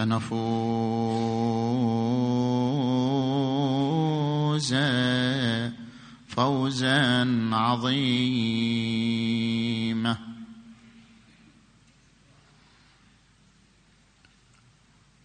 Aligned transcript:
فنفوز 0.00 0.40
فوزا 6.28 7.48
عظيما. 7.52 8.70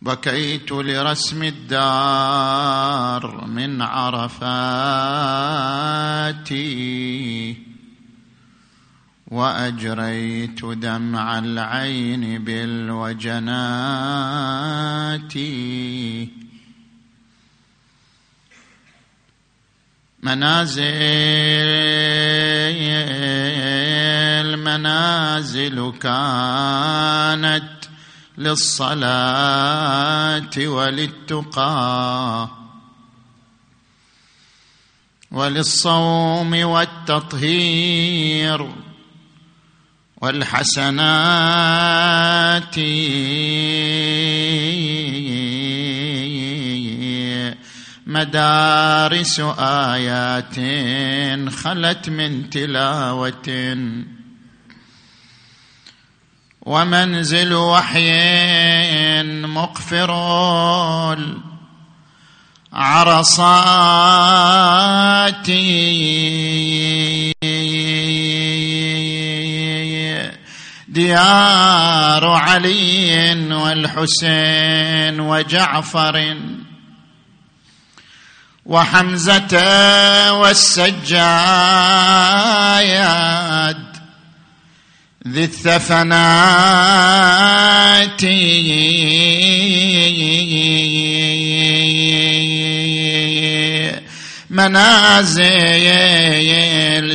بكيت 0.01 0.71
لرسم 0.71 1.43
الدار 1.43 3.47
من 3.47 3.81
عرفاتي 3.81 4.45
وأجريت 9.35 10.65
دمع 10.65 11.39
العين 11.39 12.43
بالوجنات. 12.43 13.35
منازل 20.23 20.85
منازل 24.57 25.93
كانت 26.01 27.69
للصلاة 28.37 28.97
وللتقى 30.57 32.49
وللصوم 35.31 36.65
والتطهير. 36.65 38.05
والحسنات. 40.21 40.95
مدارس 48.07 49.39
آيات 49.59 50.55
خلت 51.49 52.09
من 52.09 52.49
تلاوة. 52.49 53.77
ومنزل 56.61 57.53
وحي 57.53 59.23
مقفر. 59.23 60.11
عرصات. 62.73 63.35
ديار 70.95 72.25
علي 72.25 73.33
والحسين 73.51 75.19
وجعفر 75.19 76.37
وحمزة 78.65 79.53
والسجاد 80.33 81.05
ذي 85.27 85.43
الثفنات 85.43 86.55
منازل 94.55 95.45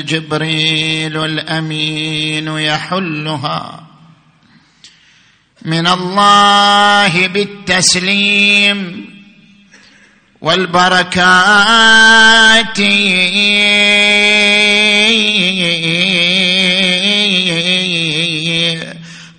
جبريل 0.06 1.24
الامين 1.24 2.48
يحلها. 2.48 3.86
من 5.62 5.86
الله 5.86 7.26
بالتسليم 7.26 9.10
والبركات. 10.40 11.20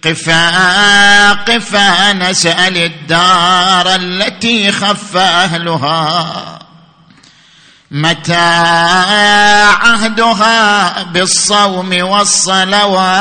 قفا 0.04 1.34
قفا 1.34 2.14
نسأل 2.14 2.78
الدار 2.78 3.96
التي 3.96 4.72
خف 4.72 5.18
أهلها. 5.18 6.71
متى 7.92 8.36
عهدها 9.84 11.04
بالصوم 11.04 12.02
والصلوات. 12.02 13.12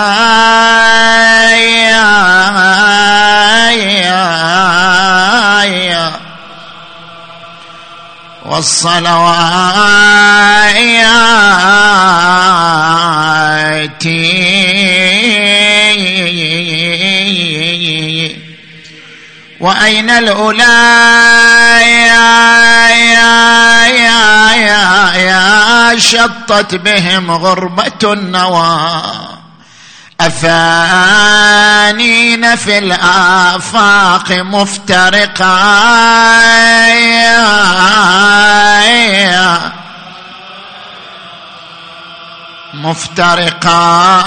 والصلوات. 8.45 9.61
وأين 19.61 20.19
يا 21.81 22.80
يا 24.61 25.13
يا 25.15 25.99
شطت 25.99 26.75
بهم 26.75 27.31
غربة 27.31 28.13
النوى. 28.13 29.03
أفانين 30.21 31.37
في 32.57 32.79
الآفاق 32.79 34.33
مفترقا 34.33 35.71
مفترقات 42.75 44.21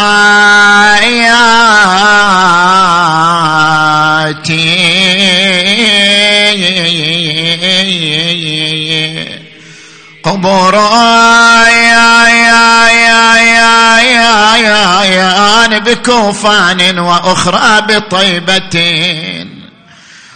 قبور 10.23 10.73
يا 10.73 12.28
يا 12.28 12.89
يا 12.89 13.38
يا 13.38 14.00
يا 14.00 14.56
يا 14.56 15.03
يا 15.03 15.79
بكوفان 15.79 17.00
وأخرى 17.00 17.81
بطيبتين 17.81 19.69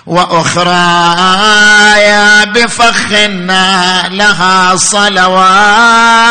وأخرى 0.06 1.16
يا 2.02 2.44
بفخ 2.44 3.12
لها 4.12 4.76
صلوات 4.76 6.28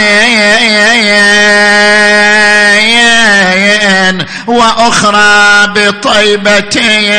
وأخرى 4.48 5.68
بطيبتين 5.76 7.12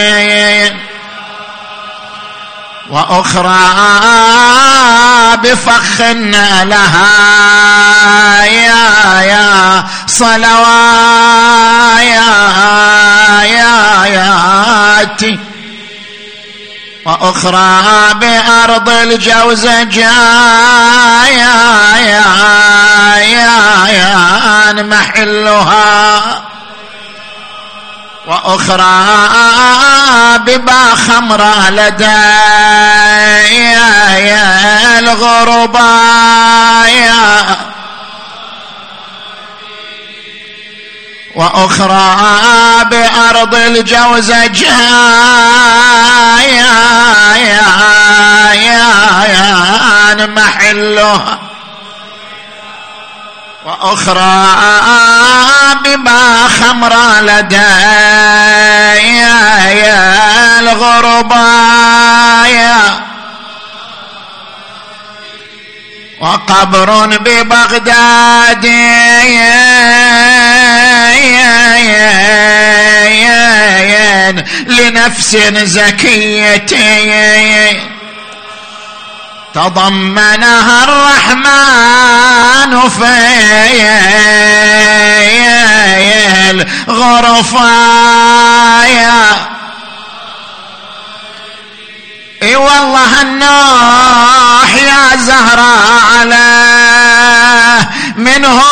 وأخرى 2.90 3.58
بفخ 5.36 6.00
لها 6.62 7.08
يا 8.44 9.20
يا 9.20 9.84
صلوات 10.06 11.52
يا 13.44 14.04
يا 14.06 15.51
ياتي 17.06 17.24
وأخرى 17.24 18.14
بأرض 18.14 18.88
الجوز 18.88 19.64
يا 19.64 19.98
يا 21.26 21.96
يا 21.98 23.46
يا 23.88 24.72
محلها. 24.82 26.42
وأخرى 28.26 29.18
ببا 30.38 30.94
خمرة 30.94 31.70
لدى 31.70 32.18
الغرباء 34.98 35.82
وأخرى 41.34 42.16
بأرض 42.84 43.54
الجوزج 43.54 44.64
محلها. 50.34 51.38
وأخرى 53.64 54.56
بما 55.84 56.48
خمر 56.48 57.20
لدى 57.20 57.72
الغرباء 60.60 61.82
وقبر 66.20 67.06
ببغداد 67.06 68.66
لنفس 74.66 75.36
زكيه 75.62 76.56
تضمنها 79.54 80.84
الرحمن 80.84 81.92
في 82.88 83.22
الغرفايا 86.88 88.22
اي 92.42 92.56
والله 92.56 93.20
النوح 93.20 94.74
يا 94.74 95.16
زهراء 95.16 96.02
على 96.14 96.62
منه 98.16 98.62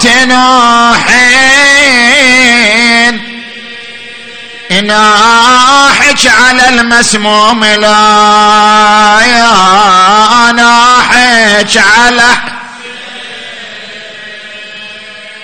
تنوحين 0.00 1.55
ناحج 4.80 6.28
على 6.28 6.68
المسموم 6.68 7.64
لا 7.64 9.18
يا 9.26 10.52
ناحج 10.52 11.78
على 11.78 12.28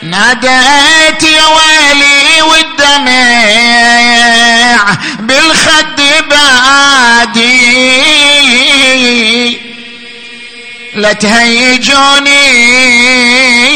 ناديت 0.03 1.23
يا 1.23 1.47
ويلي 1.47 2.43
والدمع 2.43 3.13
بالخد 5.19 6.01
بادي. 6.31 7.73
لا 10.95 11.13
تهيجوني 11.13 12.31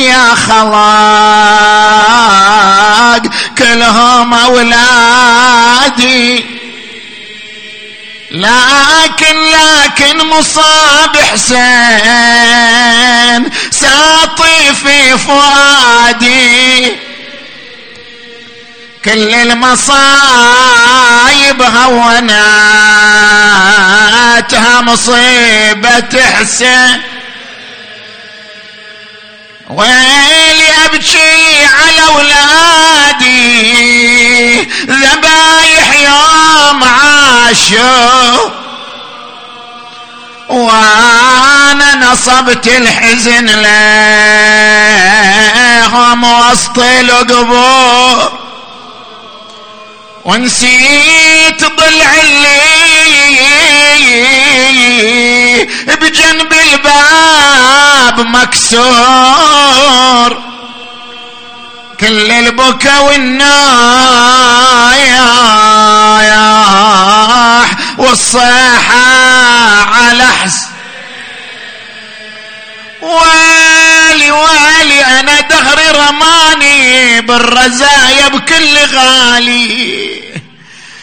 يا 0.04 0.34
خلاق 0.34 0.76
كلهم 3.58 4.34
أولادي. 4.34 5.76
لكن 8.30 9.36
لكن 9.50 10.26
مصاب 10.26 11.16
حسين 11.16 11.56
ساطي 13.70 14.74
في 14.74 15.18
فؤادي. 15.18 17.05
كل 19.06 19.34
المصايب 19.34 20.02
هوناتها 21.62 22.40
مصيبة 24.80 26.24
حسين. 26.38 27.02
ويلي 29.70 30.84
أبكي 30.84 31.64
على 31.64 32.04
أولادي 32.08 33.36
ذبايح 34.86 35.92
يوم 35.94 36.84
عاشوا. 36.84 38.50
وأنا 40.48 41.94
نصبت 41.94 42.66
الحزن 42.66 43.46
لهم 45.76 46.24
وسط 46.24 46.78
القبور. 46.78 48.46
ونسيت 50.26 51.64
ضلع 51.64 52.14
اللي 52.20 52.56
بجنب 56.00 56.52
الباب 56.52 58.20
مكسور. 58.20 59.76
كل 62.00 62.30
البكا 62.32 62.98
والنايح 62.98 63.66
والصيحة 67.98 69.06
على 69.82 70.26
حس 70.26 70.65
ويلي 73.06 74.30
ويلي 74.30 75.04
أنا 75.04 75.40
دهري 75.40 75.88
رماني 75.90 77.20
بالرزايا 77.20 78.28
بكل 78.28 78.78
غالي. 78.94 80.06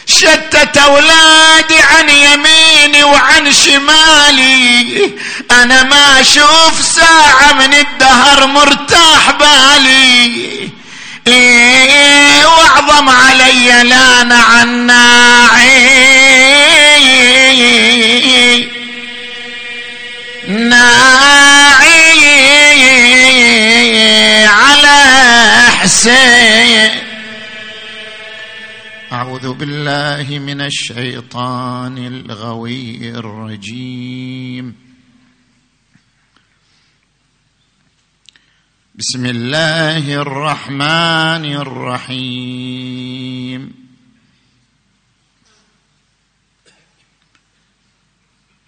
شتت 0.06 0.76
أولادي 0.76 1.78
عن 1.78 2.08
يميني 2.08 3.04
وعن 3.04 3.52
شمالي. 3.52 5.12
أنا 5.50 5.82
ما 5.82 6.20
أشوف 6.20 6.82
ساعة 6.96 7.52
من 7.52 7.74
الدهر 7.74 8.46
مرتاح 8.46 9.30
بالي. 9.30 10.70
إيه 11.26 12.46
وأعظم 12.46 13.08
علي 13.08 13.82
لأن 13.82 14.32
عن 14.32 14.86
ناعي 14.86 16.24
ناعي 20.48 21.63
حسين 25.84 26.90
أعوذ 29.12 29.54
بالله 29.54 30.38
من 30.38 30.60
الشيطان 30.60 31.98
الغوي 31.98 33.10
الرجيم. 33.10 34.74
بسم 38.94 39.26
الله 39.26 40.14
الرحمن 40.14 41.44
الرحيم. 41.52 43.74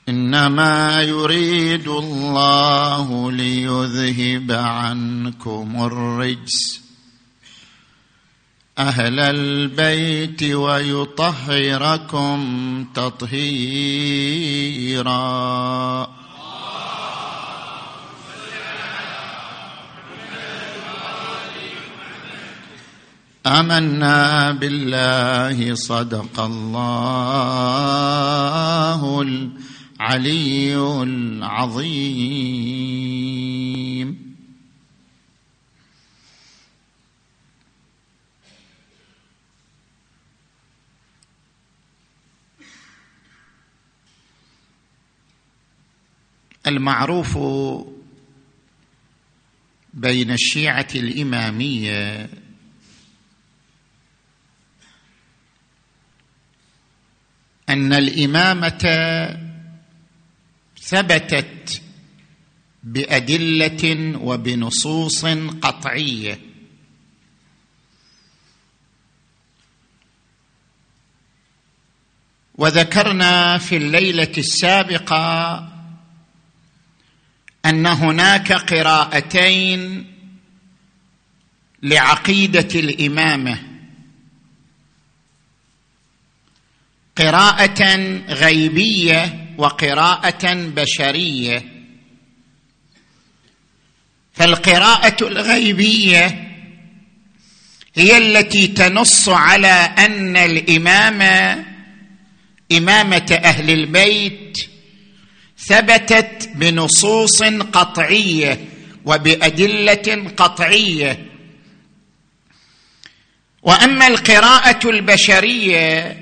إنما 0.08 1.02
يريد 1.02 1.88
الله 1.88 3.32
ليذهب 3.32 4.52
عنكم 4.52 5.84
الرجس. 5.84 6.85
أهل 8.78 9.20
البيت 9.20 10.42
ويطهركم 10.42 12.38
تطهيرا. 12.94 13.76
آمنا 23.46 24.50
بالله 24.50 25.74
صدق 25.74 26.40
الله 26.40 27.22
العلي 29.22 30.76
العظيم. 31.02 32.36
المعروف 46.66 47.38
بين 49.94 50.30
الشيعة 50.30 50.88
الإمامية 50.94 52.28
أن 57.68 57.92
الإمامة 57.92 58.78
ثبتت 60.80 61.82
بأدلة 62.82 64.18
وبنصوص 64.18 65.24
قطعية. 65.62 66.38
وذكرنا 72.54 73.58
في 73.58 73.76
الليلة 73.76 74.32
السابقة 74.38 75.75
أن 77.68 77.86
هناك 77.86 78.52
قراءتين 78.52 80.06
لعقيدة 81.82 82.80
الإمامة. 82.80 83.62
قراءة 87.16 87.96
غيبية 88.28 89.54
وقراءة 89.58 90.54
بشرية. 90.54 91.76
فالقراءة 94.32 95.16
الغيبية 95.26 96.46
هي 97.94 98.18
التي 98.18 98.66
تنص 98.66 99.28
على 99.28 99.94
أن 99.98 100.36
الامامه 100.36 101.64
إمامة 102.72 103.40
أهل 103.44 103.70
البيت 103.70 104.75
ثبتت 105.68 106.48
بنصوص 106.54 107.42
قطعية 107.42 108.68
وبأدلة 109.04 110.32
قطعية. 110.36 111.26
وأما 113.62 114.06
القراءة 114.06 114.90
البشرية 114.90 116.16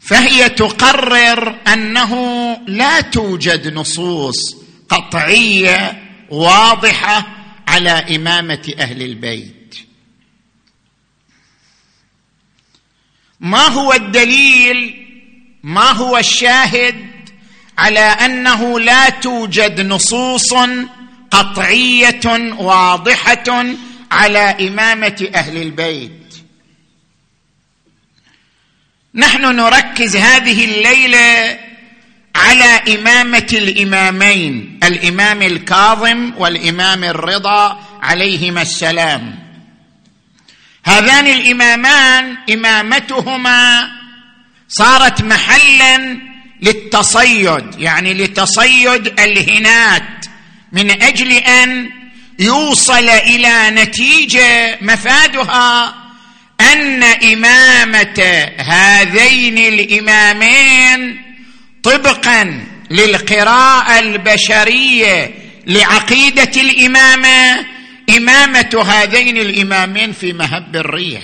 فهي 0.00 0.48
تقرر 0.48 1.58
أنه 1.72 2.12
لا 2.66 3.00
توجد 3.00 3.74
نصوص 3.74 4.56
قطعية 4.88 6.02
واضحة 6.30 7.26
على 7.68 7.90
إمامة 7.90 8.74
أهل 8.78 9.02
البيت. 9.02 9.78
ما 13.40 13.66
هو 13.66 13.92
الدليل؟ 13.92 15.06
ما 15.62 15.90
هو 15.90 16.18
الشاهد؟ 16.18 17.07
على 17.78 18.00
أنه 18.00 18.80
لا 18.80 19.08
توجد 19.08 19.80
نصوص 19.80 20.54
قطعية 21.30 22.54
واضحة 22.58 23.64
على 24.10 24.68
إمامة 24.68 25.28
أهل 25.34 25.56
البيت. 25.56 26.12
نحن 29.14 29.56
نركز 29.56 30.16
هذه 30.16 30.64
الليلة 30.64 31.58
على 32.34 32.98
إمامة 32.98 33.48
الإمامين 33.52 34.80
الإمام 34.84 35.42
الكاظم 35.42 36.32
والإمام 36.38 37.04
الرضا 37.04 37.80
عليهما 38.02 38.62
السلام. 38.62 39.38
هذان 40.84 41.26
الإمامان 41.26 42.36
إمامتهما 42.52 43.90
صارت 44.68 45.22
محلا 45.22 46.27
للتصيد 46.62 47.64
يعني 47.78 48.14
لتصيد 48.14 49.20
الهنات 49.20 50.24
من 50.72 51.02
أجل 51.02 51.32
أن 51.32 51.90
يوصل 52.38 53.08
إلى 53.08 53.70
نتيجة 53.70 54.78
مفادها 54.80 55.94
أن 56.60 57.02
إمامة 57.02 58.48
هذين 58.58 59.58
الإمامين 59.58 61.22
طبقا 61.82 62.64
للقراءة 62.90 63.98
البشرية 63.98 65.34
لعقيدة 65.66 66.60
الإمامة 66.60 67.66
إمامة 68.16 68.84
هذين 68.86 69.36
الإمامين 69.36 70.12
في 70.12 70.32
مهب 70.32 70.76
الريح. 70.76 71.22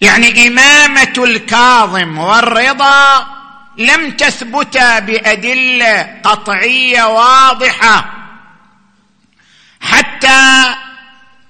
يعني 0.00 0.48
إمامة 0.48 1.12
الكاظم 1.18 2.18
والرضا 2.18 3.35
لم 3.78 4.10
تثبتا 4.10 4.98
بأدلة 4.98 6.20
قطعية 6.24 7.02
واضحة 7.02 8.12
حتى 9.80 10.74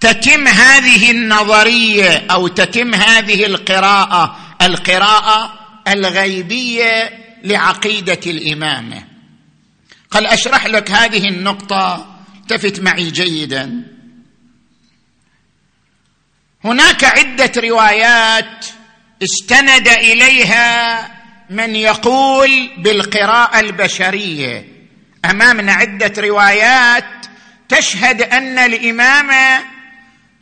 تتم 0.00 0.48
هذه 0.48 1.10
النظرية 1.10 2.26
أو 2.30 2.48
تتم 2.48 2.94
هذه 2.94 3.46
القراءة 3.46 4.38
القراءة 4.62 5.58
الغيبية 5.88 7.10
لعقيدة 7.44 8.20
الإمامة. 8.26 9.04
قال 10.10 10.26
أشرح 10.26 10.66
لك 10.66 10.90
هذه 10.90 11.28
النقطة 11.28 12.06
التفت 12.36 12.80
معي 12.80 13.10
جيدا. 13.10 13.82
هناك 16.64 17.04
عدة 17.04 17.52
روايات 17.56 18.66
استند 19.22 19.88
إليها 19.88 21.15
من 21.50 21.76
يقول 21.76 22.70
بالقراءة 22.78 23.60
البشرية. 23.60 24.68
أمامنا 25.30 25.72
عدة 25.72 26.22
روايات 26.22 27.26
تشهد 27.68 28.22
أن 28.22 28.58
الامامه 28.58 29.64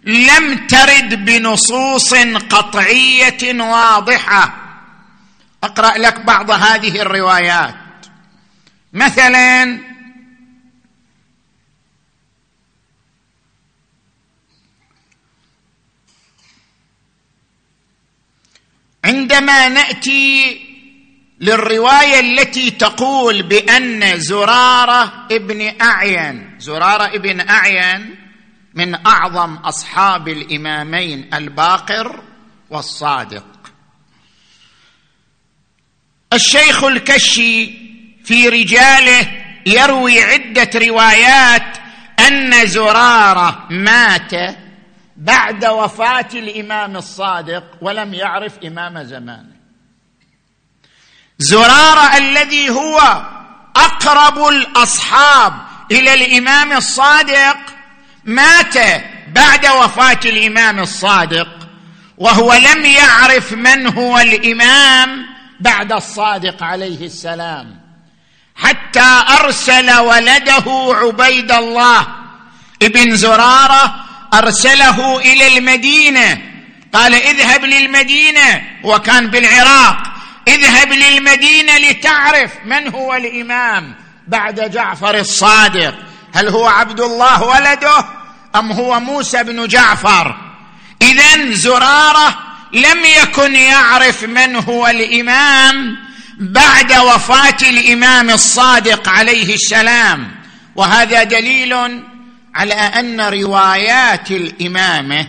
لم 0.04 0.66
ترد 0.66 1.24
بنصوص 1.24 2.14
قطعية 2.50 3.62
واضحة. 3.62 4.54
أقرأ 5.64 5.98
لك 5.98 6.20
بعض 6.20 6.50
هذه 6.50 7.00
الروايات. 7.02 7.74
مثلا 8.92 9.80
عندما 19.04 19.68
نأتي 19.68 20.73
للرواية 21.44 22.20
التي 22.20 22.70
تقول 22.70 23.42
بأن 23.42 24.20
زرارة 24.20 25.26
ابن 25.30 25.80
أعين 25.82 26.56
زرارة 26.58 27.14
ابن 27.16 27.48
أعين 27.48 28.16
من 28.74 29.06
أعظم 29.06 29.54
أصحاب 29.54 30.28
الإمامين 30.28 31.34
الباقر 31.34 32.22
والصادق. 32.70 33.44
الشيخ 36.32 36.84
الكشي 36.84 37.66
في 38.24 38.48
رجاله 38.48 39.44
يروي 39.66 40.22
عدة 40.22 40.70
روايات 40.74 41.76
أن 42.28 42.66
زرارة 42.66 43.66
مات 43.70 44.56
بعد 45.16 45.64
وفاة 45.64 46.28
الإمام 46.34 46.96
الصادق 46.96 47.64
ولم 47.80 48.14
يعرف 48.14 48.58
إمام 48.58 49.02
زمانه 49.02 49.53
زرارة 51.38 52.16
الذي 52.16 52.70
هو 52.70 53.22
أقرب 53.76 54.48
الأصحاب 54.48 55.52
إلى 55.90 56.14
الإمام 56.14 56.72
الصادق 56.72 57.56
مات 58.24 58.74
بعد 59.28 59.66
وفاة 59.66 60.20
الإمام 60.24 60.80
الصادق 60.80 61.48
وهو 62.18 62.54
لم 62.54 62.84
يعرف 62.84 63.52
من 63.52 63.86
هو 63.86 64.18
الإمام 64.18 65.26
بعد 65.60 65.92
الصادق 65.92 66.62
عليه 66.62 67.06
السلام. 67.06 67.80
حتى 68.56 69.22
أرسل 69.40 69.98
ولده 69.98 70.64
عبيد 71.02 71.52
الله 71.52 72.06
ابن 72.82 73.16
زرارة 73.16 73.94
أرسله 74.34 75.18
إلى 75.18 75.58
المدينة. 75.58 76.38
قال 76.92 77.14
اذهب 77.14 77.64
للمدينة 77.64 78.62
وكان 78.84 79.26
بالعراق. 79.26 80.13
اذهب 80.48 80.92
للمدينة 80.92 81.78
لتعرف 81.78 82.50
من 82.64 82.88
هو 82.88 83.14
الإمام 83.14 83.94
بعد 84.28 84.70
جعفر 84.70 85.18
الصادق. 85.18 85.94
هل 86.34 86.48
هو 86.48 86.66
عبد 86.66 87.00
الله 87.00 87.42
ولده 87.42 88.04
أم 88.56 88.72
هو 88.72 89.00
موسى 89.00 89.42
بن 89.42 89.66
جعفر؟ 89.66 90.36
اذا 91.02 91.52
زرارة 91.52 92.38
لم 92.72 93.04
يكن 93.22 93.54
يعرف 93.54 94.24
من 94.24 94.56
هو 94.56 94.86
الإمام 94.86 95.96
بعد 96.38 96.92
وفاة 96.92 97.56
الإمام 97.62 98.30
الصادق 98.30 99.08
عليه 99.08 99.54
السلام. 99.54 100.30
وهذا 100.76 101.22
دليل 101.22 102.02
على 102.54 102.74
أن 102.74 103.20
روايات 103.20 104.30
الإمامة 104.30 105.26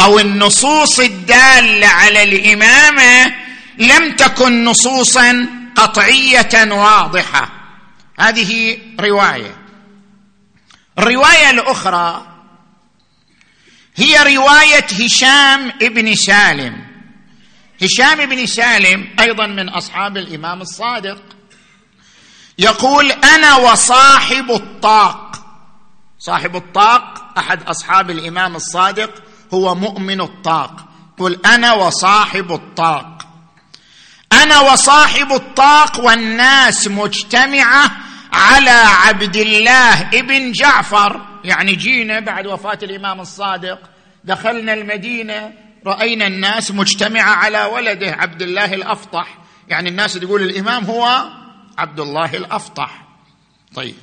أو 0.00 0.18
النصوص 0.18 1.00
الدالة 1.00 1.86
على 1.86 2.22
الإمامة 2.22 3.32
لم 3.78 4.16
تكن 4.16 4.64
نصوصا 4.64 5.48
قطعية 5.76 6.72
واضحة. 6.72 7.50
هذه 8.18 8.78
رواية. 9.00 9.56
الرواية 10.98 11.50
الأخرى 11.50 12.26
هي 13.96 14.36
رواية 14.36 14.84
هشام 14.84 15.72
ابن 15.82 16.14
سالم. 16.14 16.92
هشام 17.82 18.26
بن 18.26 18.46
سالم 18.46 19.08
أيضا 19.20 19.46
من 19.46 19.68
أصحاب 19.68 20.16
الإمام 20.16 20.60
الصادق. 20.60 21.22
يقول 22.58 23.12
أنا 23.12 23.56
وصاحب 23.56 24.50
الطاق. 24.50 25.46
صاحب 26.18 26.56
الطاق 26.56 27.32
أحد 27.38 27.62
أصحاب 27.62 28.10
الإمام 28.10 28.56
الصادق 28.56 29.22
هو 29.54 29.74
مؤمن 29.74 30.20
الطاق. 30.20 30.88
قل 31.18 31.40
أنا 31.46 31.72
وصاحب 31.72 32.52
الطاق. 32.52 33.11
أنا 34.32 34.60
وصاحب 34.60 35.32
الطاق 35.32 36.00
والناس 36.00 36.88
مجتمعة 36.88 37.90
على 38.32 38.70
عبد 38.70 39.36
الله 39.36 40.00
ابن 40.00 40.52
جعفر. 40.52 41.20
يعني 41.44 41.74
جينا 41.74 42.20
بعد 42.20 42.46
وفاة 42.46 42.78
الإمام 42.82 43.20
الصادق 43.20 43.78
دخلنا 44.24 44.74
المدينة 44.74 45.52
رأينا 45.86 46.26
الناس 46.26 46.70
مجتمعة 46.70 47.30
على 47.30 47.64
ولده 47.64 48.10
عبد 48.10 48.42
الله 48.42 48.74
الأفطح. 48.74 49.38
يعني 49.68 49.88
الناس 49.88 50.14
تقول 50.14 50.42
الإمام 50.42 50.84
هو 50.84 51.30
عبد 51.78 52.00
الله 52.00 52.34
الأفطح. 52.34 53.02
طيب. 53.74 53.94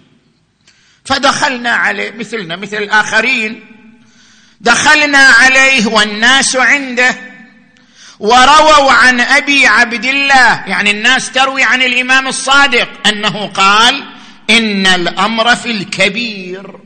فدخلنا 1.06 1.70
عليه 1.70 2.12
مثلنا 2.12 2.56
مثل 2.56 2.78
الآخرين. 2.78 3.66
دخلنا 4.62 5.18
عليه 5.18 5.88
والناس 5.88 6.56
عنده. 6.56 7.29
ورووا 8.20 8.92
عن 8.92 9.20
أبي 9.20 9.68
عبد 9.68 10.06
الله 10.06 10.68
يعني 10.68 10.92
الناس 10.92 11.32
تروي 11.32 11.64
عن 11.64 11.82
الإمام 11.82 12.28
الصادق 12.28 13.08
أنه 13.08 13.48
قال 13.48 14.06
إن 14.50 14.88
الأمر 14.88 15.56
في 15.56 15.72
الكبير. 15.72 16.80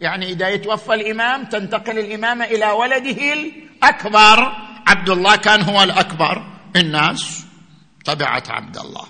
يعني 0.00 0.32
إذا 0.32 0.48
يتوفى 0.48 0.94
الإمام 0.94 1.44
تنتقل 1.44 1.98
الامامه 1.98 2.44
إلى 2.44 2.66
ولده 2.66 3.32
الأكبر. 3.32 4.52
عبد 4.86 5.10
الله 5.10 5.36
كان 5.36 5.62
هو 5.62 5.82
الأكبر. 5.82 6.46
الناس 6.76 7.44
تبعت 8.04 8.50
عبد 8.50 8.76
الله. 8.76 9.06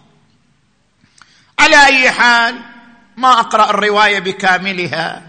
على 1.59 1.87
أي 1.87 2.11
حال 2.11 2.55
ما 3.17 3.41
أقرأ 3.41 3.71
الرواية 3.71 4.19
بكاملها. 4.19 5.23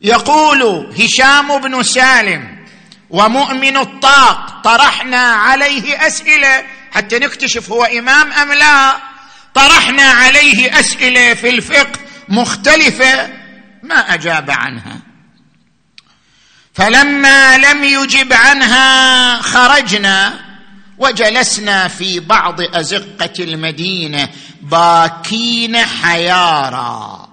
يقول 0.00 0.92
هشام 1.00 1.58
بن 1.60 1.82
سالم 1.82 2.55
ومؤمن 3.10 3.76
الطاق 3.76 4.62
طرحنا 4.64 5.18
عليه 5.18 6.06
أسئلة. 6.06 6.64
حتى 6.92 7.18
نكتشف 7.18 7.70
هو 7.70 7.84
إمام 7.84 8.32
أم 8.32 8.52
لا. 8.52 8.96
طرحنا 9.54 10.02
عليه 10.02 10.80
أسئلة 10.80 11.34
في 11.34 11.48
الفقه 11.48 12.00
مختلفة. 12.28 13.28
ما 13.82 14.14
أجاب 14.14 14.50
عنها. 14.50 15.00
فلما 16.74 17.58
لم 17.58 17.84
يجب 17.84 18.32
عنها 18.32 19.42
خرجنا 19.42 20.46
وجلسنا 20.98 21.88
في 21.88 22.20
بعض 22.20 22.60
أزقة 22.60 23.44
المدينة 23.44 24.28
باكين 24.62 25.76
حيارى 25.76 27.28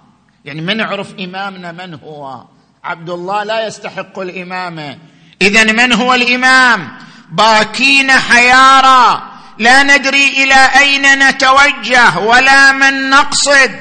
يعني 0.46 0.62
من 0.62 0.77
نعرف 0.77 1.13
إمامنا 1.20 1.72
من 1.72 1.94
هو؟ 1.94 2.44
عبد 2.84 3.10
الله 3.10 3.44
لا 3.44 3.68
يستحق 3.68 4.20
الإمامة. 4.20 4.98
اذا 5.43 5.63
من 5.63 5.93
هو 5.93 6.13
الإمام؟ 6.13 6.97
باكين 7.31 8.12
حيارى 8.12 9.31
لا 9.59 9.83
ندري 9.83 10.27
إلى 10.27 10.69
أين 10.79 11.29
نتوجه 11.29 12.19
ولا 12.19 12.71
من 12.71 13.09
نقصد. 13.09 13.79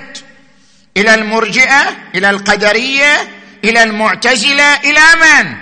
إلى 0.96 1.14
المرجئة 1.14 1.82
إلى 2.14 2.30
القدرية 2.30 3.14
إلى 3.64 3.82
المعتزلة 3.82 4.74
إلى 4.74 5.00
من؟ 5.20 5.56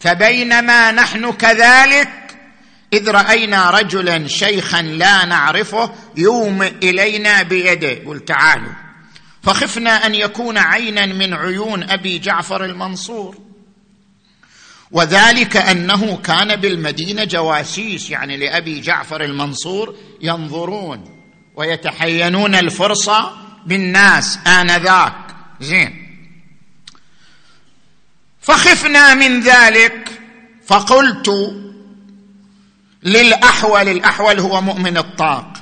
فبينما 0.00 0.92
نحن 0.92 1.32
كذلك 1.32 2.10
إذ 2.92 3.10
رأينا 3.10 3.70
رجلا 3.70 4.28
شيخا 4.28 4.82
لا 4.82 5.24
نعرفه 5.24 5.92
يومئ 6.16 6.72
إلينا 6.82 7.42
بيده. 7.42 7.98
قل 8.06 8.24
تعالوا. 8.24 8.72
فخفنا 9.42 10.06
أن 10.06 10.14
يكون 10.14 10.58
عينا 10.58 11.06
من 11.06 11.34
عيون 11.34 11.90
أبي 11.90 12.18
جعفر 12.18 12.64
المنصور. 12.64 13.49
وذلك 14.92 15.56
أنه 15.56 16.16
كان 16.16 16.56
بالمدينة 16.56 17.24
جواسيس 17.24 18.10
يعني 18.10 18.36
لأبي 18.36 18.80
جعفر 18.80 19.24
المنصور 19.24 19.94
ينظرون 20.20 21.04
ويتحينون 21.56 22.54
الفرصه 22.54 23.32
بالناس 23.66 24.38
آنذاك. 24.46 25.14
زين. 25.60 26.06
فخفنا 28.40 29.14
من 29.14 29.40
ذلك 29.40 30.20
فقلت 30.66 31.56
للأحول 33.02 33.88
الأحول 33.88 34.40
هو 34.40 34.60
مؤمن 34.60 34.96
الطاق. 34.96 35.52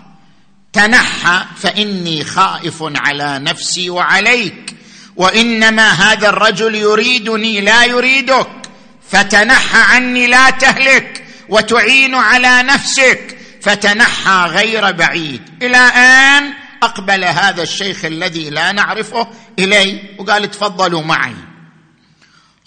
تنحى 0.72 1.44
فإني 1.56 2.24
خائف 2.24 2.76
على 2.82 3.38
نفسي 3.38 3.90
وعليك 3.90 4.74
وإنما 5.16 5.90
هذا 5.90 6.28
الرجل 6.28 6.74
يريدني 6.74 7.60
لا 7.60 7.84
يريدك. 7.84 8.67
فتنحى 9.10 9.78
عني 9.78 10.26
لا 10.26 10.50
تهلك 10.50 11.24
وتعين 11.48 12.14
على 12.14 12.62
نفسك. 12.62 13.38
فتنحى 13.62 14.46
غير 14.50 14.92
بعيد. 14.92 15.42
إلى 15.62 15.76
آن 15.76 16.54
أقبل 16.82 17.24
هذا 17.24 17.62
الشيخ 17.62 18.04
الذي 18.04 18.50
لا 18.50 18.72
نعرفه 18.72 19.28
الي 19.58 20.02
وقال 20.18 20.50
تفضلوا 20.50 21.02
معي. 21.02 21.34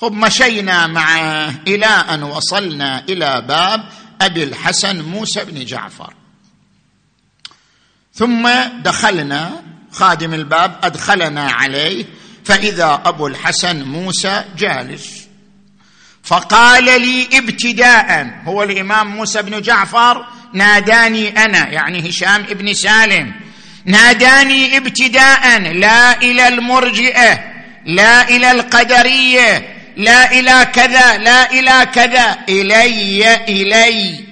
خب 0.01 0.13
مشينا 0.13 0.88
معه 0.88 1.54
إلى 1.67 1.86
أن 1.86 2.23
وصلنا 2.23 3.04
إلى 3.10 3.41
باب 3.41 3.89
أبي 4.21 4.43
الحسن 4.43 5.01
موسى 5.01 5.45
بن 5.45 5.65
جعفر. 5.65 6.13
ثم 8.13 8.49
دخلنا 8.84 9.51
خادم 9.91 10.34
الباب 10.34 10.80
أدخلنا 10.84 11.51
عليه. 11.51 12.06
فإذا 12.45 13.01
أبو 13.06 13.27
الحسن 13.27 13.84
موسى 13.84 14.45
جالس. 14.58 15.20
فقال 16.23 16.84
لي 16.84 17.27
ابتداء. 17.34 18.41
هو 18.43 18.63
الإمام 18.63 19.07
موسى 19.07 19.41
بن 19.41 19.62
جعفر. 19.62 20.25
ناداني 20.53 21.45
أنا 21.45 21.67
يعني 21.67 22.10
هشام 22.10 22.43
بن 22.43 22.73
سالم. 22.73 23.34
ناداني 23.86 24.77
ابتداء. 24.77 25.60
لا 25.60 26.21
إلى 26.21 26.47
المرجئة 26.47 27.39
لا 27.86 28.29
إلى 28.29 28.51
القدرية 28.51 29.77
لا 29.97 30.31
إلى 30.31 30.67
كذا 30.73 31.17
لا 31.17 31.51
إلى 31.51 31.88
كذا. 31.93 32.38
إلي 32.49 33.36
إلي. 33.36 34.25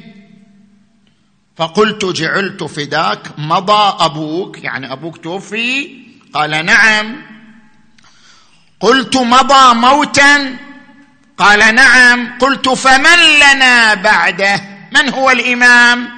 فقلت 1.57 2.05
جعلت 2.05 2.63
فداك 2.63 3.21
مضى 3.37 4.05
أبوك. 4.05 4.63
يعني 4.63 4.93
أبوك 4.93 5.17
توفي؟ 5.17 5.99
قال 6.33 6.65
نعم. 6.65 7.21
قلت 8.79 9.17
مضى 9.17 9.75
موتا؟ 9.75 10.68
قال 11.39 11.75
نعم. 11.75 12.37
قلت 12.39 12.69
فمن 12.69 13.19
لنا 13.39 13.93
بعده؟ 13.93 14.61
من 14.91 15.09
هو 15.09 15.31
الإمام؟ 15.31 16.09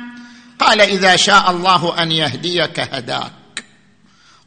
قال 0.60 0.82
إذا 0.82 1.16
شاء 1.16 1.52
الله 1.52 2.04
أن 2.04 2.12
يهديك 2.12 2.80
هداك. 2.80 3.32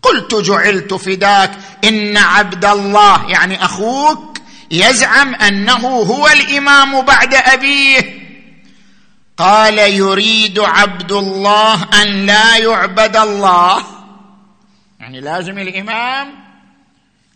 قلت 0.03 0.35
جعلت 0.35 0.95
فداك. 0.95 1.51
إن 1.85 2.17
عبد 2.17 2.65
الله 2.65 3.31
يعني 3.31 3.65
أخوك 3.65 4.39
يزعم 4.71 5.35
أنه 5.35 5.87
هو 5.87 6.29
الإمام 6.29 7.01
بعد 7.01 7.35
أبيه. 7.35 8.25
قال 9.37 9.79
يريد 9.79 10.59
عبد 10.59 11.13
الله 11.13 11.85
أن 12.03 12.27
لا 12.27 12.57
يعبد 12.57 13.17
الله. 13.17 13.83
يعني 15.01 15.21
لازم 15.21 15.59
الإمام 15.59 16.44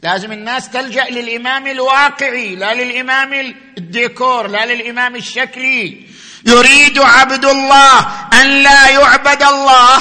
لازم 0.03 0.33
الناس 0.33 0.71
تلجأ 0.71 1.05
للإمام 1.05 1.67
الواقعي 1.67 2.57
لا 2.57 2.75
للإمام 2.75 3.55
الديكور 3.79 4.47
لا 4.47 4.67
للإمام 4.67 5.17
الشكلي. 5.17 6.07
يريد 6.47 6.99
عبد 6.99 7.45
الله 7.45 7.99
أن 8.33 8.63
لا 8.63 8.89
يعبد 8.89 9.43
الله. 9.43 9.99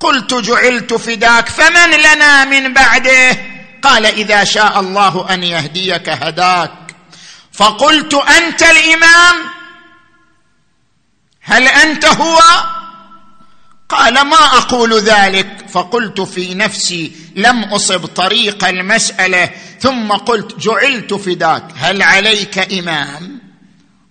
قلت 0.00 0.34
جعلت 0.34 0.94
فداك 0.94 1.48
فمن 1.48 1.90
لنا 1.90 2.44
من 2.44 2.72
بعده؟ 2.72 3.36
قال 3.82 4.06
إذا 4.06 4.44
شاء 4.44 4.80
الله 4.80 5.34
أن 5.34 5.42
يهديك 5.42 6.08
هداك. 6.08 6.72
فقلت 7.52 8.14
أنت 8.14 8.62
الإمام؟ 8.62 9.36
هل 11.42 11.68
أنت 11.68 12.04
هو؟ 12.04 12.40
قال 13.92 14.14
ما 14.14 14.36
أقول 14.36 15.00
ذلك؟ 15.00 15.64
فقلت 15.68 16.20
في 16.20 16.54
نفسي 16.54 17.12
لم 17.36 17.64
أصب 17.64 18.06
طريق 18.06 18.64
المسألة 18.64 19.50
ثم 19.80 20.12
قلت 20.12 20.58
جعلت 20.60 21.14
فداك. 21.14 21.64
هل 21.76 22.02
عليك 22.02 22.72
إمام؟ 22.78 23.40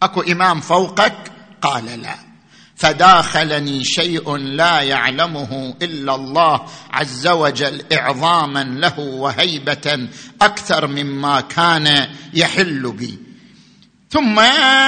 أكو 0.04 0.22
إمام 0.22 0.62
فوقك؟ 0.62 1.32
قال 1.62 2.02
لا. 2.02 2.15
فداخلني 2.76 3.84
شيء 3.84 4.36
لا 4.36 4.82
يعلمه 4.82 5.76
إلا 5.82 6.15
الله 6.15 6.62
عز 6.91 7.28
وجل 7.28 7.82
إعظاما 7.94 8.63
له 8.63 9.00
وهيبة 9.00 10.08
أكثر 10.41 10.88
مما 10.88 11.41
كان 11.41 12.08
يحل 12.34 12.91
بي. 12.91 13.20
ثم 14.10 14.41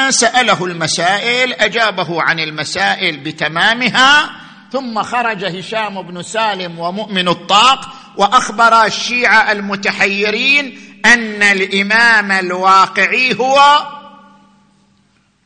سأله 0.09 0.65
المسائل 0.65 1.53
أجابه 1.53 2.21
عن 2.21 2.39
المسائل 2.39 3.17
بتمامها 3.17 4.42
ثم 4.73 5.03
خرج 5.03 5.45
هشام 5.45 6.01
بن 6.01 6.23
سالم 6.23 6.79
ومؤمن 6.79 7.27
الطاق 7.27 7.93
وأخبر 8.17 8.85
الشيعة 8.85 9.51
المتحيرين 9.51 10.79
أن 11.05 11.43
الإمام 11.43 12.31
الواقعي 12.31 13.35
هو 13.39 13.87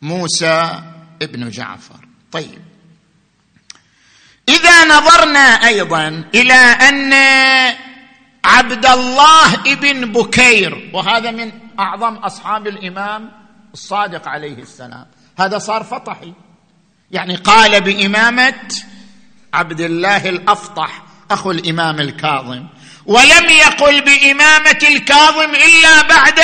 موسى 0.02 0.82
ابن 1.22 1.50
جعفر. 1.50 2.08
طيب. 2.32 2.62
إذا 4.50 4.86
نظرنا 4.86 5.68
أيضا 5.68 6.24
إلى 6.36 6.54
أن 6.54 7.14
عبد 8.46 8.86
الله 8.86 9.54
ابن 9.54 10.12
بكير 10.12 10.92
وهذا 10.94 11.32
من 11.32 11.52
أعظم 11.80 12.16
أصحاب 12.16 12.68
الإمام 12.68 13.32
الصادق 13.74 14.28
عليه 14.28 14.62
السلام 14.62 15.06
هذا 15.40 15.58
صار 15.58 15.84
فطحي. 15.84 16.34
يعني 17.12 17.36
قال 17.36 17.82
بإمامة 17.82 18.68
عبد 19.58 19.82
الله 19.82 20.30
الأفطح 20.30 21.02
أخو 21.32 21.52
الإمام 21.52 22.00
الكاظم. 22.00 22.68
ولم 23.06 23.46
يقل 23.50 24.02
بإمامة 24.02 24.80
الكاظم 24.88 25.50
إلا 25.56 26.02
بعد 26.02 26.40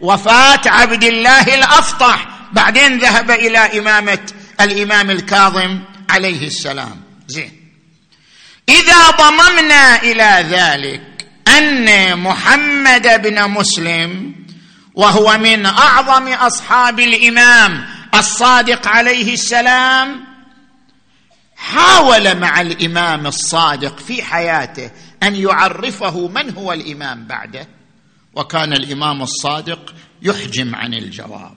وفاة 0.00 0.60
عبد 0.66 1.04
الله 1.04 1.54
الأفطح. 1.54 2.28
بعدين 2.52 2.98
ذهب 2.98 3.30
إلى 3.30 3.58
إمامة 3.58 4.18
الإمام 4.60 5.10
الكاظم 5.10 5.80
عليه 6.10 6.46
السلام. 6.46 7.02
زين. 7.28 7.52
إذا 8.68 9.10
ضممنا 9.10 10.02
إلى 10.02 10.46
ذلك 10.50 11.26
أن 11.58 12.18
محمد 12.18 13.22
بن 13.22 13.50
مسلم 13.50 14.34
وهو 14.94 15.38
من 15.38 15.66
أعظم 15.66 16.28
أصحاب 16.28 17.00
الإمام 17.00 17.86
الصادق 18.14 18.88
عليه 18.88 19.34
السلام 19.34 20.25
حاول 21.56 22.38
مع 22.38 22.60
الإمام 22.60 23.26
الصادق 23.26 23.98
في 23.98 24.22
حياته 24.22 24.90
أن 25.22 25.36
يعرفه 25.36 26.28
من 26.28 26.54
هو 26.54 26.72
الإمام 26.72 27.26
بعده. 27.26 27.68
وكان 28.34 28.72
الإمام 28.72 29.22
الصادق 29.22 29.94
يحجم 30.22 30.74
عن 30.74 30.94
الجواب. 30.94 31.54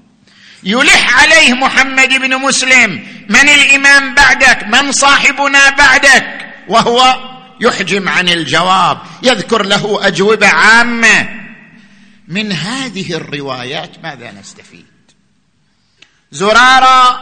يلح 0.64 1.22
عليه 1.22 1.54
محمد 1.54 2.10
بن 2.10 2.36
مسلم 2.36 3.08
من 3.30 3.50
الإمام 3.50 4.16
بعدك؟ 4.16 4.64
من 4.64 4.92
صاحبنا 4.92 5.70
بعدك؟ 5.70 6.54
وهو 6.68 7.16
يحجم 7.62 8.10
عن 8.10 8.30
الجواب. 8.30 9.02
يذكر 9.24 9.66
له 9.66 10.08
أجوبة 10.08 10.48
عامة. 10.48 11.30
من 12.28 12.52
هذه 12.52 13.14
الروايات 13.14 14.04
ماذا 14.04 14.32
نستفيد؟ 14.32 14.86
زرارة 16.32 17.20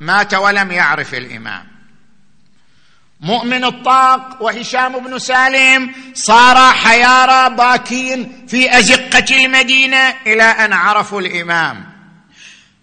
مات 0.00 0.34
ولم 0.34 0.72
يعرف 0.72 1.14
الإمام. 1.14 1.75
مؤمن 3.20 3.64
الطاق 3.64 4.42
وهشام 4.42 4.98
بن 4.98 5.18
سالم 5.18 5.94
صار 6.14 6.72
حيارى 6.72 7.56
باكين 7.56 8.46
في 8.48 8.78
أزقة 8.78 9.36
المدينة 9.44 10.14
إلى 10.26 10.42
أن 10.42 10.72
عرفوا 10.72 11.20
الإمام. 11.20 11.96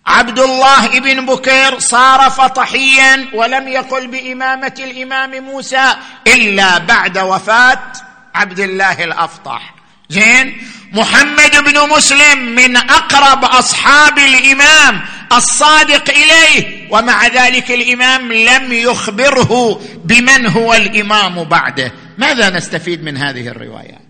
عبد 0.06 0.40
الله 0.40 1.00
بن 1.00 1.26
بكير 1.26 1.80
صار 1.80 2.30
فطحيا 2.30 3.28
ولم 3.34 3.68
يقل 3.68 4.08
بإمامة 4.08 4.74
الإمام 4.80 5.44
موسى 5.44 5.96
إلا 6.28 6.78
بعد 6.78 7.18
وفاة 7.18 7.92
عبد 8.36 8.60
الله 8.60 9.04
الافطح 9.04 9.74
زين؟ 10.10 10.68
محمد 10.94 11.64
بن 11.64 11.90
مسلم 11.90 12.40
من 12.40 12.78
أقرب 12.78 13.46
أصحاب 13.46 14.18
الإمام 14.18 15.02
الصادق 15.32 16.10
إليه 16.10 16.88
ومع 16.92 17.28
ذلك 17.28 17.72
الإمام 17.72 18.34
لم 18.34 18.74
يخبره 18.74 19.82
بمن 20.06 20.48
هو 20.48 20.74
الإمام 20.74 21.44
بعده. 21.44 21.92
ماذا 22.18 22.50
نستفيد 22.50 23.04
من 23.04 23.18
هذه 23.18 23.48
الروايات 23.48 24.02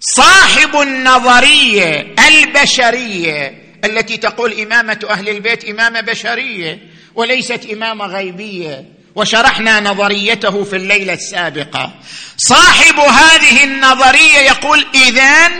صاحب 0.00 0.80
النظرية 0.80 2.14
البشرية 2.28 3.62
التي 3.84 4.16
تقول 4.16 4.60
إمامة 4.60 5.06
أهل 5.10 5.28
البيت 5.28 5.64
إمامة 5.64 6.00
بشرية 6.00 6.78
وليست 7.14 7.66
إمامة 7.72 8.06
غيبية. 8.06 8.99
وشرحنا 9.14 9.80
نظريته 9.80 10.64
في 10.64 10.76
الليلة 10.76 11.12
السابقة. 11.12 11.94
صاحب 12.36 12.98
هذه 12.98 13.64
النظرية 13.64 14.38
يقول 14.38 14.86
إذن 14.94 15.52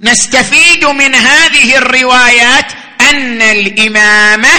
نستفيد 0.00 0.84
من 0.84 1.14
هذه 1.14 1.76
الروايات 1.76 2.72
أن 3.00 3.42
الإمامة 3.42 4.50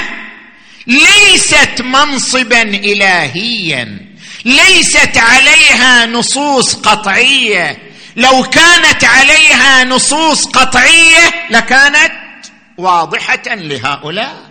ليست 0.88 1.82
منصبا 1.82 2.62
الهيا 2.62 4.00
ليست 4.46 5.18
عليها 5.18 6.06
نصوص 6.06 6.76
قطعية. 6.76 7.78
لو 8.16 8.44
كانت 8.44 9.04
عليها 9.04 9.84
نصوص 9.84 10.46
قطعية 10.46 11.48
لكانت 11.50 12.14
واضحة 12.78 13.44
لهؤلاء. 13.48 14.49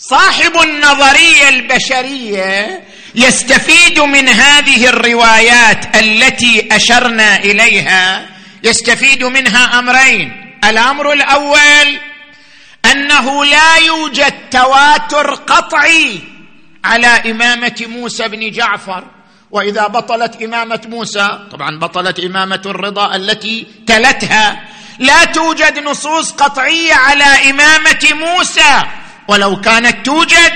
صاحب 0.00 0.60
النظرية 0.62 1.48
البشرية 1.48 2.84
يستفيد 3.14 4.00
من 4.00 4.28
هذه 4.28 4.88
الروايات 4.88 5.96
التي 5.96 6.68
أشرنا 6.72 7.36
إليها. 7.36 8.26
يستفيد 8.64 9.24
منها 9.24 9.78
أمرين. 9.78 10.56
الأمر 10.64 11.12
الأول 11.12 11.98
أنه 12.84 13.44
لا 13.44 13.76
يوجد 13.76 14.34
تواتر 14.50 15.34
قطعي 15.34 16.20
على 16.84 17.06
إمامة 17.06 17.84
موسى 17.86 18.28
بن 18.28 18.50
جعفر. 18.50 19.04
وإذا 19.50 19.86
بطلت 19.86 20.42
إمامة 20.42 20.80
موسى 20.86 21.38
طبعا 21.52 21.78
بطلت 21.78 22.20
إمامة 22.20 22.62
الرضا 22.66 23.16
التي 23.16 23.66
تلتها 23.86 24.62
لا 24.98 25.24
توجد 25.24 25.78
نصوص 25.78 26.32
قطعية 26.32 26.94
على 26.94 27.50
إمامة 27.50 28.08
موسى. 28.12 28.82
ولو 29.28 29.60
كانت 29.60 30.06
توجد 30.06 30.52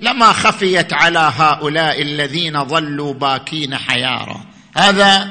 لما 0.00 0.32
خفيت 0.32 0.92
على 0.92 1.32
هؤلاء 1.36 2.02
الذين 2.02 2.64
ظلوا 2.64 3.14
باكين 3.14 3.78
حيارى 3.78 4.40
هذا 4.76 5.30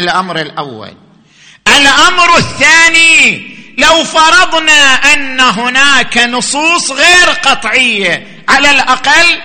الأمر 0.00 0.40
الأول. 0.40 0.96
الأمر 1.68 2.36
الثاني 2.36 3.56
لو 3.78 4.04
فرضنا 4.04 4.94
أن 5.14 5.40
هناك 5.40 6.18
نصوص 6.18 6.90
غير 6.90 7.28
قطعية 7.44 8.42
على 8.48 8.70
الأقل 8.70 9.40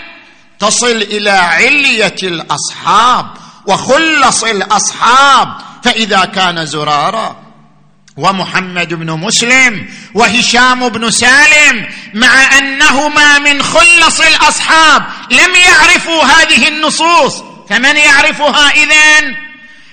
تصل 0.60 0.92
إلى 0.92 1.30
علية 1.30 2.16
الأصحاب 2.24 3.28
وخلص 3.68 4.44
الأصحاب 4.44 5.58
فإذا 5.84 6.26
كان 6.26 6.66
زراره 6.66 7.41
ومحمد 8.18 8.94
بن 8.94 9.12
مسلم 9.12 9.86
وهشام 10.14 10.90
بن 10.90 11.12
سالم 11.12 11.88
مع 12.14 12.58
أنهما 12.58 13.40
من 13.40 13.64
خلص 13.64 14.22
الأصحاب. 14.22 15.04
لم 15.32 15.56
يعرفوا 15.56 16.24
هذه 16.24 16.68
النصوص. 16.68 17.44
فمن 17.70 17.96
يعرفها 17.98 18.72
إذن؟ 18.72 19.36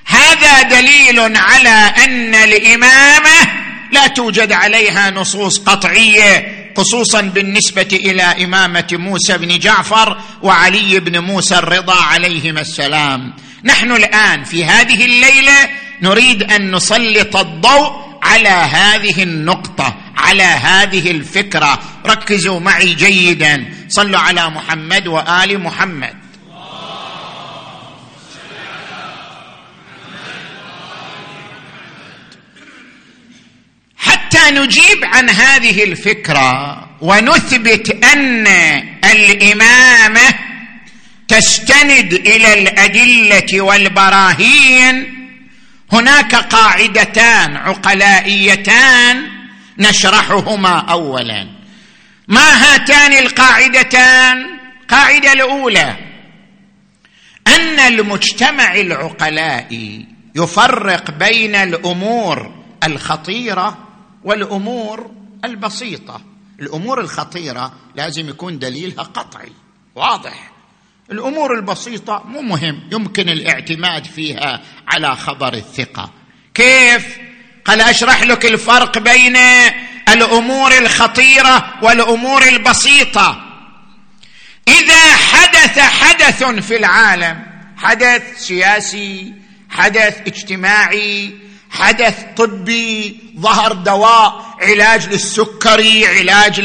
هذا 0.06 0.62
دليل 0.62 1.36
على 1.36 1.92
أن 2.04 2.34
الإمامة 2.34 3.48
لا 3.92 4.06
توجد 4.06 4.52
عليها 4.52 5.10
نصوص 5.10 5.58
قطعية 5.58 6.58
خصوصا 6.76 7.20
بالنسبة 7.20 7.88
إلى 7.92 8.22
إمامة 8.22 8.86
موسى 8.92 9.38
بن 9.38 9.58
جعفر 9.58 10.18
وعلي 10.42 11.00
بن 11.00 11.18
موسى 11.18 11.58
الرضا 11.58 11.94
عليهما 12.02 12.60
السلام. 12.60 13.34
نحن 13.64 13.92
الآن 13.92 14.44
في 14.44 14.64
هذه 14.64 15.04
الليلة 15.04 15.68
نريد 16.02 16.42
أن 16.52 16.74
نسلط 16.74 17.36
الضوء 17.36 18.07
على 18.22 18.48
هذه 18.48 19.22
النقطة 19.22 19.96
على 20.16 20.42
هذه 20.42 21.10
الفكرة. 21.10 21.78
ركزوا 22.06 22.60
معي 22.60 22.94
جيدا. 22.94 23.74
صلوا 23.88 24.20
على 24.20 24.50
محمد 24.50 25.06
وآل 25.06 25.60
محمد. 25.60 26.14
حتى 33.96 34.50
نجيب 34.50 35.04
عن 35.04 35.30
هذه 35.30 35.84
الفكرة 35.84 36.88
ونثبت 37.00 38.04
أن 38.04 38.46
الإمامة 39.04 40.34
تستند 41.28 42.12
إلى 42.12 42.52
الأدلة 42.62 43.60
والبراهين 43.60 45.17
هناك 45.92 46.34
قاعدتان 46.34 47.56
عقلائيتان 47.56 49.28
نشرحهما 49.78 50.78
اولا. 50.78 51.48
ما 52.28 52.40
هاتان 52.40 53.12
القاعدتان؟ 53.12 54.58
قاعدة 54.88 55.32
الأولى 55.32 55.96
أن 57.46 57.78
المجتمع 57.80 58.74
العقلائي 58.74 60.06
يفرق 60.34 61.10
بين 61.10 61.54
الأمور 61.54 62.64
الخطيرة 62.84 63.78
والأمور 64.24 65.10
البسيطة. 65.44 66.20
الأمور 66.60 67.00
الخطيرة 67.00 67.72
لازم 67.94 68.28
يكون 68.28 68.58
دليلها 68.58 69.02
قطعي 69.04 69.52
واضح. 69.94 70.57
الأمور 71.12 71.54
البسيطة 71.54 72.22
مو 72.26 72.40
مهم 72.42 72.80
يمكن 72.92 73.28
الاعتماد 73.28 74.04
فيها 74.04 74.60
على 74.88 75.16
خبر 75.16 75.54
الثقة. 75.54 76.12
كيف؟ 76.54 77.18
قال 77.64 77.80
أشرح 77.80 78.22
لك 78.22 78.46
الفرق 78.46 78.98
بين 78.98 79.36
الأمور 80.08 80.78
الخطيرة 80.78 81.74
والأمور 81.82 82.42
البسيطة. 82.42 83.44
إذا 84.68 85.16
حدث 85.16 85.78
حدث 85.78 86.44
في 86.44 86.76
العالم 86.76 87.46
حدث 87.76 88.22
سياسي 88.38 89.34
حدث 89.70 90.20
اجتماعي 90.26 91.34
حدث 91.70 92.24
طبي 92.36 93.20
ظهر 93.40 93.72
دواء 93.72 94.56
علاج 94.62 95.08
للسكري 95.08 96.06
علاج 96.06 96.60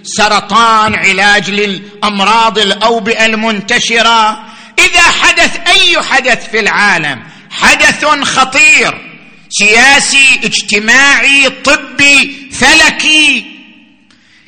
للسرطان 0.00 0.94
علاج 0.94 1.50
للأمراض 1.50 2.58
الاوبئه 2.58 3.26
المنتشره 3.26 4.30
إذا 4.78 5.02
حدث 5.02 5.56
أي 5.56 6.02
حدث 6.02 6.50
في 6.50 6.60
العالم 6.60 7.22
حدث 7.50 8.04
خطير 8.04 9.10
سياسي 9.50 10.40
اجتماعي 10.44 11.50
طبي 11.50 12.50
فلكي 12.52 13.44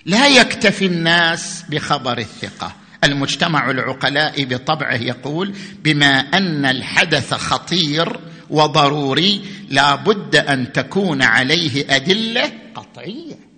لا 0.07 0.27
يكتفي 0.27 0.87
الناس 0.87 1.65
بخبر 1.69 2.19
الثقة. 2.19 2.77
المجتمع 3.05 3.71
العقلاء 3.71 4.45
بطبعه 4.45 4.95
يقول 4.95 5.55
بما 5.85 6.21
أن 6.21 6.65
الحدث 6.65 7.35
خطير 7.35 8.21
وضروري 8.51 9.45
لا 9.69 9.95
بد 9.95 10.37
أن 10.37 10.73
تكون 10.73 11.23
عليه 11.23 11.97
أدلة 11.97 12.53
قطعية. 12.75 13.52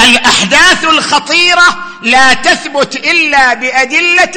الاحداث 0.00 0.84
الخطيرة 0.84 1.78
لا 2.02 2.34
تثبت 2.34 2.96
إلا 2.96 3.54
بأدلة 3.54 4.36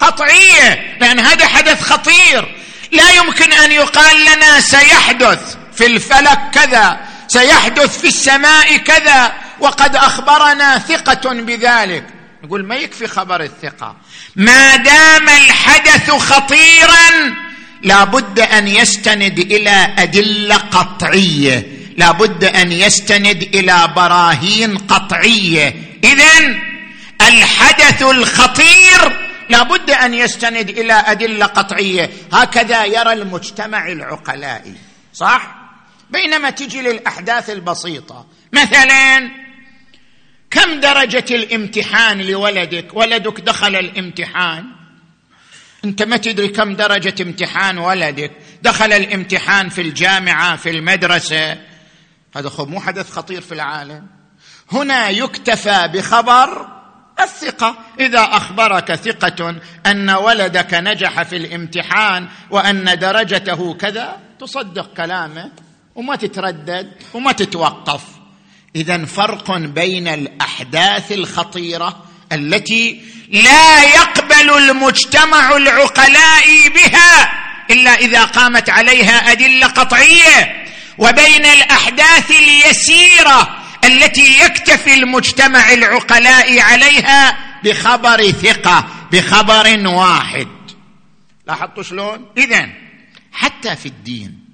قطعية 0.00 0.96
لأن 1.00 1.20
هذا 1.20 1.46
حدث 1.46 1.82
خطير. 1.82 2.54
لا 2.92 3.10
يمكن 3.10 3.52
أن 3.52 3.72
يقال 3.72 4.16
لنا 4.24 4.60
سيحدث 4.60 5.56
في 5.74 5.86
الفلك 5.86 6.38
كذا 6.52 7.00
سيحدث 7.28 7.98
في 7.98 8.08
السماء 8.08 8.76
كذا 8.76 9.32
وقد 9.60 9.96
أخبرنا 9.96 10.78
ثقة 10.78 11.32
بذلك. 11.32 12.04
نقول 12.44 12.64
ما 12.64 12.76
يكفي 12.76 13.06
خبر 13.06 13.42
الثقة؟ 13.42 13.96
ما 14.36 14.76
دام 14.76 15.28
الحدث 15.28 16.10
خطيرا 16.10 17.34
لا 17.82 18.04
بد 18.04 18.40
أن 18.40 18.68
يستند 18.68 19.38
إلى 19.38 19.94
أدلة 19.98 20.56
قطعية. 20.56 21.77
لا 21.98 22.12
بد 22.12 22.44
أن 22.44 22.72
يستند 22.72 23.42
إلى 23.54 23.92
براهين 23.96 24.78
قطعية. 24.78 25.74
اذا 26.04 26.58
الحدث 27.28 28.02
الخطير 28.02 29.28
لا 29.50 29.62
بد 29.62 29.90
أن 29.90 30.14
يستند 30.14 30.70
إلى 30.70 30.92
أدلة 30.92 31.46
قطعية. 31.46 32.10
هكذا 32.32 32.84
يرى 32.84 33.12
المجتمع 33.12 33.92
العقلائي 33.92 34.74
صح؟ 35.14 35.54
بينما 36.10 36.50
تجي 36.50 36.80
للأحداث 36.80 37.50
البسيطة. 37.50 38.26
مثلا 38.52 39.30
كم 40.50 40.80
درجة 40.80 41.24
الامتحان 41.30 42.22
لولدك؟ 42.22 42.86
ولدك 42.94 43.40
دخل 43.40 43.76
الامتحان. 43.76 44.64
أنت 45.84 46.02
ما 46.02 46.16
تدري 46.16 46.48
كم 46.48 46.74
درجة 46.74 47.22
امتحان 47.22 47.78
ولدك. 47.78 48.30
دخل 48.62 48.92
الامتحان 48.92 49.68
في 49.68 49.80
الجامعة 49.80 50.56
في 50.56 50.70
المدرسة. 50.70 51.58
هذا 52.36 52.50
مو 52.58 52.80
حدث 52.80 53.10
خطير 53.10 53.40
في 53.40 53.52
العالم. 53.52 54.06
هنا 54.72 55.08
يكتفى 55.08 55.90
بخبر 55.94 56.68
الثقة. 57.20 57.76
إذا 58.00 58.20
أخبرك 58.20 58.94
ثقة 58.94 59.54
أن 59.86 60.10
ولدك 60.10 60.74
نجح 60.74 61.22
في 61.22 61.36
الامتحان 61.36 62.28
وأن 62.50 62.98
درجته 62.98 63.74
كذا 63.74 64.16
تصدق 64.40 64.94
كلامه 64.94 65.50
وما 65.94 66.16
تتردد 66.16 66.92
وما 67.14 67.32
تتوقف. 67.32 68.02
اذا 68.76 69.04
فرق 69.04 69.56
بين 69.56 70.08
الأحداث 70.08 71.12
الخطيرة 71.12 72.04
التي 72.32 73.02
لا 73.28 73.82
يقبل 73.82 74.50
المجتمع 74.50 75.56
العقلاء 75.56 76.68
بها 76.68 77.32
إلا 77.70 77.90
إذا 77.90 78.24
قامت 78.24 78.70
عليها 78.70 79.32
أدلة 79.32 79.66
قطعية. 79.66 80.64
وبين 80.98 81.44
الأحداث 81.44 82.30
اليسيرة 82.30 83.64
التي 83.84 84.44
يكتفي 84.44 84.94
المجتمع 84.94 85.72
العقلاء 85.72 86.60
عليها 86.60 87.38
بخبر 87.64 88.30
ثقة 88.30 88.88
بخبر 89.12 89.86
واحد. 89.86 90.48
لاحظتوا 91.46 91.82
شلون؟ 91.82 92.26
اذا 92.36 92.68
حتى 93.32 93.76
في 93.76 93.86
الدين 93.86 94.44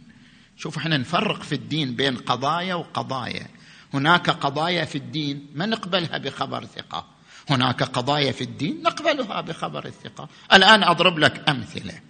شوف 0.57 0.77
إحنا 0.77 0.97
نفرق 0.97 1.43
في 1.43 1.55
الدين 1.55 1.95
بين 1.95 2.17
قضايا 2.17 2.75
وقضايا. 2.75 3.47
هناك 3.95 4.31
قضايا 4.31 4.85
في 4.85 4.99
الدين 4.99 5.47
ما 5.55 5.67
نقبلها 5.67 6.19
بخبر 6.19 6.65
ثقة. 6.77 7.07
هناك 7.51 7.83
قضايا 7.83 8.33
في 8.33 8.45
الدين 8.45 8.83
نقبلها 8.83 9.41
بخبر 9.41 9.85
الثقة. 9.87 10.29
الآن 10.53 10.83
أضرب 10.83 11.19
لك 11.19 11.49
أمثلة. 11.49 12.01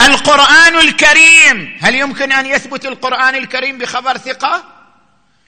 القرآن 0.00 0.78
الكريم. 0.78 1.78
هل 1.80 1.94
يمكن 1.94 2.32
أن 2.32 2.46
يثبت 2.46 2.86
القرآن 2.86 3.34
الكريم 3.34 3.78
بخبر 3.78 4.18
ثقة؟ 4.18 4.64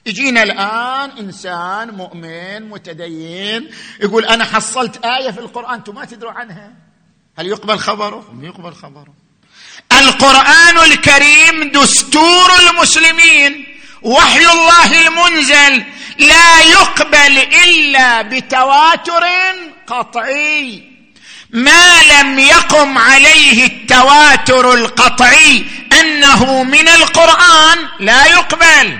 يجينا 0.05 0.43
الآن 0.43 1.11
إنسان 1.17 1.89
مؤمن 1.91 2.69
متدين 2.69 3.69
يقول 3.99 4.25
أنا 4.25 4.45
حصلت 4.45 5.05
آية 5.05 5.31
في 5.31 5.39
القرآن 5.39 5.73
أنتم 5.73 5.95
ما 5.95 6.05
تدروا 6.05 6.31
عنها. 6.31 6.71
هل 7.37 7.47
يقبل 7.47 7.79
خبره؟ 7.79 8.33
يقبل 8.41 8.73
خبره. 8.73 9.13
القرآن 9.91 10.77
الكريم 10.77 11.71
دستور 11.71 12.49
المسلمين 12.59 13.77
وحي 14.01 14.51
الله 14.51 15.07
المنزل 15.07 15.83
لا 16.19 16.61
يقبل 16.61 17.37
إلا 17.63 18.21
بتواتر 18.21 19.23
قطعي. 19.87 20.92
ما 21.53 22.03
لم 22.03 22.39
يقم 22.39 22.97
عليه 22.97 23.65
التواتر 23.65 24.73
القطعي 24.73 25.65
أنه 25.99 26.63
من 26.63 26.87
القرآن 26.87 27.77
لا 27.99 28.25
يقبل 28.25 28.99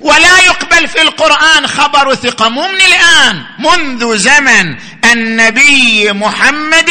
ولا 0.00 0.38
يقبل 0.38 0.88
في 0.88 1.02
القرآن 1.02 1.66
خبر 1.66 2.14
ثقة. 2.14 2.48
مو 2.48 2.68
من 2.68 2.80
الآن 2.80 3.44
منذ 3.58 4.16
زمن 4.16 4.76
النبي 5.12 6.12
محمد. 6.12 6.90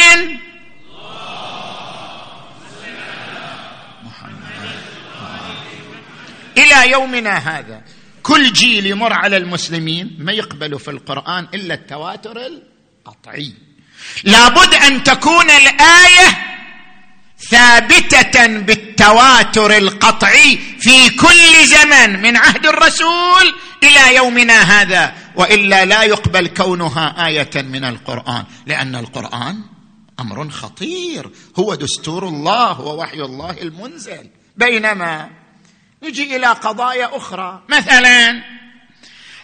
إلى 6.58 6.90
يومنا 6.90 7.36
هذا 7.38 7.82
كل 8.22 8.52
جيل 8.52 8.86
يمر 8.86 9.12
على 9.12 9.36
المسلمين 9.36 10.16
ما 10.18 10.32
يقبلوا 10.32 10.78
في 10.78 10.90
القرآن 10.90 11.48
إلا 11.54 11.74
التواتر 11.74 12.36
القطعي. 12.46 13.52
لابد 14.24 14.74
أن 14.74 15.04
تكون 15.04 15.50
الآية 15.50 16.52
ثابتة 17.50 18.46
بالتواتر 18.46 19.76
القطعي 19.76 20.58
في 20.80 21.10
كل 21.10 21.66
زمن 21.66 22.22
من 22.22 22.36
عهد 22.36 22.66
الرسول 22.66 23.54
إلى 23.82 24.16
يومنا 24.16 24.62
هذا 24.62 25.14
وإلا 25.36 25.84
لا 25.84 26.02
يقبل 26.02 26.46
كونها 26.46 27.26
آية 27.26 27.50
من 27.62 27.84
القرآن 27.84 28.44
لأن 28.66 28.96
القرآن 28.96 29.62
أمر 30.20 30.50
خطير 30.50 31.30
هو 31.58 31.74
دستور 31.74 32.28
الله 32.28 32.80
ووحي 32.80 33.20
الله 33.20 33.50
المنزل. 33.50 34.30
بينما 34.56 35.30
نجي 36.02 36.36
إلى 36.36 36.46
قضايا 36.46 37.16
أخرى 37.16 37.62
مثلا 37.68 38.42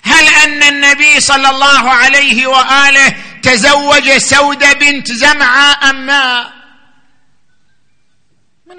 هل 0.03 0.29
أن 0.29 0.63
النبي 0.63 1.21
صلى 1.21 1.51
الله 1.51 1.91
عليه 1.91 2.47
وآله 2.47 3.15
تزوج 3.43 4.17
سودة 4.17 4.73
بنت 4.73 5.13
زمعة 5.13 5.91
أم 5.91 6.07
ما 6.07 6.59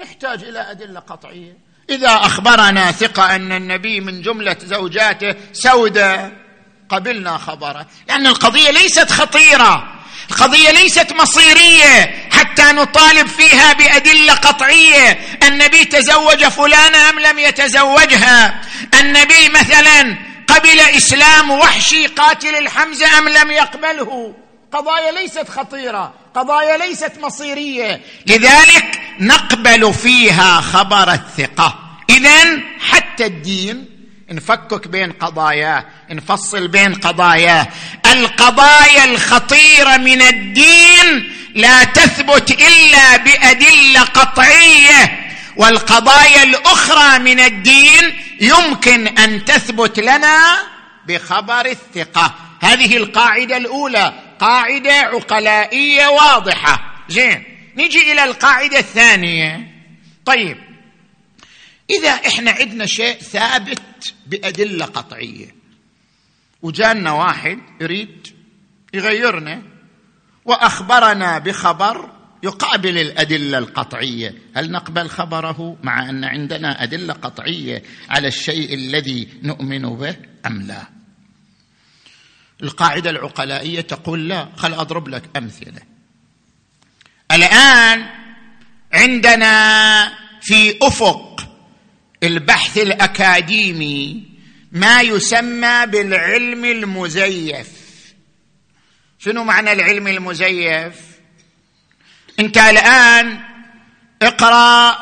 نحتاج 0.02 0.42
إلى 0.42 0.70
أدلة 0.70 1.00
قطعية. 1.00 1.58
إذا 1.90 2.08
أخبرنا 2.08 2.92
ثقة 2.92 3.36
أن 3.36 3.52
النبي 3.52 4.00
من 4.00 4.22
جملة 4.22 4.56
زوجاته 4.64 5.34
سودة 5.52 6.32
قبلنا 6.88 7.38
خبره. 7.38 7.86
لأن 8.08 8.26
القضية 8.26 8.70
ليست 8.70 9.10
خطيرة. 9.10 9.94
القضية 10.30 10.70
ليست 10.70 11.12
مصيرية. 11.12 12.28
حتى 12.32 12.62
نطالب 12.62 13.26
فيها 13.26 13.72
بأدلة 13.72 14.34
قطعية. 14.34 15.20
النبي 15.42 15.84
تزوج 15.84 16.44
فلانه 16.44 17.10
أم 17.10 17.18
لم 17.18 17.38
يتزوجها؟ 17.38 18.60
النبي 19.00 19.48
مثلا 19.48 20.16
قبل 20.54 20.80
إسلام 20.80 21.50
وحشي 21.50 22.06
قاتل 22.06 22.54
الحمزة 22.54 23.18
أم 23.18 23.28
لم 23.28 23.50
يقبله؟ 23.50 24.34
قضايا 24.72 25.12
ليست 25.12 25.48
خطيرة 25.48 26.14
قضايا 26.34 26.76
ليست 26.76 27.12
مصيرية. 27.22 28.00
لذلك 28.26 29.00
نقبل 29.20 29.94
فيها 29.94 30.60
خبر 30.60 31.12
الثقة. 31.12 31.78
اذا 32.10 32.60
حتى 32.90 33.26
الدين 33.26 33.86
نفكك 34.30 34.88
بين 34.88 35.12
قضاياه 35.12 35.84
نفصل 36.10 36.68
بين 36.68 36.94
قضاياه 36.94 37.66
القضايا 38.12 39.04
الخطيرة 39.04 39.96
من 39.96 40.22
الدين 40.22 41.32
لا 41.54 41.84
تثبت 41.84 42.50
إلا 42.50 43.16
بأدلة 43.16 44.00
قطعية 44.00 45.29
والقضايا 45.56 46.42
الأخرى 46.42 47.18
من 47.18 47.40
الدين 47.40 48.16
يمكن 48.40 49.08
أن 49.08 49.44
تثبت 49.44 49.98
لنا 49.98 50.58
بخبر 51.06 51.66
الثقة. 51.66 52.34
هذه 52.60 52.96
القاعدة 52.96 53.56
الأولى 53.56 54.14
قاعدة 54.40 54.92
عقلائية 54.92 56.06
واضحة. 56.06 57.04
زين 57.08 57.44
نجي 57.76 58.12
إلى 58.12 58.24
القاعدة 58.24 58.78
الثانية. 58.78 59.70
طيب 60.24 60.56
إذا 61.90 62.10
إحنا 62.10 62.50
عندنا 62.50 62.86
شيء 62.86 63.18
ثابت 63.18 64.14
بأدلة 64.26 64.84
قطعية 64.84 65.54
وجانا 66.62 67.12
واحد 67.12 67.58
يريد 67.80 68.28
يغيرنا 68.94 69.62
وأخبرنا 70.44 71.38
بخبر 71.38 72.10
يقابل 72.42 72.98
الأدلة 72.98 73.58
القطعية. 73.58 74.34
هل 74.56 74.70
نقبل 74.70 75.08
خبره 75.08 75.76
مع 75.82 76.10
أن 76.10 76.24
عندنا 76.24 76.82
أدلة 76.82 77.12
قطعية 77.14 77.82
على 78.08 78.28
الشيء 78.28 78.74
الذي 78.74 79.28
نؤمن 79.42 79.82
به 79.82 80.16
أم 80.46 80.62
لا؟ 80.62 80.82
القاعدة 82.62 83.10
العقلائية 83.10 83.80
تقول 83.80 84.28
لا 84.28 84.48
خل 84.56 84.74
أضرب 84.74 85.08
لك 85.08 85.22
أمثلة. 85.36 85.82
الآن 87.32 88.06
عندنا 88.92 90.12
في 90.40 90.78
أفق 90.82 91.40
البحث 92.22 92.78
الأكاديمي 92.78 94.22
ما 94.72 95.00
يسمى 95.00 95.86
بالعلم 95.86 96.64
المزيف. 96.64 97.68
شنو 99.18 99.44
معنى 99.44 99.72
العلم 99.72 100.08
المزيف؟ 100.08 101.10
انت 102.38 102.58
الآن 102.58 103.40
اقرأ 104.22 104.98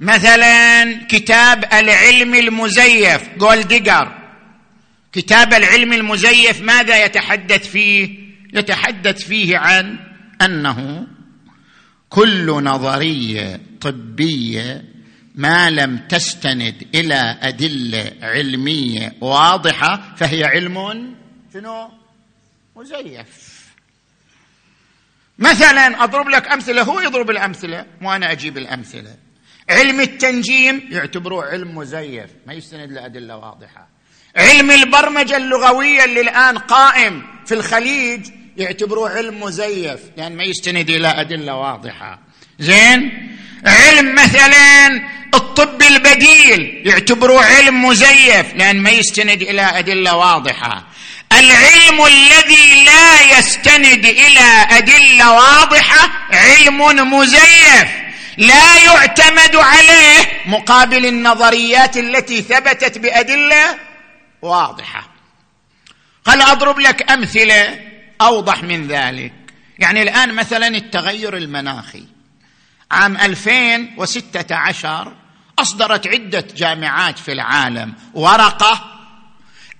مثلا 0.00 0.84
كتاب 1.08 1.64
العلم 1.72 2.34
المزيف 2.34 3.28
جولديجر 3.38 4.18
كتاب 5.12 5.54
العلم 5.54 5.92
المزيف 5.92 6.60
ماذا 6.60 7.04
يتحدث 7.04 7.68
فيه؟ 7.68 8.28
يتحدث 8.52 9.24
فيه 9.24 9.58
عن 9.58 9.98
أنه 10.42 11.06
كل 12.08 12.46
نظرية 12.46 13.60
طبية 13.80 14.84
ما 15.34 15.70
لم 15.70 15.98
تستند 15.98 16.86
إلى 16.94 17.38
أدلة 17.42 18.12
علمية 18.22 19.14
واضحة 19.20 20.14
فهي 20.16 20.44
علم 20.44 21.14
شنو؟ 21.54 21.90
مزيف. 22.76 23.57
مثلا 25.38 26.04
أضرب 26.04 26.28
لك 26.28 26.48
أمثلة 26.48 26.82
هو 26.82 27.00
يضرب 27.00 27.30
الأمثلة 27.30 27.86
وأنا 28.02 28.32
أجيب 28.32 28.58
الأمثلة. 28.58 29.16
علم 29.70 30.00
التنجيم 30.00 30.88
يعتبروه 30.90 31.44
علم 31.44 31.76
مزيف 31.78 32.30
ما 32.46 32.52
يستند 32.52 32.92
لأدلة 32.92 33.36
واضحة. 33.36 33.88
علم 34.36 34.70
البرمجة 34.70 35.36
اللغوية 35.36 36.04
اللي 36.04 36.20
الآن 36.20 36.58
قائم 36.58 37.22
في 37.46 37.54
الخليج 37.54 38.28
يعتبروه 38.56 39.10
علم 39.10 39.42
مزيف 39.42 40.00
لأن 40.16 40.36
ما 40.36 40.44
يستند 40.44 40.90
إلى 40.90 41.08
أدلة 41.08 41.54
واضحة. 41.54 42.18
زين؟ 42.58 43.28
علم 43.66 44.14
مثلا 44.14 44.86
الطب 45.34 45.82
البديل 45.82 46.82
يعتبروه 46.86 47.44
علم 47.44 47.84
مزيف 47.84 48.54
لأن 48.54 48.82
ما 48.82 48.90
يستند 48.90 49.42
إلى 49.42 49.62
أدلة 49.62 50.16
واضحة. 50.16 50.87
العلم 51.38 52.06
الذي 52.06 52.84
لا 52.84 53.38
يستند 53.38 54.04
إلى 54.04 54.66
أدلة 54.70 55.32
واضحة 55.32 56.10
علم 56.32 57.12
مزيف 57.14 57.88
لا 58.38 58.76
يعتمد 58.84 59.56
عليه 59.56 60.42
مقابل 60.46 61.06
النظريات 61.06 61.96
التي 61.96 62.42
ثبتت 62.42 62.98
بأدلة 62.98 63.78
واضحة. 64.42 65.08
خل 66.26 66.42
أضرب 66.42 66.78
لك 66.80 67.10
أمثلة 67.10 67.80
أوضح 68.20 68.62
من 68.62 68.86
ذلك. 68.86 69.32
يعني 69.78 70.02
الآن 70.02 70.34
مثلا 70.34 70.66
التغير 70.68 71.36
المناخي. 71.36 72.04
عام 72.90 73.16
2016 73.16 75.12
أصدرت 75.58 76.06
عدة 76.06 76.44
جامعات 76.56 77.18
في 77.18 77.32
العالم 77.32 77.94
ورقة 78.14 78.84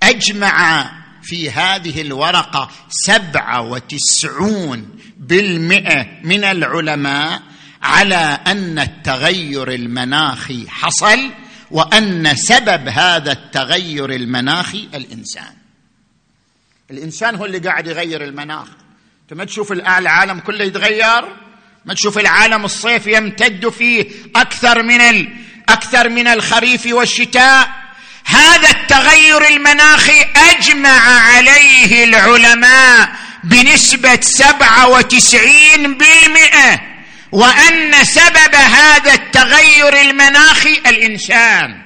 أجمع 0.03 0.91
في 1.29 1.51
هذه 1.51 2.01
الورقة 2.01 2.71
سبعة 2.89 3.63
وتسعون 3.63 4.99
بالمئة 5.19 6.07
من 6.25 6.45
العلماء 6.45 7.43
على 7.83 8.41
أن 8.47 8.79
التغير 8.79 9.73
المناخي 9.73 10.69
حصل 10.69 11.31
وأن 11.71 12.37
سبب 12.37 12.89
هذا 12.89 13.33
التغير 13.33 14.11
المناخي 14.11 14.89
الإنسان. 14.95 15.55
الإنسان 16.91 17.35
هو 17.35 17.45
اللي 17.45 17.59
قاعد 17.59 17.87
يغير 17.87 18.25
المناخ. 18.25 18.69
أنت 19.23 19.39
ما 19.39 19.45
تشوف 19.45 19.73
العالم 19.73 20.41
كله 20.41 20.65
يتغير؟ 20.65 21.37
ما 21.85 21.95
تشوف 21.95 22.19
العالم 22.19 22.65
الصيف 22.65 23.07
يمتد 23.07 23.69
فيه 23.69 24.07
أكثر 24.37 24.83
من. 24.83 25.29
أكثر 25.69 26.09
من 26.09 26.27
الخريف 26.27 26.87
والشتاء؟ 26.87 27.88
هذا 28.29 28.71
التغير 28.71 29.49
المناخي 29.49 30.27
أجمع 30.37 31.01
عليه 31.21 32.05
العلماء 32.05 33.09
بنسبة 33.45 34.19
سبعة 34.21 34.89
وتسعين 34.89 35.95
بالمئة 35.95 36.81
وأن 37.33 38.05
سبب 38.05 38.55
هذا 38.55 39.15
التغير 39.15 40.01
المناخي 40.01 40.73
الإنسان. 40.87 41.83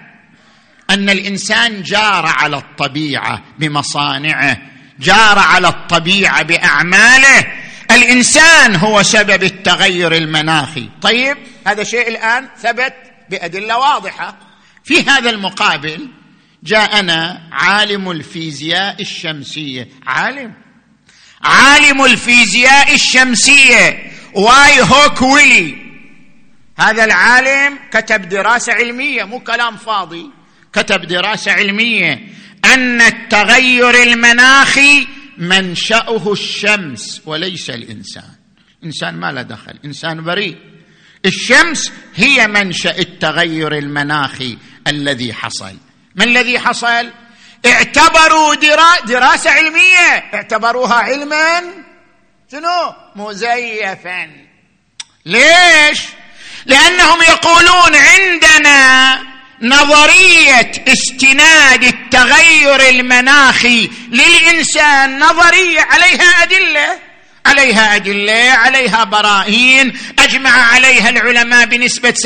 أن 0.90 1.10
الإنسان 1.10 1.82
جار 1.82 2.26
على 2.26 2.56
الطبيعة 2.56 3.42
بمصانعه 3.58 4.58
جار 5.00 5.38
على 5.38 5.68
الطبيعة 5.68 6.42
بأعماله. 6.42 7.46
الإنسان 7.90 8.76
هو 8.76 9.02
سبب 9.02 9.42
التغير 9.42 10.14
المناخي. 10.14 10.88
طيب 11.02 11.36
هذا 11.66 11.84
شيء 11.84 12.08
الآن 12.08 12.48
ثبت 12.62 12.94
بأدلة 13.30 13.78
واضحة. 13.78 14.36
في 14.84 15.02
هذا 15.02 15.30
المقابل 15.30 16.21
جاءنا 16.62 17.48
عالم 17.52 18.10
الفيزياء 18.10 19.00
الشمسية. 19.00 19.88
عالم. 20.06 20.54
عالم 21.42 22.04
الفيزياء 22.04 22.94
الشمسية. 22.94 24.12
واي 24.34 24.80
هوك 24.80 25.22
ويلي. 25.22 25.76
هذا 26.78 27.04
العالم 27.04 27.78
كتب 27.92 28.28
دراسة 28.28 28.72
علمية 28.72 29.24
مو 29.24 29.40
كلام 29.40 29.76
فاضي. 29.76 30.30
كتب 30.72 31.00
دراسة 31.00 31.52
علمية. 31.52 32.28
أن 32.64 33.00
التغير 33.00 34.02
المناخي 34.02 35.06
منشأه 35.38 36.32
الشمس 36.32 37.22
وليس 37.26 37.70
الإنسان. 37.70 38.30
الانسان 38.80 39.14
ما 39.14 39.32
له 39.32 39.42
دخل 39.42 39.78
إنسان 39.84 40.24
بريء. 40.24 40.56
الشمس 41.26 41.92
هي 42.14 42.46
منشأ 42.46 42.98
التغير 42.98 43.78
المناخي 43.78 44.58
الذي 44.86 45.32
حصل. 45.32 45.76
ما 46.14 46.24
الذي 46.24 46.58
حصل؟ 46.58 47.10
اعتبروا 47.66 48.54
درا... 48.54 49.00
دراسة 49.06 49.50
علمية. 49.50 50.30
اعتبروها 50.34 50.94
علما. 50.94 51.60
شنو؟ 52.52 52.94
مزيفا. 53.16 54.30
ليش؟ 55.26 56.00
لأنهم 56.66 57.22
يقولون 57.22 57.96
عندنا 57.96 59.18
نظرية 59.62 60.72
استناد 60.88 61.84
التغير 61.84 62.88
المناخي 62.88 63.90
للإنسان 64.08 65.18
نظرية 65.18 65.80
عليها 65.80 66.42
أدلة. 66.42 66.98
عليها 67.46 67.96
أدلة 67.96 68.50
عليها 68.50 69.04
براهين 69.04 69.98
أجمع 70.18 70.50
عليها 70.50 71.08
العلماء 71.08 71.66
بنسبة 71.66 72.14
97% 72.14 72.24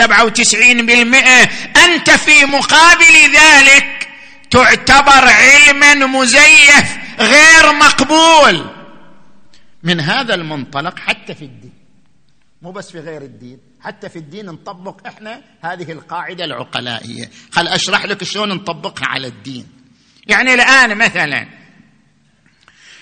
أنت 1.76 2.10
في 2.10 2.44
مقابل 2.44 3.34
ذلك 3.34 4.08
تعتبر 4.50 5.28
علما 5.28 5.94
مزيف 5.94 6.96
غير 7.20 7.72
مقبول. 7.72 8.70
من 9.82 10.00
هذا 10.00 10.34
المنطلق 10.34 10.98
حتى 10.98 11.34
في 11.34 11.44
الدين. 11.44 11.72
مو 12.62 12.72
بس 12.72 12.90
في 12.90 13.00
غير 13.00 13.22
الدين 13.22 13.58
حتى 13.80 14.08
في 14.08 14.16
الدين 14.16 14.46
نطبق 14.46 15.06
إحنا 15.06 15.42
هذه 15.62 15.92
القاعدة 15.92 16.44
العقلائية. 16.44 17.30
خل 17.50 17.68
أشرح 17.68 18.04
لك 18.04 18.24
شلون 18.24 18.48
نطبقها 18.48 19.06
على 19.06 19.26
الدين. 19.26 19.66
يعني 20.26 20.54
الآن 20.54 20.98
مثلا 20.98 21.48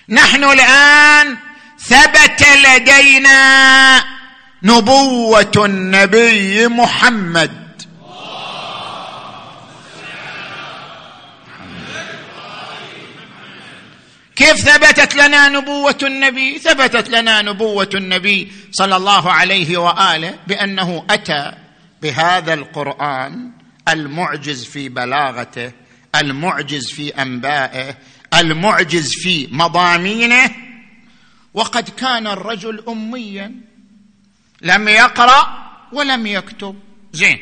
نحن 0.09 0.45
الآن 0.45 1.37
ثبت 1.89 2.47
لدينا 2.65 4.05
نبوة 4.63 5.53
النبي 5.57 6.69
محمد. 6.69 7.65
كيف 14.37 14.57
ثبتت 14.57 15.15
لنا 15.15 15.49
نبوة 15.49 15.99
النبي؟ 16.03 16.59
ثبتت 16.59 17.11
لنا 17.11 17.43
نبوة 17.43 17.91
النبي 17.95 18.53
صلى 18.73 18.97
الله 18.97 19.33
عليه 19.33 19.79
وآله 19.79 20.35
بأنه 20.47 21.05
أتى 21.11 21.53
بهذا 22.03 22.55
القرآن 22.55 23.51
المعجز 23.89 24.65
في 24.65 24.89
بلاغته 24.89 25.73
المعجز 26.15 26.93
في 26.93 27.09
أنبائه 27.09 27.97
المعجز 28.35 29.11
في 29.13 29.49
مضامينه 29.53 30.51
وقد 31.55 31.91
كان 31.91 32.27
الرجل 32.27 32.85
اميا. 32.89 33.55
لم 34.63 34.89
يقرأ. 34.89 35.65
ولم 35.93 36.27
يكتب. 36.27 36.81
زين. 37.13 37.39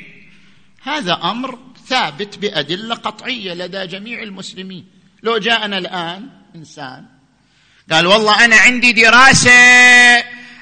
هذا 0.82 1.12
أمر 1.12 1.58
ثابت 1.86 2.38
بأدلة 2.38 2.94
قطعية 2.94 3.54
لدى 3.54 3.86
جميع 3.86 4.22
المسلمين. 4.22 4.86
لو 5.22 5.38
جاءنا 5.38 5.78
الآن 5.78 6.28
إنسان 6.56 7.06
قال 7.90 8.06
والله 8.06 8.44
أنا 8.44 8.56
عندي 8.56 8.92
دراسة 8.92 9.50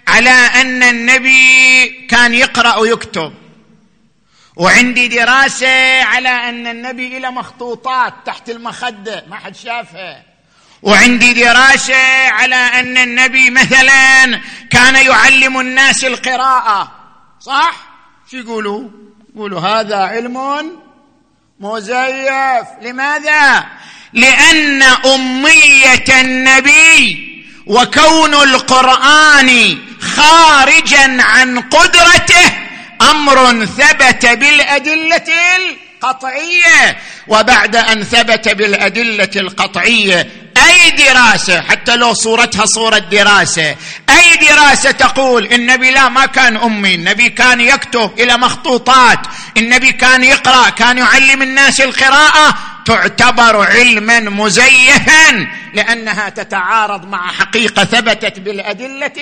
على 0.09 0.31
أن 0.31 0.83
النبي 0.83 1.89
كان 2.07 2.35
يقرأ 2.35 2.77
ويكتب. 2.77 3.35
وعندي 4.57 5.09
دراسة 5.09 6.03
على 6.03 6.29
أن 6.29 6.67
النبي 6.67 7.19
له 7.19 7.31
مخطوطات 7.31 8.15
تحت 8.27 8.51
المخدة. 8.51 9.25
ما 9.29 9.37
حد 9.37 9.57
شافها. 9.57 10.30
وعندي 10.83 11.33
دراسة 11.33 12.29
على 12.29 12.57
أن 12.57 12.99
النبي 12.99 13.51
مثلا 13.51 14.41
كان 14.71 14.95
يعلم 14.95 15.61
الناس 15.61 16.05
القراءة. 16.05 16.93
صح؟ 17.41 17.73
شو 18.31 18.37
يقولوا؟ 18.37 18.89
يقولوا 19.35 19.61
هذا 19.61 19.97
علم 19.97 20.71
مزيف. 21.61 22.67
لماذا؟ 22.83 23.67
لأن 24.13 24.83
أمية 24.83 26.21
النبي 26.21 27.27
وكون 27.67 28.35
القرآن 28.35 29.79
خارجا 30.01 31.23
عن 31.23 31.61
قدرته 31.61 32.53
أمر 33.11 33.67
ثبت 33.67 34.27
بالأدلة 34.27 35.29
القطعية. 35.57 36.99
وبعد 37.29 37.77
أن 37.77 38.03
ثبت 38.03 38.49
بالأدلة 38.49 39.31
القطعية 39.37 40.40
أي 40.61 40.91
دراسة؟ 40.91 41.61
حتى 41.61 41.97
لو 41.97 42.15
صورتها 42.15 42.67
صورة 42.67 42.99
دراسة. 42.99 43.77
أي 44.09 44.37
دراسة 44.49 44.91
تقول 44.91 45.53
النبي 45.53 45.91
لا 45.91 46.09
ما 46.09 46.27
كان 46.27 46.57
أمي 46.57 46.95
النبي 46.95 47.29
كان 47.29 47.61
يكتب 47.61 48.11
إلى 48.19 48.37
مخطوطات. 48.37 49.19
النبي 49.57 49.93
كان 49.93 50.25
يقرأ 50.25 50.71
كان 50.71 50.99
يعلم 50.99 51.43
الناس 51.43 51.81
القراءة. 51.81 52.55
تعتبر 52.85 53.67
علما 53.67 54.21
مزيفا 54.21 55.49
لأنها 55.75 56.29
تتعارض 56.29 57.07
مع 57.07 57.33
حقيقة 57.33 57.85
ثبتت 57.85 58.39
بالأدلة 58.39 59.13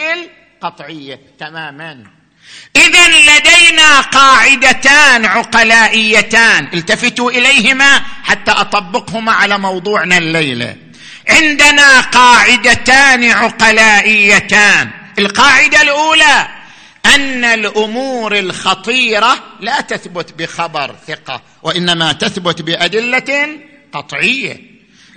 القطعية 0.62 1.20
تماما. 1.40 2.04
اذا 2.76 3.08
لدينا 3.08 4.00
قاعدتان 4.00 5.24
عقلائيتان. 5.24 6.68
التفتوا 6.74 7.30
إليهما 7.30 8.02
حتى 8.24 8.50
أطبقهما 8.50 9.32
على 9.32 9.58
موضوعنا 9.58 10.18
الليلة. 10.18 10.76
عندنا 11.28 12.00
قاعدتان 12.00 13.30
عقلائيتان. 13.30 14.90
القاعدة 15.18 15.82
الأولى 15.82 16.48
أن 17.06 17.44
الأمور 17.44 18.38
الخطيرة 18.38 19.38
لا 19.60 19.80
تثبت 19.80 20.32
بخبر 20.32 20.96
ثقة 21.08 21.42
وإنما 21.62 22.12
تثبت 22.12 22.62
بأدلة 22.62 23.48
قطعية. 23.92 24.56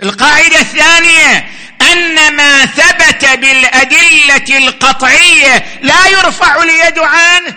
القاعدة 0.02 0.60
الثانية 0.60 1.48
أن 1.92 2.36
ما 2.36 2.66
ثبت 2.66 3.24
بالأدلة 3.24 4.58
القطعية 4.58 5.64
لا 5.82 6.08
يرفع 6.08 6.62
اليد 6.62 6.98
عنه 6.98 7.54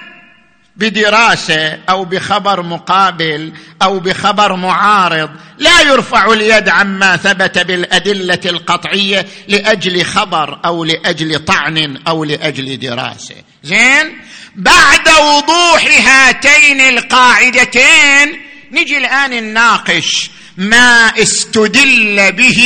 بدراسه 0.77 1.79
أو 1.89 2.05
بخبر 2.05 2.61
مقابل 2.61 3.53
أو 3.81 3.99
بخبر 3.99 4.55
معارض 4.55 5.29
لا 5.57 5.81
يرفع 5.81 6.33
اليد 6.33 6.69
عما 6.69 7.17
ثبت 7.17 7.57
بالأدلة 7.57 8.39
القطعية 8.45 9.25
لأجل 9.47 10.05
خبر 10.05 10.59
أو 10.65 10.83
لأجل 10.83 11.39
طعن 11.39 11.97
أو 12.07 12.23
لأجل 12.23 12.79
دراسة. 12.79 13.35
زين؟ 13.63 14.17
بعد 14.55 15.09
وضوح 15.09 16.07
هاتين 16.07 16.81
القاعدتين 16.81 18.41
نجي 18.71 18.97
الآن 18.97 19.29
نناقش 19.29 20.29
ما 20.57 21.11
استدل 21.21 22.31
به 22.31 22.61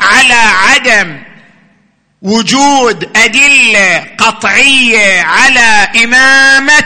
على 0.00 0.34
عدم 0.34 1.18
وجود 2.26 3.10
أدلة 3.16 4.06
قطعية 4.18 5.22
على 5.22 5.88
إمامة 6.04 6.84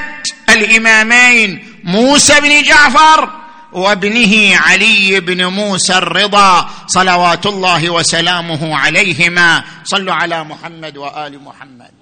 الإمامين 0.48 1.80
موسى 1.84 2.40
بن 2.40 2.62
جعفر 2.62 3.30
وابنه 3.72 4.56
علي 4.56 5.20
بن 5.20 5.46
موسى 5.46 5.98
الرضا 5.98 6.70
صلوات 6.86 7.46
الله 7.46 7.90
وسلامه 7.90 8.76
عليهما. 8.76 9.64
صلوا 9.84 10.14
على 10.14 10.44
محمد 10.44 10.96
وآل 10.96 11.44
محمد. 11.44 11.99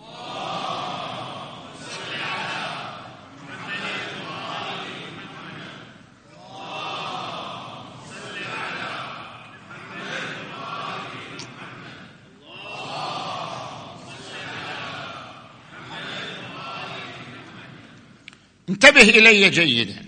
انتبه 18.71 19.03
إلي 19.03 19.51
جيدا. 19.51 20.05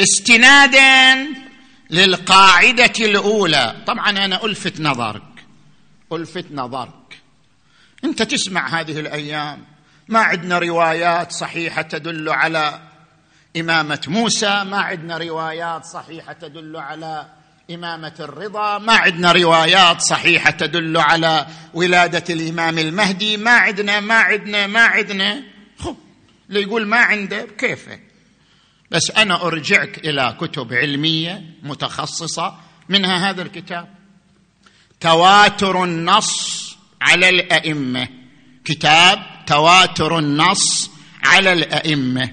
استنادا 0.00 1.26
للقاعدة 1.90 2.92
الأولى. 3.00 3.76
طبعا 3.86 4.10
أنا 4.10 4.44
ألفت 4.44 4.80
نظرك. 4.80 5.22
ألفت 6.12 6.46
نظرك. 6.52 7.18
أنت 8.04 8.22
تسمع 8.22 8.80
هذه 8.80 9.00
الأيام. 9.00 9.64
ما 10.08 10.20
عندنا 10.20 10.58
روايات 10.58 11.32
صحيحة 11.32 11.82
تدل 11.82 12.28
على 12.28 12.80
إمامة 13.56 14.00
موسى. 14.08 14.64
ما 14.64 14.78
عندنا 14.78 15.18
روايات 15.18 15.84
صحيحة 15.84 16.32
تدل 16.32 16.76
على 16.76 17.26
إمامة 17.70 18.14
الرضا. 18.20 18.78
ما 18.78 18.92
عندنا 18.92 19.32
روايات 19.32 20.00
صحيحة 20.00 20.50
تدل 20.50 20.96
على 20.96 21.46
ولادة 21.74 22.34
الإمام 22.34 22.78
المهدي. 22.78 23.36
ما 23.36 23.50
عندنا 23.50 24.00
ما 24.00 24.14
عندنا 24.14 24.66
ما 24.66 24.80
عندنا. 24.80 25.55
اللي 26.48 26.62
يقول 26.62 26.86
ما 26.86 26.96
عنده 26.96 27.46
كيفه 27.58 27.98
بس 28.90 29.10
أنا 29.10 29.46
أرجعك 29.46 29.98
إلى 29.98 30.36
كتب 30.40 30.72
علمية 30.72 31.44
متخصصة 31.62 32.56
منها 32.88 33.30
هذا 33.30 33.42
الكتاب. 33.42 33.88
تواتر 35.00 35.84
النص 35.84 36.76
على 37.00 37.28
الأئمة. 37.28 38.08
كتاب 38.64 39.18
تواتر 39.46 40.18
النص 40.18 40.90
على 41.24 41.52
الأئمة. 41.52 42.32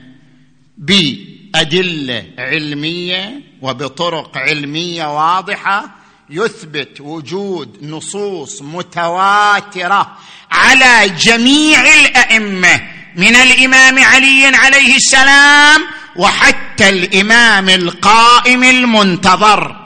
بأدلة 0.77 2.25
علمية 2.37 3.41
وبطرق 3.61 4.37
علمية 4.37 5.15
واضحة 5.15 5.95
يثبت 6.29 7.01
وجود 7.01 7.83
نصوص 7.83 8.61
متواترة 8.61 10.17
على 10.51 11.09
جميع 11.09 11.79
الأئمة. 11.93 13.02
من 13.15 13.35
الإمام 13.35 13.99
علي 13.99 14.45
عليه 14.45 14.95
السلام 14.95 15.81
وحتى 16.15 16.89
الإمام 16.89 17.69
القائم 17.69 18.63
المنتظر. 18.63 19.83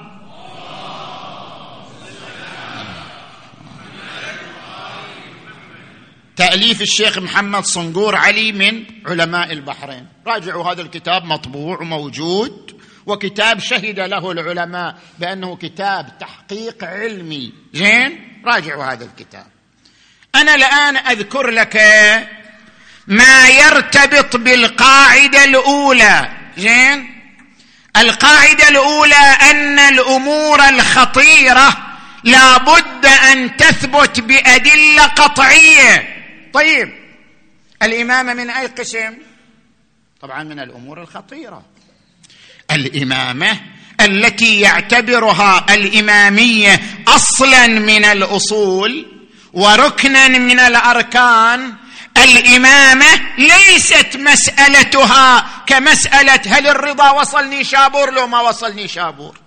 تأليف 6.36 6.82
الشيخ 6.82 7.18
محمد 7.18 7.66
صنقور 7.66 8.16
علي 8.16 8.52
من 8.52 8.84
علماء 9.06 9.54
البحرين. 9.54 10.08
راجعوا 10.28 10.72
هذا 10.72 10.82
الكتاب 10.82 11.26
مطبوع 11.26 11.82
وموجود 11.82 12.82
وكتاب 13.06 13.60
شهد 13.60 14.00
له 14.00 14.32
العلماء 14.32 14.98
بأنه 15.20 15.56
كتاب 15.56 16.18
تحقيق 16.20 16.84
علمي. 16.84 17.54
زين؟ 17.74 18.40
راجعوا 18.46 18.84
هذا 18.84 19.06
الكتاب. 19.06 19.46
أنا 20.36 20.56
الآن 20.56 20.98
أذكر 20.98 21.48
لك 21.50 21.78
ما 23.08 23.48
يرتبط 23.50 24.36
بالقاعدة 24.36 25.44
الأولى. 25.44 26.30
زين 26.58 27.22
القاعدة 27.98 28.70
الأولى 28.70 29.38
أن 29.52 29.80
الأمور 29.80 30.70
الخطيرة 30.70 31.78
لا 32.24 32.58
بد 32.58 33.06
أن 33.06 33.58
تثبت 33.58 34.20
بأدلة 34.20 35.04
قطعية. 35.04 36.24
طيب 36.54 36.94
الامامه 37.84 38.34
من 38.34 38.50
أي 38.50 38.68
قسم؟ 38.68 39.14
طبعا 40.22 40.44
من 40.44 40.60
الأمور 40.60 41.02
الخطيرة. 41.02 41.66
الإمامة 42.72 43.60
التي 44.02 44.60
يعتبرها 44.60 45.66
الإمامية 45.70 46.82
أصلا 47.08 47.68
من 47.68 48.06
الأصول 48.06 49.06
وركنا 49.54 50.28
من 50.28 50.60
الأركان 50.60 51.74
الإمامة 52.24 53.22
ليست 53.38 54.18
مسألتها 54.18 55.46
كمسألة 55.68 56.42
هل 56.48 56.68
الرضا 56.68 57.10
وصلني 57.12 57.64
شابور 57.64 58.14
لو 58.14 58.28
ما 58.28 58.42
وصلني 58.42 58.88
شابور. 58.88 59.38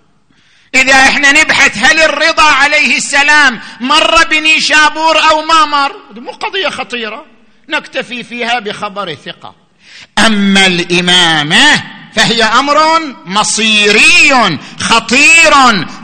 إذا 0.75 0.93
إحنا 0.93 1.31
نبحث 1.31 1.77
هل 1.77 1.99
الرضا 1.99 2.43
عليه 2.43 2.97
السلام 2.97 3.61
مر 3.79 4.23
بنيشابور 4.23 5.29
أو 5.29 5.41
ما 5.41 5.65
مر 5.65 5.95
مو 6.15 6.31
قضية 6.31 6.69
خطيرة 6.69 7.25
نكتفي 7.69 8.23
فيها 8.23 8.59
بخبر 8.59 9.15
ثقة. 9.15 9.55
أما 10.25 10.65
الإمامة 10.65 11.83
فهي 12.15 12.43
أمر 12.43 12.99
مصيري 13.25 14.59
خطير 14.79 15.53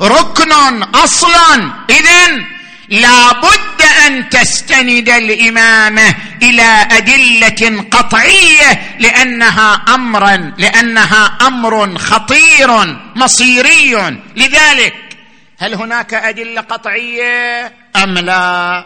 ركن 0.02 0.52
أصلا 0.84 1.72
إذن 1.90 2.57
لا 2.90 3.32
بد 3.32 3.82
أن 4.08 4.30
تستند 4.30 5.10
الإمامة 5.10 6.16
إلى 6.42 6.88
أدلة 6.92 7.84
قطعية 7.92 8.98
لأنها 9.00 9.74
امرا 9.74 10.54
لأنها 10.58 11.26
أمر 11.26 11.98
خطير 11.98 12.98
مصيري. 13.16 14.20
لذلك 14.36 15.18
هل 15.58 15.74
هناك 15.74 16.14
أدلة 16.14 16.62
قطعية؟ 16.62 17.74
أم 17.96 18.18
لا؟ 18.18 18.86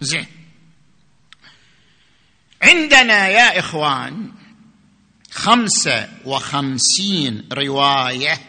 زين. 0.00 0.26
عندنا 2.62 3.28
يا 3.28 3.58
إخوان 3.58 4.32
خمسة 5.30 6.08
وخمسين 6.24 7.48
رواية 7.52 8.40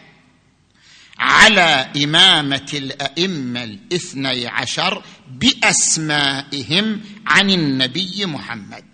على 1.18 1.92
إمامة 2.04 2.70
الأئمة 2.74 3.64
الاثني 3.64 4.46
عشر 4.46 5.02
بأسمائهم 5.30 7.00
عن 7.26 7.50
النبي 7.50 8.26
محمد. 8.26 8.84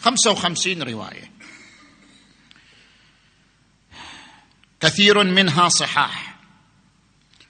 خمسة 0.00 0.30
وخمسين 0.30 0.82
رواية. 0.82 1.32
كثير 4.80 5.24
منها 5.24 5.68
صحاح. 5.68 6.36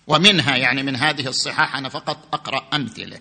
ومنها 0.06 0.56
يعني 0.56 0.82
من 0.82 0.96
هذه 0.96 1.28
الصحاح 1.28 1.76
أنا 1.76 1.88
فقط 1.88 2.34
أقرأ 2.34 2.68
أمثلة. 2.74 3.20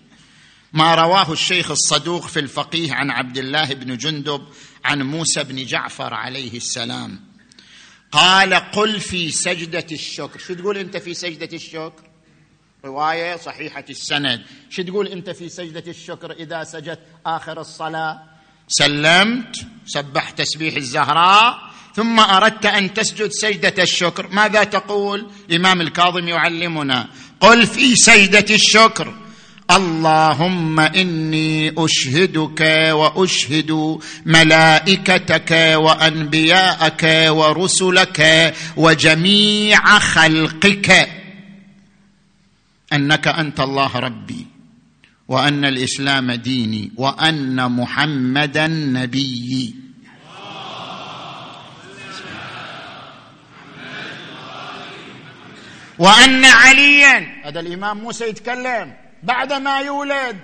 ما 0.76 0.94
رواه 0.94 1.32
الشيخ 1.32 1.70
الصدوق 1.70 2.26
في 2.26 2.40
الفقيه 2.40 2.92
عن 2.92 3.10
عبد 3.10 3.38
الله 3.38 3.64
بن 3.64 3.96
جندب 3.96 4.42
عن 4.84 5.02
موسى 5.02 5.44
بن 5.44 5.64
جعفر 5.64 6.14
عليه 6.14 6.56
السلام. 6.56 7.20
قال 8.12 8.54
قل 8.54 9.00
في 9.00 9.30
سجدة 9.30 9.86
الشكر. 9.92 10.38
شو 10.38 10.54
تقول 10.54 10.78
أنت 10.78 10.96
في 10.96 11.14
سجدة 11.14 11.48
الشكر؟ 11.52 12.02
رواية 12.84 13.36
صحيحة 13.36 13.84
السند. 13.90 14.42
شو 14.70 14.82
تقول 14.82 15.08
أنت 15.08 15.30
في 15.30 15.48
سجدة 15.48 15.90
الشكر 15.90 16.32
إذا 16.32 16.64
سجدت 16.64 17.00
آخر 17.26 17.60
الصلاة؟ 17.60 18.22
سلمت 18.68 19.66
سبحت 19.86 20.38
تسبيح 20.38 20.76
الزهراء 20.76 21.58
ثم 21.94 22.20
أردت 22.20 22.66
أن 22.66 22.94
تسجد 22.94 23.30
سجدة 23.30 23.82
الشكر. 23.82 24.28
ماذا 24.28 24.64
تقول؟ 24.64 25.30
الامام 25.50 25.80
الكاظم 25.80 26.28
يعلمنا. 26.28 27.08
قل 27.40 27.66
في 27.66 27.96
سجدة 27.96 28.54
الشكر. 28.54 29.25
اللهم 29.70 30.80
إني 30.80 31.74
أشهدك 31.78 32.60
وأشهد 32.92 33.98
ملائكتك 34.26 35.50
وأنبياءك 35.74 37.26
ورسلك 37.28 38.54
وجميع 38.76 39.98
خلقك. 39.98 41.08
أنك 42.92 43.28
أنت 43.28 43.60
الله 43.60 43.96
ربي 43.96 44.46
وأن 45.28 45.64
الإسلام 45.64 46.32
ديني 46.32 46.92
وأن 46.96 47.72
محمدا 47.72 48.66
نبيي. 48.66 49.74
وأن 55.98 56.44
عليا. 56.44 57.42
هذا 57.44 57.60
الإمام 57.60 57.98
موسى 57.98 58.24
يتكلم. 58.24 59.05
بعدما 59.22 59.80
يولد 59.80 60.36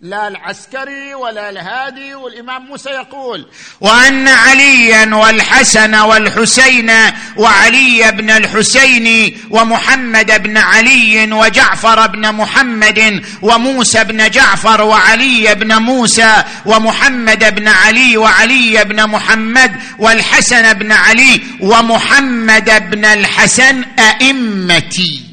لا 0.00 0.28
العسكري 0.28 1.14
ولا 1.14 1.50
الهادي 1.50 2.14
والإمام 2.14 2.66
موسى 2.66 2.90
يقول 2.90 3.46
وأن 3.80 4.28
عليا 4.28 5.14
والحسن 5.14 5.94
والحسين 5.94 6.90
وعلي 7.36 8.12
بن 8.12 8.30
الحسين 8.30 9.38
ومحمد 9.50 10.42
بن 10.42 10.56
علي 10.56 11.32
وجعفر 11.32 12.06
بن 12.06 12.32
محمد 12.32 13.24
وموسى 13.42 14.04
بن 14.04 14.30
جعفر 14.30 14.82
وعلي 14.82 15.54
بن 15.54 15.76
موسى 15.76 16.44
ومحمد 16.66 17.54
بن 17.54 17.68
علي 17.68 18.16
وعلي 18.16 18.84
بن 18.84 19.06
محمد 19.06 19.80
والحسن 19.98 20.72
بن 20.72 20.92
علي 20.92 21.40
ومحمد 21.60 22.90
بن 22.90 23.04
الحسن 23.04 23.84
أئمتي. 23.98 25.27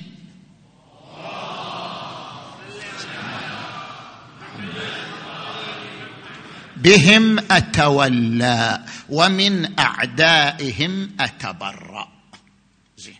بهم 6.85 7.39
أتولى 7.51 8.79
ومن 9.09 9.79
أعدائهم 9.79 11.11
أتبرأ. 11.19 12.07
زين. 12.97 13.19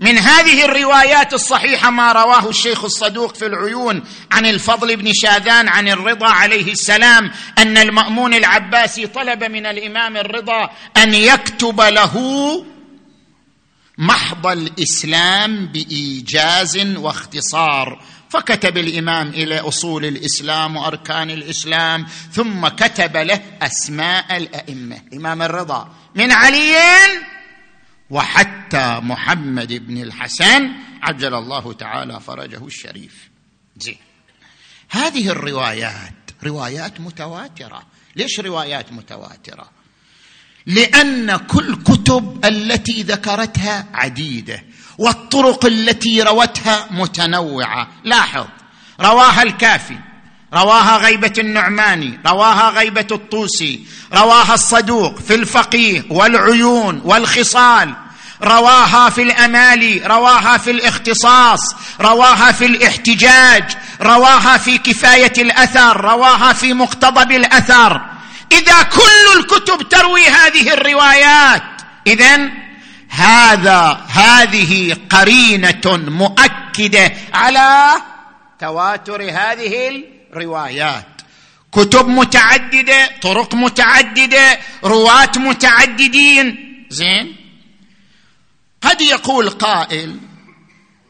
من 0.00 0.18
هذه 0.18 0.64
الروايات 0.64 1.34
الصحيحة 1.34 1.90
ما 1.90 2.12
رواه 2.12 2.48
الشيخ 2.48 2.84
الصدوق 2.84 3.34
في 3.34 3.46
العيون 3.46 4.02
عن 4.32 4.46
الفضل 4.46 4.96
بن 4.96 5.10
شاذان 5.14 5.68
عن 5.68 5.88
الرضا 5.88 6.28
عليه 6.28 6.72
السلام 6.72 7.30
أن 7.58 7.78
المأمون 7.78 8.34
العباسي 8.34 9.06
طلب 9.06 9.44
من 9.44 9.66
الإمام 9.66 10.16
الرضا 10.16 10.70
أن 10.96 11.14
يكتب 11.14 11.80
له 11.80 12.14
محض 13.98 14.46
الإسلام 14.46 15.66
بإيجاز 15.66 16.78
واختصار 16.96 18.00
فكتب 18.34 18.78
الإمام 18.78 19.28
إلى 19.28 19.58
أصول 19.58 20.04
الإسلام 20.04 20.76
وأركان 20.76 21.30
الإسلام 21.30 22.06
ثم 22.32 22.68
كتب 22.68 23.16
له 23.16 23.40
أسماء 23.62 24.36
الأئمة. 24.36 25.02
إمام 25.14 25.42
الرضا. 25.42 25.94
من 26.14 26.32
علي 26.32 26.74
وحتى 28.10 29.00
محمد 29.02 29.72
بن 29.72 30.02
الحسن 30.02 30.70
عجل 31.02 31.34
الله 31.34 31.72
تعالى 31.72 32.20
فرجه 32.20 32.66
الشريف. 32.66 33.30
زين. 33.76 33.98
هذه 34.90 35.28
الروايات 35.28 36.14
روايات 36.44 37.00
متواترة. 37.00 37.82
ليش 38.16 38.40
روايات 38.40 38.92
متواترة؟ 38.92 39.70
لأن 40.66 41.36
كل 41.36 41.82
كتب 41.82 42.44
التي 42.44 43.02
ذكرتها 43.02 43.88
عديدة. 43.92 44.64
والطرق 44.98 45.66
التي 45.66 46.22
روتها 46.22 46.86
متنوعة. 46.90 47.88
لاحظ 48.04 48.46
رواها 49.00 49.42
الكافي 49.42 49.96
رواها 50.54 50.96
غيبة 50.96 51.32
النعماني 51.38 52.20
رواها 52.26 52.70
غيبة 52.70 53.06
الطوسي 53.12 53.86
رواها 54.14 54.54
الصدوق 54.54 55.18
في 55.18 55.34
الفقيه 55.34 56.04
والعيون 56.10 57.00
والخصال 57.04 57.94
رواها 58.42 59.10
في 59.10 59.22
الأمالي 59.22 60.02
رواها 60.06 60.58
في 60.58 60.70
الاختصاص 60.70 61.74
رواها 62.00 62.52
في 62.52 62.66
الاحتجاج 62.66 63.64
رواها 64.00 64.58
في 64.58 64.78
كفاية 64.78 65.32
الأثر 65.38 66.00
رواها 66.00 66.52
في 66.52 66.72
مقتضب 66.74 67.32
الأثر. 67.32 68.00
إذا 68.52 68.82
كل 68.82 69.38
الكتب 69.38 69.88
تروي 69.88 70.26
هذه 70.28 70.72
الروايات 70.72 71.62
إذن 72.06 72.63
هذا 73.14 74.06
هذه 74.08 74.96
قرينة 75.10 75.82
مؤكدة 76.08 77.12
على 77.34 77.92
تواتر 78.58 79.22
هذه 79.22 80.04
الروايات. 80.32 81.06
كتب 81.72 82.08
متعددة 82.08 83.10
طرق 83.22 83.54
متعددة 83.54 84.58
رواة 84.84 85.32
متعددين. 85.36 86.86
زين؟ 86.90 87.36
قد 88.82 89.00
يقول 89.00 89.50
قائل 89.50 90.20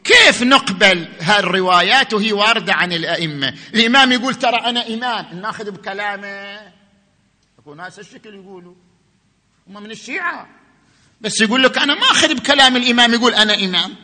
كيف 0.03 0.43
نقبل 0.43 1.07
هالروايات 1.21 2.13
وهي 2.13 2.33
واردة 2.33 2.73
عن 2.73 2.93
الأئمة؟ 2.93 3.53
الإمام 3.73 4.11
يقول 4.11 4.35
ترى 4.35 4.57
أنا 4.57 4.87
إمام 4.87 5.39
ناخذ 5.41 5.71
بكلامه. 5.71 6.73
يكون 7.59 7.77
ناس 7.77 7.99
الشكل 7.99 8.35
يقولوا. 8.35 8.75
هم 9.67 9.83
من 9.83 9.91
الشيعة. 9.91 10.47
بس 11.21 11.41
يقول 11.41 11.63
لك 11.63 11.77
أنا 11.77 11.95
ما 11.95 12.11
أخذ 12.11 12.33
بكلام 12.33 12.75
الإمام 12.75 13.13
يقول 13.13 13.33
أنا 13.33 13.53
إمام. 13.53 13.95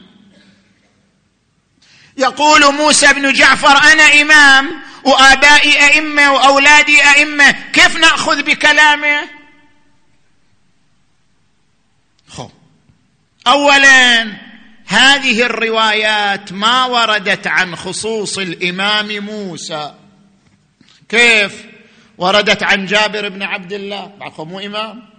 يقول 2.18 2.74
موسى 2.74 3.14
بن 3.14 3.34
جعفر 3.34 3.92
أنا 3.92 4.04
إمام 4.04 4.82
وآبائي 5.04 5.86
أئمة 5.86 6.34
وأولادي 6.34 7.04
أئمة 7.04 7.52
كيف 7.52 7.98
نأخذ 7.98 8.44
بكلامه؟ 8.44 9.22
خو 12.28 12.50
اولا 13.48 14.34
هذه 14.86 15.42
الروايات 15.42 16.54
ما 16.54 16.86
وردت 16.86 17.48
عن 17.48 17.76
خصوص 17.76 18.38
الإمام 18.38 19.20
موسى. 19.20 19.94
كيف؟ 21.10 21.66
وردت 22.18 22.64
عن 22.64 22.86
جابر 22.86 23.30
بن 23.30 23.44
عبد 23.44 23.74
الله. 23.74 24.32
مو 24.40 24.60
إمام. 24.60 25.11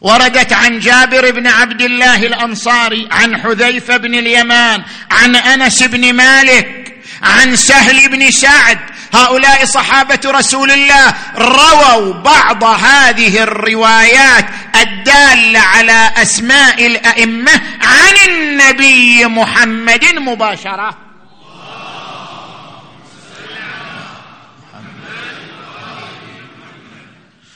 وردت 0.00 0.52
عن 0.52 0.78
جابر 0.78 1.30
بن 1.30 1.46
عبد 1.46 1.82
الله 1.82 2.16
الأنصاري 2.16 3.08
عن 3.12 3.42
حذيفة 3.42 3.96
بن 3.96 4.14
اليمان 4.14 4.82
عن 5.10 5.36
أنس 5.36 5.82
بن 5.82 6.12
مالك 6.12 6.98
عن 7.22 7.56
سهل 7.56 8.08
بن 8.08 8.30
سعد. 8.30 8.78
هؤلاء 9.14 9.64
صحابة 9.64 10.20
رسول 10.26 10.70
الله 10.70 11.14
رووا 11.36 12.12
بعض 12.12 12.64
هذه 12.64 13.42
الروايات 13.42 14.44
الدالة 14.82 15.60
على 15.60 16.10
أسماء 16.16 16.86
الأئمة 16.86 17.52
عن 17.82 18.30
النبي 18.30 19.26
محمد 19.26 20.04
مباشرة. 20.04 20.96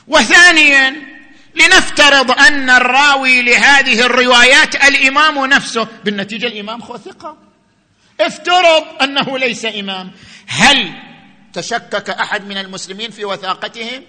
وثانيا 0.09 1.12
لنفترض 1.55 2.31
أن 2.31 2.71
الراوي 2.71 3.43
لهذه 3.43 4.01
الروايات 4.07 4.75
الإمام 4.75 5.47
نفسه 5.47 5.89
بالنتيجة 6.05 6.47
الإمام 6.47 6.81
خو 6.81 6.97
ثقة. 6.97 7.37
افترض 8.21 8.85
أنه 9.03 9.39
ليس 9.39 9.65
إمام. 9.65 10.11
هل 10.47 10.93
تشكك 11.53 12.11
أحد 12.11 12.47
من 12.47 12.59
المسلمين 12.59 13.11
في 13.11 13.25
وثاقتهم؟ 13.25 14.03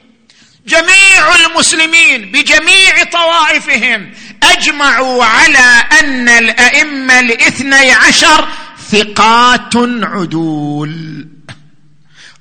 جميع 0.68 1.36
المسلمين 1.36 2.32
بجميع 2.32 3.04
طوائفهم 3.04 4.14
أجمعوا 4.44 5.24
على 5.24 5.84
أن 6.00 6.30
الأئمة 6.30 7.20
الاثني 7.20 7.92
عشر 7.92 8.48
ثقات 8.92 9.76
عدول. 10.04 11.28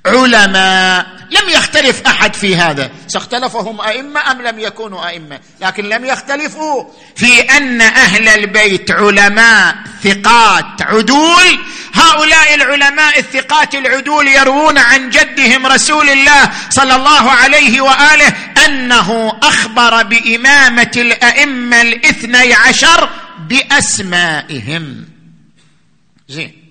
علماء 0.05 1.05
لم 1.31 1.49
يختلف 1.49 2.01
أحد 2.07 2.33
في 2.33 2.55
هذا. 2.55 2.91
ساختلفوا 3.07 3.61
هم 3.61 3.81
أئمة 3.81 4.31
أم 4.31 4.41
لم 4.41 4.59
يكونوا 4.59 5.07
أئمة؟ 5.07 5.39
لكن 5.61 5.89
لم 5.89 6.05
يختلفوا 6.05 6.83
في 7.15 7.39
أن 7.41 7.81
أهل 7.81 8.27
البيت 8.27 8.91
علماء 8.91 9.75
ثقات 10.03 10.81
عدول. 10.81 11.59
هؤلاء 11.93 12.55
العلماء 12.55 13.19
الثقات 13.19 13.75
العدول 13.75 14.27
يروون 14.27 14.77
عن 14.77 15.09
جدهم 15.09 15.65
رسول 15.65 16.09
الله 16.09 16.51
صلى 16.69 16.95
الله 16.95 17.31
عليه 17.31 17.81
وآله 17.81 18.33
أنه 18.65 19.39
أخبر 19.43 20.03
بإمامة 20.03 20.91
الأئمة 20.95 21.81
الاثني 21.81 22.53
عشر 22.53 23.09
بأسمائهم. 23.49 25.05
زين. 26.29 26.62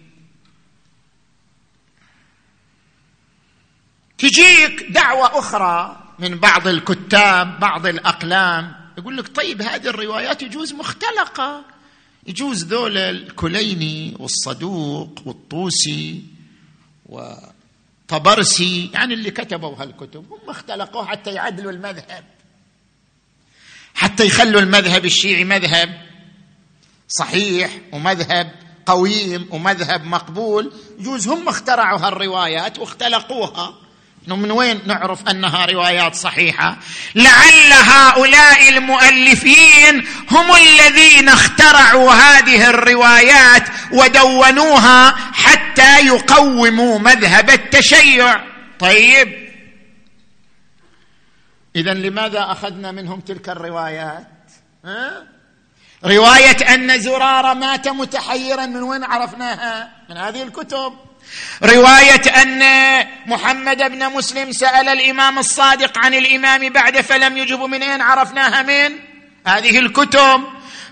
تجيك 4.22 4.86
دعوة 4.90 5.38
أخرى 5.38 6.02
من 6.18 6.38
بعض 6.38 6.68
الكتاب 6.68 7.60
بعض 7.60 7.86
الأقلام. 7.86 8.74
يقول 8.98 9.16
لك 9.16 9.36
طيب 9.36 9.62
هذه 9.62 9.86
الروايات 9.86 10.42
يجوز 10.42 10.72
مختلقة. 10.72 11.64
يجوز 12.26 12.64
ذول 12.64 12.98
الكليني 12.98 14.16
والصدوق 14.18 15.22
والطوسي 15.26 16.22
وطبرسي 17.06 18.90
يعني 18.94 19.14
اللي 19.14 19.30
كتبوا 19.30 19.76
هالكتب 19.76 20.32
هم 20.32 20.50
اختلقوه 20.50 21.06
حتى 21.06 21.30
يعدلوا 21.30 21.72
المذهب. 21.72 22.24
حتى 23.94 24.26
يخلوا 24.26 24.60
المذهب 24.60 25.04
الشيعي 25.04 25.44
مذهب 25.44 26.08
صحيح 27.08 27.78
ومذهب 27.92 28.52
قويم 28.86 29.48
ومذهب 29.50 30.04
مقبول. 30.04 30.72
يجوز 30.98 31.28
هم 31.28 31.48
اخترعوا 31.48 31.98
هالروايات 31.98 32.78
واختلقوها. 32.78 33.81
من 34.26 34.50
وين 34.50 34.80
نعرف 34.86 35.28
أنها 35.28 35.66
روايات 35.66 36.14
صحيحة؟ 36.14 36.76
لعل 37.14 37.72
هؤلاء 37.72 38.68
المؤلفين 38.68 40.06
هم 40.30 40.56
الذين 40.56 41.28
اخترعوا 41.28 42.12
هذه 42.12 42.70
الروايات 42.70 43.62
ودونوها 43.92 45.14
حتى 45.32 46.06
يقوموا 46.06 46.98
مذهب 46.98 47.50
التشيع. 47.50 48.44
طيب. 48.78 49.52
اذا 51.76 51.94
لماذا 51.94 52.42
أخذنا 52.52 52.92
منهم 52.92 53.20
تلك 53.20 53.48
الروايات؟ 53.48 54.28
ها؟ 54.84 55.26
رواية 56.04 56.74
أن 56.74 57.00
زرارة 57.00 57.54
مات 57.54 57.88
متحيرا 57.88 58.66
من 58.66 58.82
وين 58.82 59.04
عرفناها؟ 59.04 59.92
من 60.10 60.16
هذه 60.16 60.42
الكتب. 60.42 60.92
رواية 61.62 62.42
أن 62.42 62.62
محمد 63.26 63.78
بن 63.78 64.08
مسلم 64.08 64.52
سأل 64.52 64.88
الإمام 64.88 65.38
الصادق 65.38 65.98
عن 65.98 66.14
الإمام 66.14 66.68
بعد 66.68 67.00
فلم 67.00 67.36
يجب 67.36 67.60
من 67.60 67.82
أين 67.82 68.00
عرفناها 68.00 68.62
من؟ 68.62 68.98
هذه 69.46 69.78
الكتب. 69.78 70.42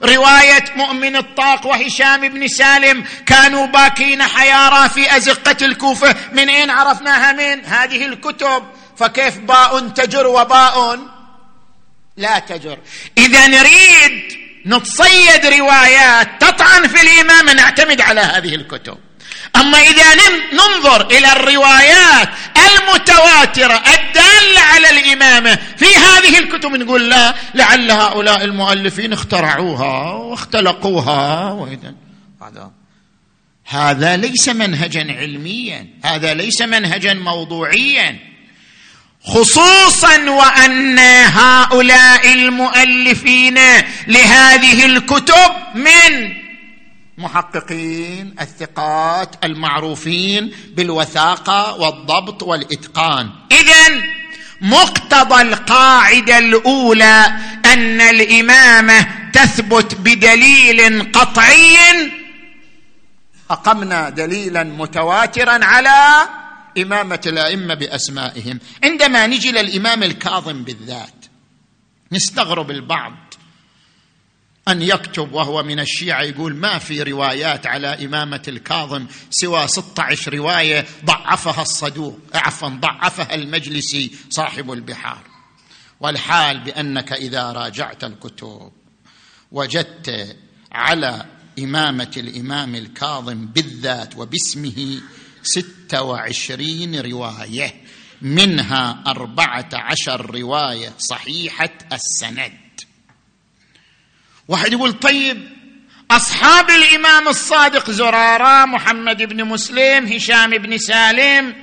رواية 0.03 0.65
مؤمن 0.77 1.17
الطاق 1.17 1.67
وهشام 1.67 2.29
بن 2.29 2.49
سالم 2.49 3.05
كانوا 3.27 3.67
باكين 3.67 4.23
حيارى 4.23 4.89
في 4.89 5.17
أزقة 5.17 5.57
الكوفة. 5.63 6.17
من 6.33 6.49
أين 6.49 6.71
عرفناها 6.71 7.33
من؟ 7.33 7.65
هذه 7.65 8.07
الكتب. 8.07 8.65
فكيف 8.97 9.39
باء 9.39 9.89
تجر 9.89 10.27
وباء 10.27 10.99
لا 12.17 12.39
تجر؟ 12.39 12.79
إذا 13.19 13.47
نريد 13.47 14.41
نتصيد 14.67 15.47
روايات 15.47 16.29
تطعن 16.41 16.89
في 16.89 17.03
الامامه 17.03 17.53
نعتمد 17.53 18.01
على 18.01 18.21
هذه 18.21 18.55
الكتب. 18.55 18.99
أما 19.57 19.79
إذا 19.79 20.05
ننظر 20.53 21.07
إلى 21.11 21.33
الروايات 21.33 22.29
المتواترة 22.57 23.75
الدالة 23.75 24.61
على 24.61 24.91
الإمامة 24.91 25.59
في 25.77 25.85
هذه 25.85 26.39
الكتب 26.39 26.71
نقول 26.71 27.11
لا 27.11 27.35
لعل 27.55 27.91
هؤلاء 27.91 28.45
المؤلفين 28.45 29.13
اخترعوها 29.13 30.13
واختلقوها 30.13 31.53
واذا 31.53 31.95
هذا 32.43 32.71
هذا 33.65 34.17
ليس 34.17 34.49
منهجا 34.49 35.17
علميا 35.19 35.87
هذا 36.05 36.35
ليس 36.35 36.63
منهجا 36.63 37.15
موضوعيا. 37.15 38.19
خصوصا 39.25 40.31
وأن 40.31 40.99
هؤلاء 41.27 42.33
المؤلفين 42.33 43.59
لهذه 44.07 44.87
الكتب 44.87 45.51
من 45.75 46.40
محققين 47.21 48.35
الثقات 48.41 49.45
المعروفين 49.45 50.53
بالوثاقة 50.75 51.75
والضبط 51.75 52.43
والإتقان. 52.43 53.31
اذا 53.53 54.03
مقتضى 54.61 55.43
القاعدة 55.43 56.39
الأولى 56.39 57.33
أن 57.65 58.01
الإمامة 58.01 59.31
تثبت 59.33 59.95
بدليل 59.95 61.13
قطعي 61.13 61.77
أقمنا 63.51 64.11
دليلا 64.11 64.65
متواترا 64.65 65.65
على 65.65 66.29
إمامة 66.79 67.21
الأئمة 67.27 67.75
بأسمائهم. 67.75 68.61
عندما 68.85 69.27
نجي 69.27 69.53
للإمام 69.53 70.03
الكاظم 70.03 70.65
بالذات 70.65 71.25
نستغرب 72.13 72.71
البعض. 72.71 73.30
أن 74.69 74.83
يكتب 74.83 75.33
وهو 75.33 75.63
من 75.63 75.81
الشيعة 75.81 76.23
يقول 76.23 76.57
ما 76.57 76.79
في 76.79 77.03
روايات 77.03 77.67
على 77.67 78.05
إمامة 78.05 78.43
الكاظم 78.49 79.07
سوى 79.31 79.69
16 79.69 80.35
رواية 80.35 80.87
ضعفها 81.05 81.63
الصدوق 81.63 82.19
عفوا 82.35 82.69
ضعفها 82.69 83.35
المجلسي 83.35 84.11
صاحب 84.31 84.73
البحار. 84.73 85.23
والحال 86.01 86.61
بأنك 86.61 87.13
إذا 87.13 87.53
راجعت 87.53 88.05
الكتب 88.05 88.73
وجدت 89.53 90.37
على 90.73 91.27
إمامة 91.59 92.11
الإمام 92.17 92.75
الكاظم 92.75 93.47
بالذات 93.47 94.17
وباسمه 94.17 95.01
ستة 95.43 96.03
وعشرين 96.03 97.01
رواية 97.01 97.75
منها 98.23 99.03
أربعة 99.07 99.69
عشر 99.73 100.31
رواية 100.31 100.93
صحيحة 100.99 101.71
السند. 101.93 102.53
واحد 104.51 104.73
يقول 104.73 104.93
طيب 104.93 105.49
أصحاب 106.11 106.71
الإمام 106.71 107.29
الصادق 107.29 107.91
زرارة 107.91 108.65
محمد 108.65 109.23
بن 109.23 109.45
مسلم 109.45 110.07
هشام 110.07 110.51
بن 110.51 110.79
سالم 110.79 111.55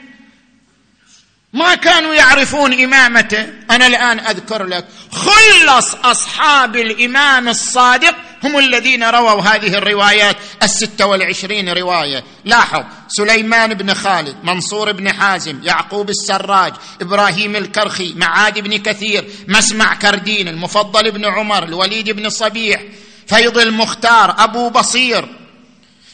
ما 1.54 1.76
كانوا 1.76 2.14
يعرفون 2.14 2.84
إمامته. 2.84 3.54
أنا 3.72 3.88
الآن 3.88 4.20
أذكر 4.20 4.64
لك 4.64 4.86
خلص 5.12 5.96
أصحاب 5.96 6.76
الإمام 6.76 7.48
الصادق 7.48 8.16
هم 8.44 8.58
الذين 8.58 9.04
رووا 9.04 9.42
هذه 9.42 9.74
الروايات 9.78 10.38
الستة 10.64 11.06
والعشرين 11.06 11.70
رواية. 11.70 12.24
لاحظ 12.46 12.84
سليمان 13.08 13.74
بن 13.74 13.94
خالد 13.94 14.36
منصور 14.44 14.92
بن 14.92 15.14
حازم 15.14 15.60
يعقوب 15.64 16.10
السراج 16.10 16.74
إبراهيم 17.02 17.56
الكرخي 17.56 18.14
معاد 18.14 18.60
بن 18.60 18.78
كثير 18.78 19.30
مسمع 19.48 19.94
كردين 19.94 20.48
المفضل 20.48 21.12
بن 21.12 21.26
عمر 21.26 21.64
الوليد 21.64 22.10
بن 22.10 22.30
صبيح 22.30 22.82
فيض 23.28 23.58
المختار 23.58 24.36
أبو 24.44 24.70
بصير 24.70 25.26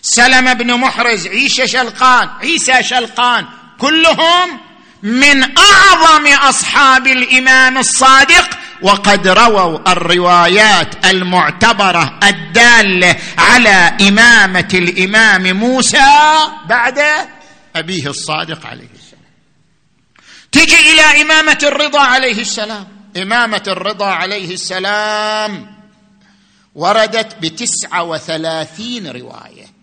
سلم 0.02 0.54
بن 0.54 0.74
محرز 0.74 1.28
عيسى 1.28 1.68
شلقان 1.68 2.30
عيسى 2.42 2.84
شلقان. 2.84 3.46
كلهم 3.78 4.60
من 5.04 5.44
أعظم 5.58 6.28
أصحاب 6.28 7.08
الامام 7.08 7.78
الصادق 7.78 8.50
وقد 8.82 9.28
رووا 9.28 9.92
الروايات 9.92 11.06
المعتبرة 11.06 12.20
الدالة 12.24 13.16
على 13.38 13.98
إمامة 14.10 14.70
الإمام 14.74 15.58
موسى 15.58 16.08
بعد 16.70 17.00
أبيه 17.76 18.08
الصادق 18.08 18.66
عليه 18.66 18.90
السلام. 18.96 19.24
تجي 20.52 20.94
إلى 20.94 21.22
إمامة 21.22 21.60
الرضا 21.64 22.02
عليه 22.02 22.42
السلام. 22.42 22.88
إمامة 23.18 23.64
الرضا 23.68 24.06
عليه 24.06 24.54
السلام 24.54 25.76
وردت 26.76 27.36
بتسعة 27.42 28.04
وثلاثين 28.04 29.08
رواية. 29.08 29.74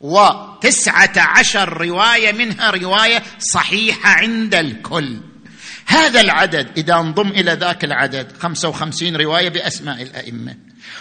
وتسعة 0.00 1.12
عشر 1.16 1.72
رواية 1.72 2.32
منها 2.32 2.70
رواية 2.70 3.22
صحيحة 3.38 4.10
عند 4.10 4.54
الكل. 4.54 5.20
هذا 5.86 6.20
العدد 6.20 6.68
إذا 6.76 6.94
انضم 6.94 7.28
إلى 7.28 7.52
ذاك 7.52 7.84
العدد 7.84 8.32
خمسة 8.42 8.68
وخمسين 8.68 9.16
رواية 9.16 9.48
بأسماء 9.48 10.02
الأئمة. 10.02 10.54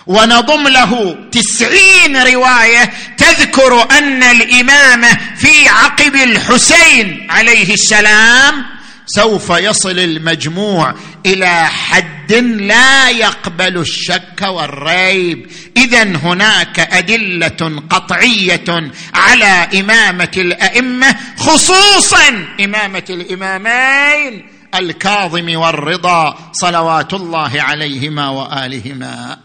ونضم 0.07 0.67
له 0.67 1.17
تسعين 1.31 2.17
رواية 2.17 2.93
تذكر 3.17 3.87
أن 3.91 4.23
الامامه 4.23 5.17
في 5.35 5.69
عقب 5.69 6.15
الحسين 6.15 7.27
عليه 7.29 7.73
السلام 7.73 8.65
سوف 9.07 9.49
يصل 9.49 9.99
المجموع 9.99 10.95
إلى 11.25 11.65
حد 11.65 12.33
لا 12.33 13.09
يقبل 13.09 13.77
الشك 13.77 14.41
والريب. 14.41 15.51
اذا 15.77 16.03
هناك 16.03 16.79
أدلة 16.79 17.83
قطعية 17.89 18.91
على 19.13 19.67
إمامة 19.79 20.31
الأئمة 20.37 21.15
خصوصا 21.37 22.45
إمامة 22.59 23.05
الإمامين. 23.09 24.54
الكاظم 24.79 25.55
والرضا 25.55 26.51
صلوات 26.51 27.13
الله 27.13 27.61
عليهما 27.61 28.29
وآلهما. 28.29 29.39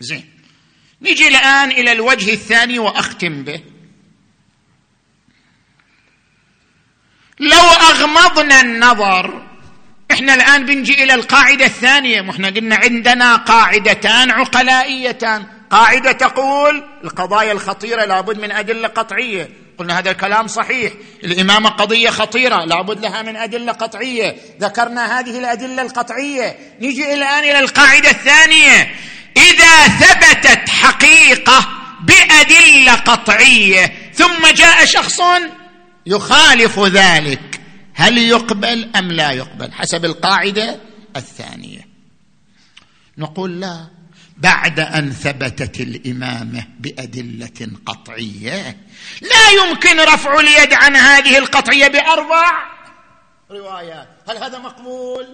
زين. 0.00 0.30
نجي 1.02 1.28
الآن 1.28 1.70
إلى 1.70 1.92
الوجه 1.92 2.32
الثاني 2.32 2.78
وأختم 2.78 3.42
به. 3.44 3.60
لو 7.40 7.66
أغمضنا 7.90 8.60
النظر 8.60 9.46
إحنا 10.10 10.34
الآن 10.34 10.66
بنجي 10.66 11.04
إلى 11.04 11.14
القاعدة 11.14 11.64
الثانية. 11.64 12.30
إحنا 12.30 12.48
قلنا 12.48 12.76
عندنا 12.76 13.36
قاعدتان 13.36 14.30
عقلائيتان. 14.30 15.46
قاعدة 15.70 16.12
تقول 16.12 16.84
القضايا 17.04 17.52
الخطيرة 17.52 18.04
لابد 18.04 18.38
من 18.38 18.52
أدلة 18.52 18.88
قطعية. 18.88 19.67
قلنا 19.78 19.98
هذا 19.98 20.10
الكلام 20.10 20.46
صحيح. 20.46 20.92
الامامه 21.24 21.68
قضية 21.70 22.10
خطيرة 22.10 22.64
لابد 22.64 23.00
لها 23.00 23.22
من 23.22 23.36
أدلة 23.36 23.72
قطعية. 23.72 24.36
ذكرنا 24.60 25.18
هذه 25.18 25.38
الأدلة 25.38 25.82
القطعية. 25.82 26.58
نجي 26.80 27.14
الآن 27.14 27.44
إلى 27.44 27.58
القاعدة 27.58 28.10
الثانية. 28.10 28.94
إذا 29.36 29.88
ثبتت 29.88 30.68
حقيقة 30.68 31.68
بأدلة 32.00 32.94
قطعية 32.94 34.12
ثم 34.14 34.46
جاء 34.54 34.84
شخص 34.84 35.20
يخالف 36.06 36.78
ذلك 36.78 37.60
هل 37.94 38.18
يقبل 38.18 38.90
أم 38.96 39.12
لا 39.12 39.30
يقبل؟ 39.30 39.72
حسب 39.72 40.04
القاعدة 40.04 40.80
الثانية. 41.16 41.88
نقول 43.18 43.60
لا. 43.60 43.97
بعد 44.38 44.80
أن 44.80 45.12
ثبتت 45.12 45.80
الإمامة 45.80 46.66
بأدلة 46.80 47.68
قطعية 47.86 48.76
لا 49.20 49.50
يمكن 49.50 50.00
رفع 50.00 50.40
اليد 50.40 50.72
عن 50.72 50.96
هذه 50.96 51.38
القطعية 51.38 51.88
بأربع 51.88 52.62
روايات. 53.50 54.08
هل 54.28 54.36
هذا 54.36 54.58
مقبول؟ 54.58 55.26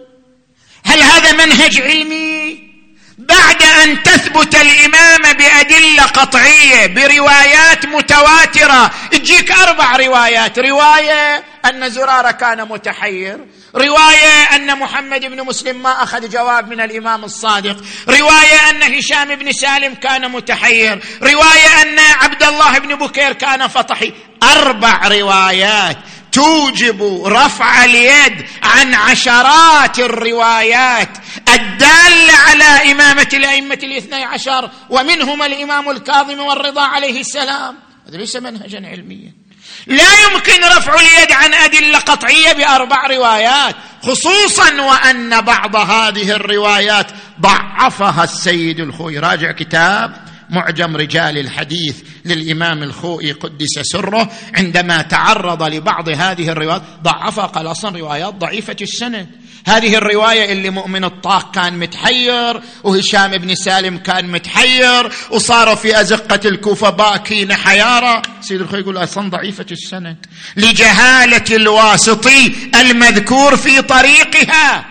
هل 0.85 1.03
هذا 1.03 1.33
منهج 1.33 1.81
علمي؟ 1.81 2.75
بعد 3.19 3.63
أن 3.63 4.03
تثبت 4.03 4.55
الإمامة 4.55 5.33
بأدلة 5.33 6.03
قطعية 6.03 6.87
بروايات 6.87 7.87
متواترة 7.87 8.91
تجيك 9.11 9.51
أربع 9.51 9.97
روايات. 9.97 10.59
رواية 10.59 11.45
أن 11.65 11.91
زراره 11.91 12.31
كان 12.31 12.69
متحير 12.69 13.47
رواية 13.77 14.55
أن 14.55 14.79
محمد 14.79 15.21
بن 15.21 15.43
مسلم 15.43 15.83
ما 15.83 16.03
أخذ 16.03 16.31
جواب 16.31 16.69
من 16.69 16.81
الإمام 16.81 17.25
الصادق. 17.25 17.77
رواية 18.09 18.71
أن 18.71 18.83
هشام 18.83 19.35
بن 19.35 19.53
سالم 19.53 19.95
كان 19.95 20.31
متحير. 20.31 21.05
رواية 21.23 21.83
أن 21.83 21.99
عبد 21.99 22.43
الله 22.43 22.79
بن 22.79 22.95
بكير 22.95 23.33
كان 23.33 23.69
فطحي. 23.69 24.13
أربع 24.43 25.09
روايات 25.09 25.97
توجب 26.33 27.23
رفع 27.27 27.85
اليد 27.85 28.47
عن 28.63 28.95
عشرات 28.95 29.99
الروايات. 29.99 31.09
الداله 31.55 32.33
على 32.49 32.93
إمامة 32.93 33.29
الأئمة 33.33 33.79
الاثني 33.83 34.25
عشر 34.25 34.71
ومنهما 34.91 35.47
الإمام 35.47 35.91
الكاظم 35.91 36.41
والرضا 36.41 36.83
عليه 36.83 37.21
السلام. 37.21 37.77
هذا 38.09 38.17
ليس 38.17 38.37
منهجا 38.37 38.87
علميا. 38.87 39.44
لا 39.87 40.09
يمكن 40.25 40.65
رفع 40.77 40.95
اليد 40.95 41.33
عن 41.33 41.55
أدلة 41.55 41.99
قطعية 41.99 42.53
بأربع 42.53 43.07
روايات 43.07 43.77
خصوصا 44.03 44.81
وأن 44.81 45.41
بعض 45.41 45.77
هذه 45.77 46.31
الروايات 46.31 47.07
ضعفها 47.41 48.25
السيد 48.25 48.81
الخوي. 48.81 49.19
راجع 49.19 49.53
كتاب 49.53 50.17
معجم 50.51 50.97
رجال 50.97 51.39
الحديث 51.39 51.97
للإمام 52.25 52.83
الخوئي 52.83 53.33
قدس 53.33 53.79
سره 53.83 54.31
عندما 54.55 55.03
تعرض 55.03 55.63
لبعض 55.63 56.09
هذه 56.09 56.49
الروايات 56.49 56.83
ضعفها 57.03 57.47
قال 57.47 57.67
أصلا 57.67 57.99
روايات 57.99 58.35
ضعيفة 58.35 58.77
السند. 58.81 59.29
هذه 59.67 59.97
الرواية 59.97 60.53
اللي 60.53 60.71
مؤمن 60.71 61.05
الطاق 61.05 61.55
كان 61.55 61.79
متحير 61.79 62.61
وهشام 62.83 63.31
بن 63.31 63.55
سالم 63.55 63.99
كان 63.99 64.31
متحير 64.31 65.13
وصاروا 65.31 65.75
في 65.75 66.01
أزقة 66.01 66.41
الكوفة 66.49 66.91
باكين 66.91 67.55
حيارة. 67.55 68.23
سيد 68.41 68.61
الخوي 68.61 68.81
يقول 68.81 68.97
أصلا 68.97 69.31
ضعيفة 69.31 69.67
السند. 69.71 70.27
لجهالة 70.57 71.45
الواسطي 71.51 72.53
المذكور 72.75 73.57
في 73.57 73.83
طريقها. 73.83 74.85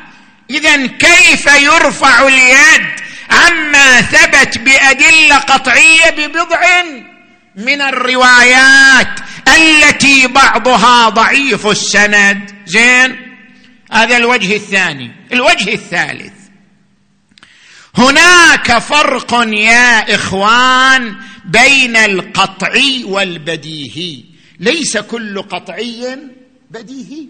اذا 0.49 0.85
كيف 0.85 1.45
يرفع 1.45 2.27
اليد 2.27 2.87
عما 3.31 4.01
ثبت 4.01 4.57
بأدلة 4.57 5.35
قطعية 5.37 6.09
ببضع 6.09 6.61
من 7.55 7.81
الروايات 7.81 9.19
التي 9.47 10.27
بعضها 10.27 11.09
ضعيف 11.09 11.67
السند؟ 11.67 12.51
زين؟ 12.65 13.32
هذا 13.93 14.17
الوجه 14.17 14.55
الثاني. 14.55 15.11
الوجه 15.33 15.73
الثالث. 15.73 16.33
هناك 17.95 18.77
فرق 18.77 19.33
يا 19.47 20.15
إخوان 20.15 21.15
بين 21.45 21.95
القطعي 21.95 23.03
والبديهي. 23.03 24.23
ليس 24.59 24.97
كل 24.97 25.41
قطعي 25.41 26.17
بديهي. 26.71 27.27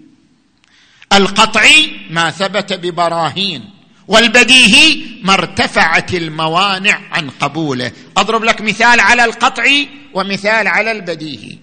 القطعي 1.14 1.91
ما 2.09 2.32
ثبت 2.32 2.74
ببراهين 2.74 3.70
والبديهي 4.07 5.01
ما 5.24 5.34
ارتفعت 5.34 6.14
الموانع 6.14 7.01
عن 7.11 7.30
قبوله. 7.30 7.91
أضرب 8.18 8.43
لك 8.43 8.61
مثال 8.61 8.99
على 8.99 9.26
القطعي 9.26 9.88
ومثال 10.14 10.68
على 10.68 10.91
البديهي. 10.91 11.57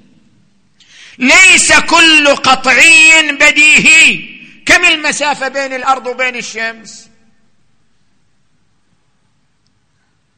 ليس 1.19 1.73
كل 1.73 2.29
قطعي 2.29 3.33
بديهي. 3.41 4.40
كم 4.71 4.85
المسافة 4.85 5.49
بين 5.49 5.73
الأرض 5.73 6.07
وبين 6.07 6.37
الشمس؟ 6.37 7.09